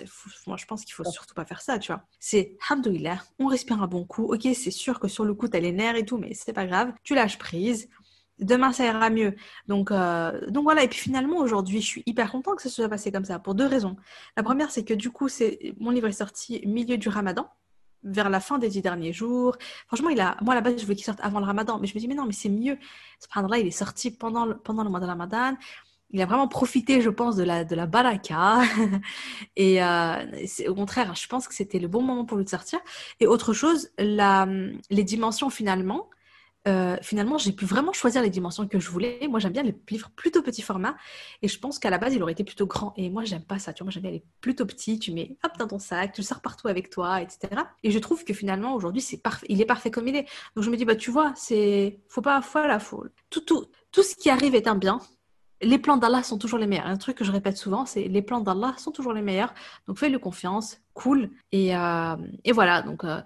Moi, 0.45 0.57
je 0.57 0.65
pense 0.65 0.83
qu'il 0.83 0.93
faut 0.93 1.05
surtout 1.05 1.33
pas 1.33 1.45
faire 1.45 1.61
ça, 1.61 1.79
tu 1.79 1.93
vois. 1.93 2.03
C'est, 2.19 2.57
hamdouillah, 2.69 3.23
on 3.39 3.47
respire 3.47 3.81
un 3.81 3.87
bon 3.87 4.03
coup. 4.03 4.25
Ok, 4.25 4.41
c'est 4.53 4.69
sûr 4.69 4.99
que 4.99 5.07
sur 5.07 5.23
le 5.23 5.33
coup, 5.33 5.47
t'as 5.47 5.61
les 5.61 5.71
nerfs 5.71 5.95
et 5.95 6.05
tout, 6.05 6.17
mais 6.17 6.33
c'est 6.33 6.53
pas 6.53 6.65
grave. 6.65 6.91
Tu 7.03 7.15
lâches 7.15 7.39
prise 7.39 7.87
demain 8.39 8.71
ça 8.73 8.85
ira 8.85 9.09
mieux. 9.09 9.35
Donc, 9.67 9.91
euh, 9.91 10.49
donc 10.49 10.63
voilà, 10.63 10.83
et 10.83 10.87
puis 10.87 10.99
finalement 10.99 11.37
aujourd'hui, 11.37 11.81
je 11.81 11.87
suis 11.87 12.03
hyper 12.05 12.31
contente 12.31 12.57
que 12.57 12.61
ça 12.63 12.69
soit 12.69 12.89
passé 12.89 13.11
comme 13.11 13.25
ça 13.25 13.39
pour 13.39 13.55
deux 13.55 13.65
raisons. 13.65 13.95
La 14.37 14.43
première, 14.43 14.71
c'est 14.71 14.83
que 14.83 14.93
du 14.93 15.09
coup, 15.11 15.29
c'est 15.29 15.73
mon 15.79 15.91
livre 15.91 16.07
est 16.07 16.13
sorti 16.13 16.61
milieu 16.65 16.97
du 16.97 17.09
ramadan, 17.09 17.47
vers 18.03 18.29
la 18.29 18.39
fin 18.39 18.57
des 18.57 18.69
dix 18.69 18.81
derniers 18.81 19.13
jours. 19.13 19.57
Franchement, 19.87 20.09
il 20.09 20.19
a, 20.19 20.37
moi 20.41 20.53
à 20.53 20.55
la 20.55 20.61
base, 20.61 20.77
je 20.77 20.83
voulais 20.83 20.95
qu'il 20.95 21.05
sorte 21.05 21.19
avant 21.21 21.39
le 21.39 21.45
ramadan, 21.45 21.79
mais 21.79 21.87
je 21.87 21.95
me 21.95 21.99
dis, 21.99 22.07
mais 22.07 22.15
non, 22.15 22.25
mais 22.25 22.33
c'est 22.33 22.49
mieux. 22.49 22.77
là 23.35 23.57
il 23.57 23.67
est 23.67 23.71
sorti 23.71 24.11
pendant 24.11 24.45
le, 24.45 24.89
mois 24.89 24.99
de 24.99 25.05
ramadan. 25.05 25.55
Il 26.11 26.21
a 26.21 26.27
vraiment 26.27 26.47
profité, 26.47 27.01
je 27.01 27.09
pense, 27.09 27.35
de 27.35 27.43
la, 27.43 27.63
de 27.65 27.75
la 27.75 27.87
baraka. 27.87 28.61
et 29.55 29.83
euh, 29.83 30.15
au 30.67 30.75
contraire, 30.75 31.15
je 31.15 31.27
pense 31.27 31.47
que 31.47 31.55
c'était 31.55 31.79
le 31.79 31.87
bon 31.87 32.03
moment 32.03 32.23
pour 32.23 32.37
lui 32.37 32.47
sortir. 32.47 32.79
Et 33.19 33.25
autre 33.25 33.53
chose, 33.53 33.89
les 33.97 35.03
dimensions 35.03 35.49
finalement, 35.49 36.07
euh, 36.65 36.95
finalement, 37.01 37.37
j'ai 37.37 37.51
pu 37.51 37.65
vraiment 37.65 37.91
choisir 37.91 38.21
les 38.21 38.29
dimensions 38.29 38.67
que 38.67 38.79
je 38.79 38.89
voulais. 38.89 39.19
Moi, 39.29 39.39
j'aime 39.39 39.51
bien 39.51 39.63
les 39.63 39.75
livres 39.89 40.09
plutôt 40.15 40.41
petit 40.41 40.61
format. 40.61 40.95
Et 41.41 41.47
je 41.47 41.59
pense 41.59 41.77
qu'à 41.77 41.89
la 41.89 41.97
base, 41.97 42.13
il 42.13 42.23
aurait 42.23 42.31
été 42.31 42.43
plutôt 42.43 42.67
grand. 42.67 42.93
Et 42.95 43.09
moi, 43.09 43.23
j'aime 43.25 43.43
pas 43.43 43.59
ça. 43.59 43.73
Tu 43.73 43.83
vois, 43.83 43.85
moi, 43.85 43.91
j'aime 43.91 44.03
bien 44.03 44.11
les 44.11 44.23
plutôt 44.39 44.65
petits. 44.65 44.97
Tu 44.99 45.11
mets 45.11 45.37
hop 45.43 45.51
dans 45.57 45.67
ton 45.67 45.79
sac, 45.79 46.13
tu 46.13 46.21
le 46.21 46.25
sors 46.25 46.41
partout 46.41 46.67
avec 46.67 46.89
toi, 46.89 47.21
etc. 47.21 47.49
Et 47.83 47.91
je 47.91 47.99
trouve 47.99 48.23
que 48.23 48.33
finalement, 48.33 48.75
aujourd'hui. 48.75 49.05
Il 49.49 49.61
est 49.61 49.65
parfait 49.65 49.91
comme 49.91 50.07
il 50.07 50.15
est. 50.15 50.25
Donc, 50.55 50.63
je 50.63 50.69
me 50.69 50.77
dis, 50.77 50.85
bah, 50.85 50.95
tu 50.95 51.11
vois, 51.11 51.33
c'est, 51.35 51.99
faut 52.07 52.21
pas, 52.21 52.41
faut 52.41 52.59
la 52.59 52.79
foule. 52.79 53.11
Tout, 53.29 53.41
tout, 53.41 53.65
tout 53.91 54.03
ce 54.03 54.15
qui 54.15 54.29
arrive 54.29 54.55
est 54.55 54.67
un 54.67 54.75
bien. 54.75 54.99
Les 55.61 55.77
plans 55.77 55.97
d'Allah 55.97 56.23
sont 56.23 56.37
toujours 56.37 56.59
les 56.59 56.67
meilleurs. 56.67 56.87
Un 56.87 56.97
truc 56.97 57.17
que 57.17 57.23
je 57.23 57.31
répète 57.31 57.57
souvent, 57.57 57.85
c'est 57.85 58.03
les 58.03 58.21
plans 58.21 58.41
d'Allah 58.41 58.73
sont 58.77 58.91
toujours 58.91 59.13
les 59.13 59.21
meilleurs. 59.21 59.53
Donc, 59.87 59.97
fais-le 59.97 60.19
confiance, 60.19 60.77
cool. 60.93 61.29
Et, 61.51 61.75
euh, 61.75 62.15
et 62.43 62.51
voilà. 62.53 62.81
Donc, 62.81 63.03
euh, 63.03 63.21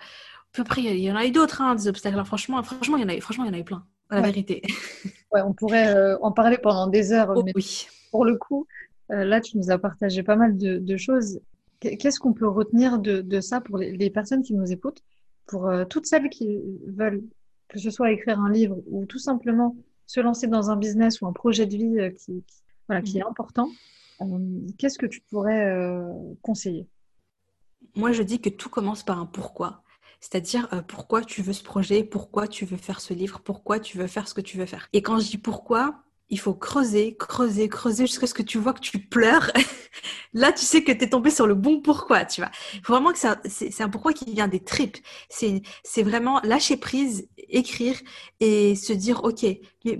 après, 0.62 0.84
il 0.84 0.99
y 0.99 1.12
en 1.12 1.16
a 1.16 1.26
eu 1.26 1.32
d'autres, 1.32 1.62
hein, 1.62 1.76
des 1.76 1.88
obstacles. 1.88 2.24
franchement, 2.26 2.62
franchement, 2.64 2.97
il 2.97 3.01
y 3.01 3.05
en 3.05 3.10
a 3.10 3.16
eu, 3.16 3.22
franchement, 3.22 3.45
il 3.45 3.47
y 3.47 3.51
en 3.51 3.53
a 3.53 3.60
eu 3.60 3.64
plein, 3.64 3.86
la 4.10 4.22
vérité. 4.22 4.62
Ouais, 5.34 5.41
on 5.41 5.51
pourrait 5.53 5.93
euh, 5.93 6.18
en 6.22 6.32
parler 6.32 6.58
pendant 6.58 6.88
des 6.88 7.12
heures. 7.12 7.34
Oh, 7.36 7.43
mais 7.43 7.51
oui. 7.53 7.88
Pour 8.12 8.24
le 8.24 8.38
coup, 8.38 8.66
euh, 9.12 9.26
là, 9.26 9.41
tu 9.41 9.58
nous 9.58 9.72
as 9.72 9.78
partagé 9.78 10.24
pas 10.24 10.38
mal 10.38 10.58
de, 10.58 10.97
choses. 10.97 11.41
Qu'est-ce 11.82 12.18
qu'on 12.18 12.32
peut 12.32 12.47
retenir 12.47 12.97
de, 12.97 13.41
ça 13.41 13.60
pour 13.60 13.78
les, 13.78 14.10
personnes 14.10 14.41
qui 14.41 14.53
nous 14.53 14.72
écoutent, 14.72 15.03
pour 15.45 15.68
euh, 15.68 15.84
toutes 15.84 16.05
celles 16.05 16.30
qui 16.30 16.62
veulent, 16.88 17.24
que 17.68 17.78
ce 17.78 17.89
soit 17.89 18.12
écrire 18.12 18.39
un 18.39 18.49
livre 18.49 18.78
ou 18.89 19.05
tout 19.05 19.20
simplement 19.20 19.76
se 20.05 20.22
lancer 20.22 20.47
dans 20.47 20.72
un 20.72 20.78
business 20.78 21.20
ou 21.20 21.28
un 21.28 21.34
projet 21.34 21.66
de 21.66 21.76
vie 21.76 22.14
qui, 22.18 22.45
voilà, 22.88 23.01
qui 23.01 23.18
est 23.18 23.24
mhm. 23.24 23.30
important 23.30 23.70
Qu'est-ce 24.78 24.97
que 24.97 25.05
tu 25.05 25.20
pourrais 25.30 26.01
conseiller? 26.41 26.88
Moi, 27.95 28.14
je 28.14 28.24
dis 28.24 28.39
que 28.39 28.49
tout 28.49 28.70
commence 28.70 29.03
par 29.03 29.20
un 29.20 29.26
pourquoi. 29.26 29.84
C'est-à-dire 30.20 30.68
euh, 30.74 30.82
pourquoi 30.82 31.24
tu 31.24 31.41
veux 31.41 31.53
ce 31.53 31.63
projet, 31.63 32.03
pourquoi 32.03 32.47
tu 32.47 32.65
veux 32.65 32.78
faire 32.78 33.01
ce 33.01 33.13
livre, 33.13 33.39
pourquoi 33.39 33.80
tu 33.80 33.97
veux 33.97 34.07
faire 34.07 34.28
ce 34.28 34.34
que 34.34 34.41
tu 34.41 34.57
veux 34.57 34.65
faire. 34.65 34.89
Et 34.93 35.01
quand 35.01 35.20
je 35.20 35.30
dis 35.30 35.38
pourquoi, 35.38 36.03
il 36.30 36.39
faut 36.39 36.53
creuser, 36.53 37.15
creuser, 37.15 37.70
creuser 37.70 38.05
jusqu'à 38.05 38.28
ce 38.28 38.34
que 38.34 38.43
tu 38.43 38.57
vois 38.57 38.74
que 38.74 38.82
tu 38.82 38.99
pleures. 38.99 39.51
Là, 40.34 40.51
tu 40.51 40.65
sais 40.65 40.84
que 40.84 40.91
tu 40.91 41.05
es 41.05 41.09
tombé 41.09 41.30
sur 41.30 41.47
le 41.47 41.55
bon 41.55 41.82
pourquoi, 41.82 42.26
tu 42.26 42.41
vois. 42.41 42.51
Il 42.74 42.82
faut 42.82 42.93
vraiment 42.93 43.13
que 43.13 43.20
c'est 43.47 43.82
un 43.82 43.89
pourquoi 43.89 44.13
qui 44.13 44.34
vient 44.34 44.47
des 44.47 44.63
tripes. 44.63 44.97
C'est 45.30 46.03
vraiment 46.03 46.41
lâcher 46.43 46.78
prise, 46.78 47.30
écrire 47.38 47.97
et 48.39 48.76
se 48.76 48.93
dire, 48.93 49.24
OK, 49.24 49.45
mais 49.86 49.99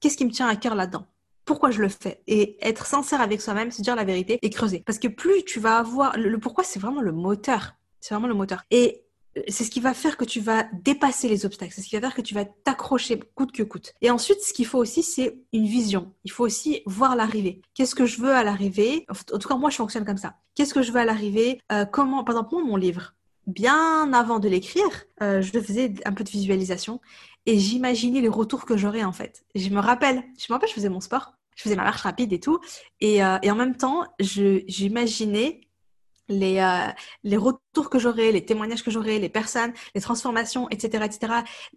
qu'est-ce 0.00 0.16
qui 0.16 0.24
me 0.24 0.30
tient 0.30 0.48
à 0.48 0.56
cœur 0.56 0.74
là-dedans? 0.74 1.06
Pourquoi 1.44 1.70
je 1.70 1.82
le 1.82 1.88
fais? 1.88 2.22
Et 2.26 2.56
être 2.66 2.86
sincère 2.86 3.20
avec 3.20 3.40
soi-même, 3.40 3.70
se 3.70 3.82
dire 3.82 3.94
la 3.94 4.04
vérité 4.04 4.38
et 4.42 4.50
creuser. 4.50 4.82
Parce 4.84 4.98
que 4.98 5.08
plus 5.08 5.44
tu 5.44 5.60
vas 5.60 5.78
avoir 5.78 6.16
le 6.16 6.38
pourquoi, 6.38 6.64
c'est 6.64 6.80
vraiment 6.80 7.02
le 7.02 7.12
moteur. 7.12 7.74
C'est 8.00 8.14
vraiment 8.14 8.28
le 8.28 8.34
moteur. 8.34 8.64
Et 8.70 9.03
c'est 9.48 9.64
ce 9.64 9.70
qui 9.70 9.80
va 9.80 9.94
faire 9.94 10.16
que 10.16 10.24
tu 10.24 10.40
vas 10.40 10.66
dépasser 10.82 11.28
les 11.28 11.44
obstacles, 11.46 11.72
c'est 11.74 11.82
ce 11.82 11.88
qui 11.88 11.96
va 11.96 12.00
faire 12.00 12.14
que 12.14 12.22
tu 12.22 12.34
vas 12.34 12.44
t'accrocher 12.44 13.20
coûte 13.34 13.52
que 13.52 13.62
coûte. 13.62 13.92
Et 14.00 14.10
ensuite, 14.10 14.40
ce 14.40 14.52
qu'il 14.52 14.66
faut 14.66 14.78
aussi, 14.78 15.02
c'est 15.02 15.38
une 15.52 15.66
vision. 15.66 16.12
Il 16.24 16.30
faut 16.30 16.44
aussi 16.44 16.82
voir 16.86 17.16
l'arrivée. 17.16 17.60
Qu'est-ce 17.74 17.94
que 17.94 18.06
je 18.06 18.20
veux 18.20 18.32
à 18.32 18.44
l'arrivée? 18.44 19.06
En 19.32 19.38
tout 19.38 19.48
cas, 19.48 19.56
moi, 19.56 19.70
je 19.70 19.76
fonctionne 19.76 20.04
comme 20.04 20.16
ça. 20.16 20.36
Qu'est-ce 20.54 20.74
que 20.74 20.82
je 20.82 20.92
veux 20.92 21.00
à 21.00 21.04
l'arrivée? 21.04 21.60
Euh, 21.72 21.84
Comment, 21.84 22.24
par 22.24 22.36
exemple, 22.36 22.54
mon 22.64 22.76
livre, 22.76 23.14
bien 23.46 24.12
avant 24.12 24.38
de 24.38 24.48
l'écrire, 24.48 25.04
euh, 25.22 25.42
je 25.42 25.50
faisais 25.58 25.94
un 26.04 26.12
peu 26.12 26.24
de 26.24 26.30
visualisation 26.30 27.00
et 27.46 27.58
j'imaginais 27.58 28.20
les 28.20 28.28
retours 28.28 28.64
que 28.64 28.76
j'aurais 28.76 29.04
en 29.04 29.12
fait. 29.12 29.44
Je 29.54 29.68
me 29.68 29.80
rappelle, 29.80 30.22
je 30.38 30.46
me 30.48 30.54
rappelle, 30.54 30.68
je 30.68 30.74
faisais 30.74 30.88
mon 30.88 31.00
sport, 31.00 31.34
je 31.56 31.62
faisais 31.62 31.76
ma 31.76 31.84
marche 31.84 32.02
rapide 32.02 32.32
et 32.32 32.40
tout, 32.40 32.58
et, 33.00 33.22
euh, 33.22 33.38
et 33.42 33.50
en 33.50 33.54
même 33.54 33.76
temps, 33.76 34.04
j'imaginais 34.18 35.60
les, 36.28 36.58
euh, 36.58 36.90
les 37.22 37.36
retours 37.36 37.90
que 37.90 37.98
j'aurai, 37.98 38.32
les 38.32 38.44
témoignages 38.44 38.82
que 38.82 38.90
j'aurai, 38.90 39.18
les 39.18 39.28
personnes, 39.28 39.72
les 39.94 40.00
transformations, 40.00 40.68
etc., 40.70 41.04
etc., 41.04 41.32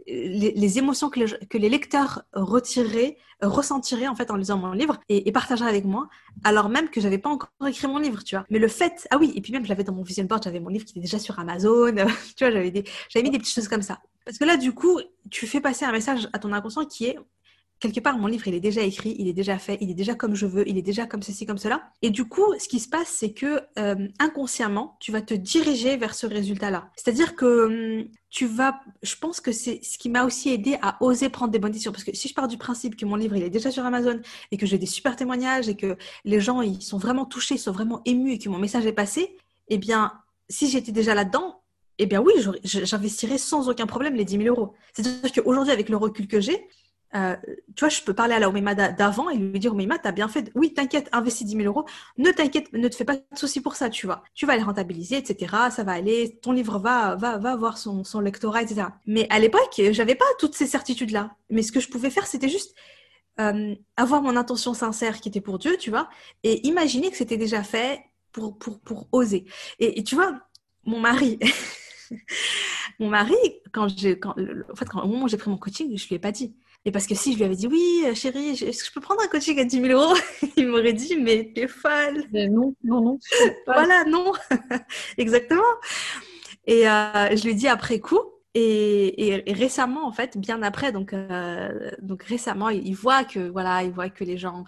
les, 0.08 0.52
les 0.52 0.78
émotions 0.78 1.10
que 1.10 1.20
les, 1.20 1.48
que 1.48 1.58
les 1.58 1.70
lecteurs 1.70 2.24
retireraient, 2.34 3.18
euh, 3.44 3.48
ressentiraient 3.48 4.08
en 4.08 4.16
fait 4.16 4.32
en 4.32 4.36
lisant 4.36 4.58
mon 4.58 4.72
livre 4.72 5.00
et, 5.10 5.32
partageraient 5.32 5.70
avec 5.70 5.86
moi, 5.86 6.10
alors 6.44 6.70
même 6.70 6.90
que 6.90 7.02
j'avais 7.02 7.18
pas 7.18 7.30
encore 7.30 7.50
écrit 7.68 7.88
mon 7.88 7.98
livre, 8.00 8.24
tu 8.24 8.36
vois. 8.36 8.46
Mais 8.50 8.60
le 8.60 8.68
fait, 8.68 9.08
ah 9.12 9.18
oui, 9.18 9.34
et 9.36 9.42
puis 9.42 9.54
même 9.54 9.64
je 9.64 9.70
l'avais 9.70 9.84
dans 9.84 9.94
mon 9.94 10.04
vision 10.04 10.24
board, 10.26 10.44
j'avais 10.44 10.60
mon 10.60 10.70
livre 10.70 10.86
qui 10.86 10.94
était 10.94 11.02
déjà 11.02 11.20
sur 11.20 11.38
Amazon, 11.40 11.94
tu 12.36 12.44
vois, 12.44 12.52
j'avais 12.52 12.84
j'avais 13.10 13.24
mis 13.24 13.32
des 13.32 13.40
petites 13.40 13.54
choses 13.56 13.68
comme 13.68 13.82
ça. 13.82 14.00
Parce 14.26 14.38
que 14.38 14.44
là, 14.44 14.58
du 14.58 14.74
coup, 14.74 15.00
tu 15.30 15.48
fais 15.48 15.62
passer 15.62 15.86
un 15.86 15.92
message 15.94 16.28
à 16.34 16.40
ton 16.40 16.52
inconscient 16.52 16.86
qui 16.86 17.06
est 17.06 17.18
quelque 17.80 18.00
part, 18.00 18.18
mon 18.18 18.28
livre, 18.28 18.48
il 18.48 18.56
est 18.56 18.60
déjà 18.60 18.82
écrit, 18.82 19.16
il 19.20 19.28
est 19.28 19.34
déjà 19.34 19.58
fait, 19.58 19.78
il 19.82 19.90
est 19.90 19.96
déjà 19.96 20.16
comme 20.16 20.36
je 20.36 20.46
veux, 20.46 20.68
il 20.68 20.78
est 20.78 20.84
déjà 20.84 21.06
comme 21.06 21.22
ceci, 21.22 21.46
comme 21.46 21.58
cela. 21.58 21.84
Et 22.02 22.10
du 22.10 22.26
coup, 22.26 22.46
ce 22.60 22.68
qui 22.68 22.80
se 22.80 22.90
passe, 22.90 23.10
c'est 23.10 23.34
que 23.34 23.62
euh, 23.78 24.08
inconsciemment, 24.20 24.98
tu 25.00 25.12
vas 25.12 25.22
te 25.22 25.34
diriger 25.34 25.98
vers 25.98 26.16
ce 26.16 26.26
résultat-là. 26.26 26.90
C'est-à-dire 26.96 27.36
que 27.36 28.00
hum, 28.02 28.08
tu 28.30 28.46
vas, 28.46 28.80
je 29.04 29.16
pense 29.16 29.40
que 29.40 29.52
c'est 29.52 29.80
ce 29.84 29.98
qui 29.98 30.10
m'a 30.10 30.26
aussi 30.26 30.50
aidé 30.50 30.78
à 30.82 30.98
oser 31.02 31.30
prendre 31.30 31.52
des 31.52 31.60
bonnes 31.60 31.72
décisions. 31.72 31.92
Parce 31.92 32.04
que 32.04 32.16
si 32.16 32.28
je 32.28 32.34
pars 32.34 32.48
du 32.48 32.58
principe 32.58 32.96
que 32.96 33.06
mon 33.06 33.16
livre, 33.16 33.36
il 33.36 33.44
est 33.44 33.50
déjà 33.50 33.72
sur 33.72 33.86
Amazon 33.86 34.20
et 34.52 34.58
que 34.58 34.66
j'ai 34.66 34.78
des 34.78 34.86
super 34.86 35.16
témoignages 35.16 35.70
et 35.70 35.76
que 35.76 35.98
les 36.26 36.40
gens, 36.40 36.62
ils 36.62 36.82
sont 36.82 36.98
vraiment 36.98 37.26
touchés, 37.26 37.56
ils 37.56 37.60
sont 37.60 37.72
vraiment 37.72 38.02
émus 38.06 38.34
et 38.34 38.40
que 38.40 38.50
mon 38.50 38.60
message 38.60 38.86
est 38.86 38.94
passé, 38.94 39.38
eh 39.70 39.78
bien, 39.78 40.14
si 40.50 40.70
j'étais 40.70 40.92
déjà 40.92 41.14
là-dedans, 41.14 41.62
eh 42.00 42.06
bien 42.06 42.22
oui, 42.22 42.34
j'investirais 42.64 43.38
sans 43.38 43.70
aucun 43.70 43.88
problème 43.88 44.16
les 44.16 44.26
10 44.26 44.38
000 44.44 44.56
euros. 44.56 44.74
C'est-à-dire 44.94 45.32
qu'aujourd'hui, 45.32 45.74
avec 45.74 45.90
le 45.90 45.98
recul 45.98 46.28
que 46.28 46.40
j'ai, 46.40 46.68
euh, 47.16 47.36
tu 47.76 47.82
vois, 47.82 47.90
je 47.90 48.02
peux 48.02 48.14
parler 48.14 48.34
à 48.34 48.40
la 48.40 48.50
Omeima 48.50 48.76
d'avant 48.76 49.30
et 49.30 49.38
lui 49.38 49.60
dire 49.60 49.72
Omeima, 49.74 49.98
t'as 49.98 50.12
bien 50.12 50.28
fait. 50.28 50.52
Oui, 50.56 50.74
t'inquiète, 50.74 51.10
investis 51.12 51.46
10 51.46 51.56
000 51.56 51.66
euros. 51.66 51.86
Ne 52.18 52.32
t'inquiète, 52.32 52.72
ne 52.74 52.88
te 52.88 52.96
fais 52.96 53.06
pas 53.06 53.16
de 53.16 53.24
soucis 53.36 53.62
pour 53.62 53.76
ça, 53.76 53.90
tu 53.90 54.06
vois. 54.06 54.24
Tu 54.34 54.46
vas 54.46 54.58
les 54.58 54.64
rentabiliser, 54.64 55.18
etc. 55.18 55.56
Ça 55.72 55.84
va 55.84 55.94
aller. 55.94 56.40
Ton 56.42 56.52
livre 56.52 56.80
va, 56.80 57.16
va, 57.16 57.38
va 57.38 57.52
avoir 57.52 57.78
son, 57.78 58.04
son 58.04 58.20
lectorat, 58.20 58.62
etc. 58.64 58.88
Mais 59.06 59.28
à 59.30 59.40
l'époque, 59.40 59.82
j'avais 59.92 60.16
pas 60.16 60.26
toutes 60.40 60.56
ces 60.56 60.68
certitudes-là. 60.68 61.36
Mais 61.50 61.64
ce 61.64 61.72
que 61.72 61.80
je 61.80 61.90
pouvais 61.90 62.10
faire, 62.10 62.28
c'était 62.28 62.50
juste 62.50 62.76
euh, 63.40 63.76
avoir 63.98 64.24
mon 64.24 64.36
intention 64.36 64.74
sincère 64.74 65.22
qui 65.22 65.30
était 65.30 65.42
pour 65.42 65.60
Dieu, 65.60 65.78
tu 65.78 65.92
vois, 65.92 66.10
et 66.44 66.66
imaginer 66.68 67.12
que 67.12 67.18
c'était 67.18 67.38
déjà 67.38 67.62
fait 67.64 68.04
pour, 68.32 68.58
pour, 68.58 68.80
pour 68.80 69.08
oser. 69.12 69.46
Et, 69.80 70.04
tu 70.04 70.16
vois, 70.16 70.40
mon 70.86 71.00
mari. 71.00 71.40
Mon 73.00 73.10
mari, 73.10 73.36
quand 73.74 73.88
j'ai, 73.90 74.18
quand, 74.18 74.32
en 74.32 74.76
fait, 74.76 74.88
au 74.96 75.08
moment 75.08 75.26
où 75.26 75.28
j'ai 75.28 75.38
pris 75.38 75.52
mon 75.52 75.58
coaching, 75.58 75.96
je 75.96 76.08
lui 76.08 76.16
ai 76.16 76.20
pas 76.20 76.32
dit. 76.32 76.56
Et 76.88 76.92
parce 76.92 77.06
que 77.06 77.16
si 77.16 77.34
je 77.34 77.38
lui 77.38 77.44
avais 77.44 77.58
dit 77.58 77.68
oui, 77.68 78.04
euh, 78.06 78.16
chérie, 78.16 78.52
est-ce 78.52 78.80
que 78.80 78.86
je 78.88 78.94
peux 78.94 79.02
prendre 79.02 79.22
un 79.22 79.28
coaching 79.28 79.60
à 79.60 79.66
10 79.66 79.82
000 79.82 79.88
euros? 79.88 80.16
Il 80.56 80.70
m'aurait 80.70 80.94
dit 80.94 81.18
mais 81.18 81.52
t'es 81.54 81.68
folle. 81.68 82.24
Mais 82.32 82.48
non, 82.48 82.76
non, 82.82 83.02
non. 83.02 83.20
voilà, 83.66 84.06
non. 84.06 84.32
Exactement. 85.18 85.62
Et 86.66 86.88
euh, 86.88 87.36
je 87.36 87.44
lui 87.44 87.52
ai 87.52 87.56
dit 87.56 87.68
après 87.68 88.00
coup. 88.00 88.22
Et, 88.54 89.44
récemment, 89.48 90.08
en 90.08 90.14
fait, 90.14 90.38
bien 90.38 90.64
après, 90.64 90.94
donc, 90.94 91.12
euh, 91.12 91.92
donc 92.02 92.24
récemment, 92.24 92.70
il, 92.70 92.96
voit 92.96 93.26
que 93.26 93.50
voilà, 93.50 93.84
il 93.84 93.92
voit 93.92 94.10
que 94.10 94.24
les 94.24 94.38
gens 94.38 94.64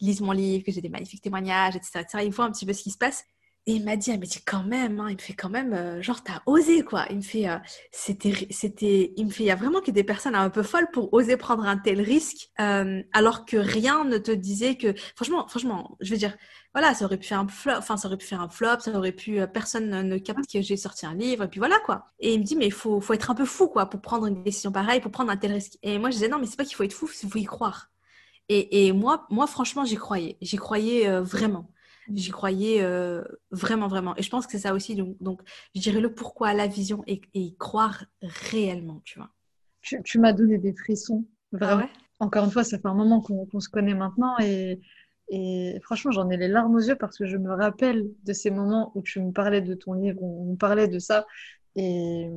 lisent 0.00 0.22
mon 0.22 0.32
livre, 0.32 0.64
que 0.64 0.72
j'ai 0.72 0.80
des 0.80 0.88
magnifiques 0.88 1.22
témoignages, 1.22 1.76
etc., 1.76 2.00
etc. 2.00 2.24
Il 2.26 2.32
voit 2.32 2.46
un 2.46 2.50
petit 2.50 2.66
peu 2.66 2.72
ce 2.72 2.82
qui 2.82 2.90
se 2.90 2.98
passe. 2.98 3.24
Et 3.66 3.74
il 3.74 3.84
m'a 3.84 3.94
dit, 3.96 4.10
mais 4.10 4.26
dit 4.26 4.42
quand 4.44 4.64
même, 4.64 5.00
hein, 5.00 5.06
il 5.10 5.16
me 5.16 5.20
fait 5.20 5.34
quand 5.34 5.50
même, 5.50 5.74
euh, 5.74 6.00
genre, 6.00 6.22
t'as 6.24 6.40
osé, 6.46 6.82
quoi. 6.82 7.04
Il 7.10 7.18
me 7.18 7.22
fait, 7.22 7.46
euh, 7.48 7.58
c'était, 7.92 8.48
c'était, 8.50 9.12
il 9.16 9.26
me 9.26 9.30
fait, 9.30 9.44
il 9.44 9.46
y 9.46 9.50
a 9.50 9.54
vraiment 9.54 9.80
que 9.82 9.90
des 9.90 10.02
personnes 10.02 10.34
un 10.34 10.48
peu 10.48 10.62
folles 10.62 10.88
pour 10.92 11.12
oser 11.12 11.36
prendre 11.36 11.64
un 11.64 11.76
tel 11.76 12.00
risque, 12.00 12.48
euh, 12.58 13.02
alors 13.12 13.44
que 13.44 13.58
rien 13.58 14.04
ne 14.04 14.16
te 14.16 14.30
disait 14.30 14.76
que, 14.76 14.94
franchement, 15.14 15.46
franchement, 15.46 15.96
je 16.00 16.10
veux 16.10 16.16
dire, 16.16 16.36
voilà, 16.72 16.94
ça 16.94 17.04
aurait 17.04 17.18
pu 17.18 17.26
faire 17.26 17.38
un 17.40 17.48
flop, 17.48 17.74
enfin, 17.76 17.98
ça 17.98 18.08
aurait 18.08 18.16
pu 18.16 18.26
faire 18.26 18.40
un 18.40 18.48
flop, 18.48 18.80
ça 18.80 18.92
aurait 18.96 19.12
pu, 19.12 19.40
personne 19.52 19.90
ne 20.08 20.18
capte 20.18 20.50
que 20.50 20.62
j'ai 20.62 20.76
sorti 20.78 21.04
un 21.04 21.14
livre, 21.14 21.44
et 21.44 21.48
puis 21.48 21.60
voilà, 21.60 21.78
quoi. 21.80 22.06
Et 22.18 22.32
il 22.32 22.40
me 22.40 22.44
dit, 22.44 22.56
mais 22.56 22.66
il 22.66 22.72
faut, 22.72 23.00
faut 23.02 23.12
être 23.12 23.30
un 23.30 23.34
peu 23.34 23.44
fou, 23.44 23.68
quoi, 23.68 23.86
pour 23.90 24.00
prendre 24.00 24.26
une 24.26 24.42
décision 24.42 24.72
pareille, 24.72 25.00
pour 25.00 25.12
prendre 25.12 25.30
un 25.30 25.36
tel 25.36 25.52
risque. 25.52 25.76
Et 25.82 25.98
moi, 25.98 26.08
je 26.10 26.14
disais, 26.14 26.28
non, 26.28 26.38
mais 26.38 26.46
c'est 26.46 26.56
pas 26.56 26.64
qu'il 26.64 26.76
faut 26.76 26.84
être 26.84 26.94
fou, 26.94 27.10
il 27.22 27.30
faut 27.30 27.38
y 27.38 27.44
croire. 27.44 27.90
Et, 28.48 28.86
et 28.86 28.92
moi, 28.92 29.26
moi, 29.30 29.46
franchement, 29.46 29.84
j'y 29.84 29.96
croyais. 29.96 30.38
J'y 30.40 30.56
croyais 30.56 31.20
vraiment. 31.20 31.70
J'y 32.14 32.30
croyais 32.30 32.82
euh, 32.82 33.22
vraiment, 33.50 33.88
vraiment. 33.88 34.16
Et 34.16 34.22
je 34.22 34.30
pense 34.30 34.46
que 34.46 34.52
c'est 34.52 34.58
ça 34.58 34.74
aussi. 34.74 34.94
Donc, 34.94 35.16
donc, 35.20 35.40
je 35.74 35.80
dirais 35.80 36.00
le 36.00 36.12
pourquoi, 36.12 36.54
la 36.54 36.66
vision 36.66 37.02
et, 37.06 37.20
y 37.34 37.56
croire 37.56 38.04
réellement, 38.22 39.00
tu 39.04 39.18
vois. 39.18 39.30
Tu, 39.82 40.18
m'as 40.18 40.32
donné 40.32 40.58
des 40.58 40.74
frissons. 40.74 41.24
Ah 41.54 41.56
vraiment. 41.56 41.88
Encore 42.18 42.44
une 42.44 42.50
fois, 42.50 42.64
ça 42.64 42.78
fait 42.78 42.88
un 42.88 42.94
moment 42.94 43.22
qu'on 43.22 43.60
se 43.60 43.68
connaît 43.70 43.94
maintenant 43.94 44.36
et, 44.40 44.78
et 45.30 45.78
franchement, 45.82 46.10
j'en 46.10 46.28
ai 46.28 46.36
les 46.36 46.48
larmes 46.48 46.74
aux 46.74 46.80
yeux 46.80 46.96
parce 46.96 47.16
que 47.16 47.24
je 47.24 47.38
me 47.38 47.50
rappelle 47.50 48.10
de 48.24 48.32
ces 48.34 48.50
moments 48.50 48.92
où 48.94 49.00
tu 49.00 49.20
me 49.20 49.32
parlais 49.32 49.62
de 49.62 49.72
ton 49.74 49.94
livre, 49.94 50.18
où 50.20 50.52
on 50.52 50.56
parlait 50.56 50.88
de 50.88 50.98
ça 50.98 51.26
et 51.76 52.28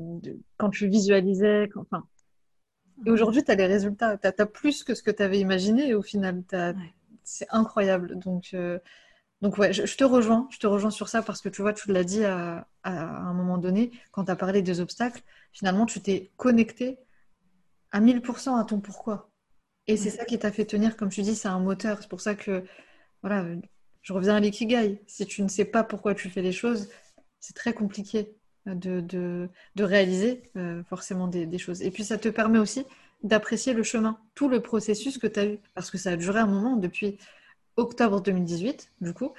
quand 0.58 0.70
tu 0.70 0.88
visualisais. 0.88 1.70
enfin, 1.76 2.06
et 3.06 3.12
aujourd'hui, 3.12 3.44
tu 3.44 3.52
as 3.52 3.56
les 3.56 3.66
résultats. 3.66 4.18
Tu 4.18 4.28
as, 4.28 4.46
plus 4.46 4.84
que 4.84 4.94
ce 4.94 5.04
que 5.04 5.12
tu 5.12 5.24
avais 5.24 5.40
imaginé 5.40 5.90
et 5.90 5.94
au 5.94 6.02
final, 6.02 6.44
c'est 7.24 7.48
incroyable. 7.50 8.20
Donc, 8.20 8.52
euh, 8.54 8.80
donc 9.44 9.58
ouais, 9.58 9.74
je, 9.74 9.98
te 9.98 10.06
rejoins, 10.06 10.48
je 10.52 10.58
te 10.58 10.68
rejoins 10.68 10.90
sur 10.90 11.10
ça 11.10 11.22
parce 11.22 11.42
que 11.42 11.50
tu 11.50 11.62
vois, 11.62 11.74
tu 11.74 11.92
l'as 11.92 12.06
dit 12.06 12.24
à, 12.24 12.66
un 12.86 13.34
moment 13.34 13.58
donné, 13.58 13.92
quand 14.14 14.24
tu 14.24 14.32
as 14.32 14.38
parlé 14.38 14.62
des 14.62 14.80
obstacles, 14.80 15.22
finalement, 15.52 15.86
tu 15.86 16.00
t'es 16.00 16.32
connecté 16.38 16.98
à 17.92 18.00
1000% 18.00 18.58
à 18.58 18.64
ton 18.64 18.80
pourquoi. 18.80 19.30
Et 19.88 19.98
c'est 19.98 20.12
ça 20.12 20.24
qui 20.24 20.40
t'a 20.40 20.50
fait 20.50 20.64
tenir, 20.64 20.96
comme 20.96 21.10
tu 21.10 21.24
dis, 21.24 21.36
c'est 21.36 21.50
un 21.50 21.60
moteur. 21.60 21.98
C'est 22.02 22.08
pour 22.08 22.22
ça 22.22 22.36
que, 22.36 22.64
voilà, 23.22 23.46
je 24.02 24.14
reviens 24.14 24.38
à 24.38 24.40
l'ikigai. 24.40 25.04
Si 25.08 25.26
tu 25.26 25.44
ne 25.44 25.50
sais 25.50 25.66
pas 25.66 25.84
pourquoi 25.84 26.16
tu 26.16 26.30
fais 26.30 26.42
les 26.42 26.54
choses, 26.54 26.88
c'est 27.42 27.54
très 27.54 27.74
compliqué 27.74 28.38
de, 28.66 29.02
de, 29.02 29.50
réaliser 29.84 30.52
euh, 30.56 30.86
forcément 30.86 31.28
des, 31.28 31.46
des, 31.46 31.58
choses. 31.58 31.82
Et 31.82 31.92
puis 31.92 32.06
ça 32.06 32.18
te 32.18 32.30
permet 32.30 32.60
aussi 32.60 32.86
d'apprécier 33.24 33.74
le 33.74 33.84
chemin, 33.84 34.18
tout 34.36 34.48
le 34.48 34.62
processus 34.62 35.18
que 35.18 35.28
tu 35.28 35.40
as 35.42 35.46
eu. 35.48 35.60
Parce 35.74 35.92
que 35.92 35.98
ça 35.98 36.12
a 36.12 36.16
duré 36.16 36.40
un 36.40 36.48
moment 36.48 36.78
depuis 36.78 37.18
octobre 37.78 38.22
2018, 38.22 38.92
du 39.02 39.14
coup, 39.14 39.34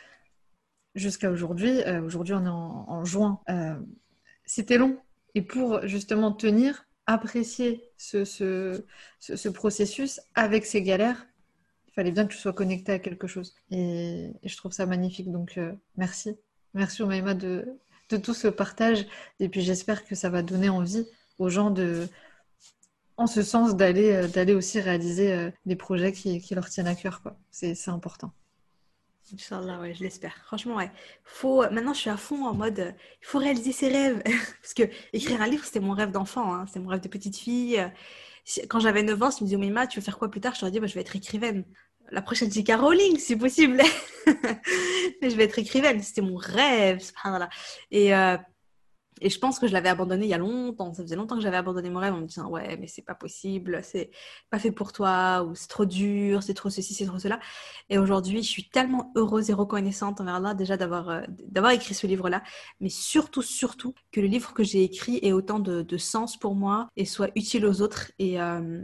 jusqu'à 0.94 1.30
aujourd'hui. 1.30 1.82
Euh, 1.82 2.02
aujourd'hui, 2.02 2.34
on 2.34 2.44
est 2.44 2.48
en, 2.48 3.04
juin. 3.04 3.40
Euh, 3.48 3.74
c'était 4.44 4.78
long. 4.78 4.98
Et 5.34 5.42
pour 5.42 5.86
justement 5.86 6.32
tenir, 6.32 6.86
apprécier 7.06 7.90
ce, 7.96 8.24
ce, 8.24 9.48
processus 9.48 10.20
avec 10.34 10.64
ses 10.64 10.82
galères, 10.82 11.26
il 11.88 11.92
fallait 11.92 12.12
bien 12.12 12.26
que 12.26 12.32
tu 12.32 12.38
sois 12.38 12.52
connecté 12.52 12.92
à 12.92 12.98
quelque 12.98 13.26
chose. 13.26 13.54
Et, 13.70 14.30
je 14.42 14.56
trouve 14.56 14.72
ça 14.72 14.86
magnifique. 14.86 15.30
Donc, 15.30 15.58
euh, 15.58 15.72
merci. 15.96 16.36
Merci, 16.74 17.02
Omaïma, 17.02 17.34
de, 17.34 17.66
de 18.10 18.16
tout 18.16 18.34
ce 18.34 18.48
partage. 18.48 19.06
Et 19.40 19.48
puis, 19.48 19.62
j'espère 19.62 20.04
que 20.04 20.14
ça 20.14 20.30
va 20.30 20.42
donner 20.42 20.68
envie 20.68 21.06
aux 21.38 21.48
gens 21.48 21.70
de, 21.70 22.08
en 23.16 23.26
ce 23.26 23.42
sens 23.42 23.76
d'aller 23.76 24.12
euh, 24.12 24.28
d'aller 24.28 24.54
aussi 24.54 24.80
réaliser 24.80 25.32
euh, 25.32 25.50
des 25.66 25.76
projets 25.76 26.12
qui, 26.12 26.42
leur 26.54 26.68
tiennent 26.68 26.86
à 26.86 26.94
cœur 26.94 27.22
quoi 27.22 27.36
c'est 27.50 27.88
important 27.88 28.32
Inch'Allah, 29.32 29.80
ouais, 29.80 29.94
je 29.94 30.02
l'espère. 30.02 30.36
Franchement, 30.44 30.76
ouais. 30.76 30.90
Faut... 31.24 31.62
Maintenant, 31.70 31.94
je 31.94 32.00
suis 32.00 32.10
à 32.10 32.16
fond 32.18 32.44
en 32.44 32.52
mode, 32.52 32.78
euh, 32.78 32.92
il 33.22 33.26
faut 33.26 33.38
réaliser 33.38 33.72
ses 33.72 33.88
rêves. 33.88 34.22
Parce 34.62 34.74
que 34.74 34.82
écrire 35.14 35.40
un 35.40 35.46
livre, 35.46 35.64
c'était 35.64 35.80
mon 35.80 35.92
rêve 35.92 36.10
d'enfant, 36.10 36.54
hein. 36.54 36.66
c'était 36.66 36.80
mon 36.80 36.90
rêve 36.90 37.00
de 37.00 37.08
petite 37.08 37.38
fille. 37.38 37.82
Quand 38.68 38.80
j'avais 38.80 39.02
9 39.02 39.22
ans, 39.22 39.30
je 39.30 39.42
me 39.42 39.48
disais, 39.48 39.56
Mima, 39.56 39.86
tu 39.86 39.98
veux 39.98 40.04
faire 40.04 40.18
quoi 40.18 40.30
plus 40.30 40.42
tard? 40.42 40.54
Je 40.54 40.60
t'aurais 40.60 40.72
dit, 40.72 40.78
bah, 40.78 40.86
je 40.86 40.94
vais 40.94 41.00
être 41.00 41.16
écrivaine. 41.16 41.64
La 42.10 42.20
prochaine, 42.20 42.50
c'est 42.50 42.64
Caroline, 42.64 43.18
si 43.18 43.34
possible. 43.34 43.80
Mais 45.22 45.30
je 45.30 45.36
vais 45.36 45.44
être 45.44 45.58
écrivaine. 45.58 46.02
C'était 46.02 46.20
mon 46.20 46.36
rêve. 46.36 47.00
Et 47.90 48.12
et 49.20 49.30
je 49.30 49.38
pense 49.38 49.58
que 49.58 49.66
je 49.66 49.72
l'avais 49.72 49.88
abandonné 49.88 50.26
il 50.26 50.28
y 50.28 50.34
a 50.34 50.38
longtemps. 50.38 50.92
Ça 50.94 51.02
faisait 51.02 51.16
longtemps 51.16 51.36
que 51.36 51.42
j'avais 51.42 51.56
abandonné 51.56 51.90
mon 51.90 52.00
rêve 52.00 52.14
en 52.14 52.20
me 52.20 52.26
disant 52.26 52.48
ouais 52.48 52.76
mais 52.78 52.86
c'est 52.86 53.02
pas 53.02 53.14
possible, 53.14 53.80
c'est 53.82 54.10
pas 54.50 54.58
fait 54.58 54.72
pour 54.72 54.92
toi 54.92 55.44
ou 55.44 55.54
c'est 55.54 55.68
trop 55.68 55.84
dur, 55.84 56.42
c'est 56.42 56.54
trop 56.54 56.70
ceci, 56.70 56.94
c'est 56.94 57.06
trop 57.06 57.18
cela. 57.18 57.40
Et 57.90 57.98
aujourd'hui, 57.98 58.42
je 58.42 58.48
suis 58.48 58.68
tellement 58.68 59.12
heureuse 59.16 59.50
et 59.50 59.52
reconnaissante 59.52 60.20
envers 60.20 60.34
Allah 60.36 60.54
déjà 60.54 60.76
d'avoir 60.76 61.08
euh, 61.10 61.22
d'avoir 61.48 61.72
écrit 61.72 61.94
ce 61.94 62.06
livre-là, 62.06 62.42
mais 62.80 62.88
surtout 62.88 63.42
surtout 63.42 63.94
que 64.12 64.20
le 64.20 64.26
livre 64.26 64.52
que 64.54 64.64
j'ai 64.64 64.82
écrit 64.82 65.18
ait 65.22 65.32
autant 65.32 65.60
de, 65.60 65.96
sens 65.96 66.36
pour 66.36 66.54
moi 66.56 66.88
et 66.96 67.04
soit 67.04 67.30
utile 67.36 67.66
aux 67.66 67.80
autres. 67.80 68.10
Et 68.18 68.40
euh, 68.40 68.82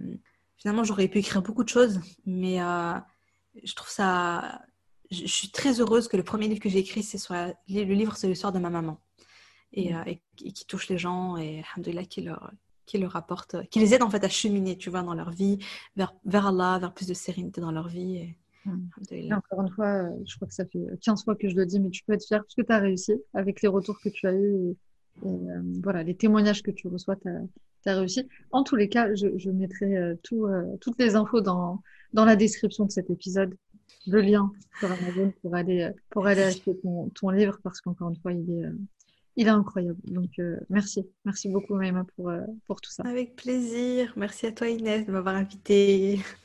finalement, 0.56 0.84
j'aurais 0.84 1.08
pu 1.08 1.18
écrire 1.18 1.42
beaucoup 1.42 1.64
de 1.64 1.68
choses, 1.68 2.00
mais 2.24 2.62
euh, 2.62 2.94
je 3.64 3.74
trouve 3.74 3.88
ça 3.88 4.60
je, 5.10 5.26
suis 5.26 5.50
très 5.50 5.80
heureuse 5.80 6.08
que 6.08 6.16
le 6.16 6.22
premier 6.22 6.48
livre 6.48 6.60
que 6.60 6.68
j'ai 6.68 6.78
écrit, 6.78 7.02
c'est 7.02 7.18
le 7.68 7.94
livre 7.94 8.16
c'est 8.16 8.28
l'histoire 8.28 8.52
de 8.52 8.58
ma 8.58 8.70
maman. 8.70 9.00
Mm. 9.76 9.94
Euh, 9.94 10.04
et, 10.06 10.52
qui 10.52 10.66
touche 10.66 10.88
les 10.88 10.98
gens 10.98 11.36
et 11.36 11.62
alhamdoulilah 11.74 12.04
qui 12.04 12.22
leur 12.22 12.50
qui 12.86 12.98
leur 12.98 13.14
apporte, 13.14 13.68
qui 13.68 13.78
les 13.78 13.94
aide 13.94 14.02
en 14.02 14.10
fait 14.10 14.24
à 14.24 14.28
cheminer, 14.28 14.76
tu 14.76 14.90
vois, 14.90 15.04
dans 15.04 15.14
leur 15.14 15.30
vie, 15.30 15.58
vers, 15.94 16.12
vers 16.24 16.48
Allah, 16.48 16.76
vers 16.80 16.92
plus 16.92 17.06
de 17.06 17.14
sérénité 17.14 17.60
dans 17.60 17.70
leur 17.70 17.86
vie. 17.86 18.16
Et, 18.16 19.28
mm. 19.28 19.32
encore 19.32 19.62
une 19.62 19.70
fois, 19.70 19.86
euh, 19.86 20.10
je 20.26 20.34
crois 20.34 20.48
que 20.48 20.54
ça 20.54 20.64
fait 20.66 20.84
15 21.00 21.22
fois 21.22 21.36
que 21.36 21.48
je 21.48 21.54
le 21.54 21.66
dis, 21.66 21.78
mais 21.78 21.90
tu 21.90 22.02
peux 22.02 22.14
être 22.14 22.26
fier 22.26 22.40
parce 22.40 22.54
que 22.56 22.62
tu 22.62 22.72
as 22.72 22.78
réussi 22.78 23.12
avec 23.32 23.62
les 23.62 23.68
retours 23.68 24.00
que 24.00 24.08
tu 24.08 24.26
as 24.26 24.34
eus 24.34 24.74
et, 25.24 25.28
euh, 25.28 25.62
voilà, 25.84 26.02
les 26.02 26.16
témoignages 26.16 26.64
que 26.64 26.72
tu 26.72 26.88
reçois, 26.88 27.14
tu 27.14 27.28
as, 27.28 27.94
réussi. 27.94 28.26
En 28.50 28.64
tous 28.64 28.74
les 28.74 28.88
cas, 28.88 29.14
je, 29.14 29.38
je 29.38 29.50
mettrai 29.50 29.94
tout, 30.24 30.48
toutes 30.80 30.98
les 30.98 31.14
infos 31.14 31.40
dans, 31.40 31.80
dans 32.12 32.24
la 32.24 32.34
description 32.34 32.86
de 32.86 32.90
cet 32.90 33.08
épisode, 33.08 33.54
le 34.08 34.20
lien 34.20 34.50
sur 34.80 34.90
Amazon 34.90 35.32
pour 35.42 35.54
aller, 35.54 35.90
pour 36.10 36.26
aller 36.26 36.42
acheter 36.42 36.76
ton, 36.82 37.08
ton 37.10 37.30
livre 37.30 37.60
parce 37.62 37.80
qu'encore 37.80 38.08
une 38.08 38.16
fois, 38.16 38.32
il 38.32 38.50
est 38.50 38.64
il 39.36 39.46
est 39.46 39.50
incroyable. 39.50 40.00
Donc, 40.04 40.38
euh, 40.38 40.58
merci. 40.68 41.06
Merci 41.24 41.48
beaucoup, 41.48 41.74
Maïma, 41.74 42.04
pour, 42.16 42.30
euh, 42.30 42.42
pour 42.66 42.80
tout 42.80 42.90
ça. 42.90 43.02
Avec 43.04 43.36
plaisir. 43.36 44.12
Merci 44.16 44.46
à 44.46 44.52
toi, 44.52 44.68
Inès, 44.68 45.06
de 45.06 45.12
m'avoir 45.12 45.34
invitée. 45.36 46.20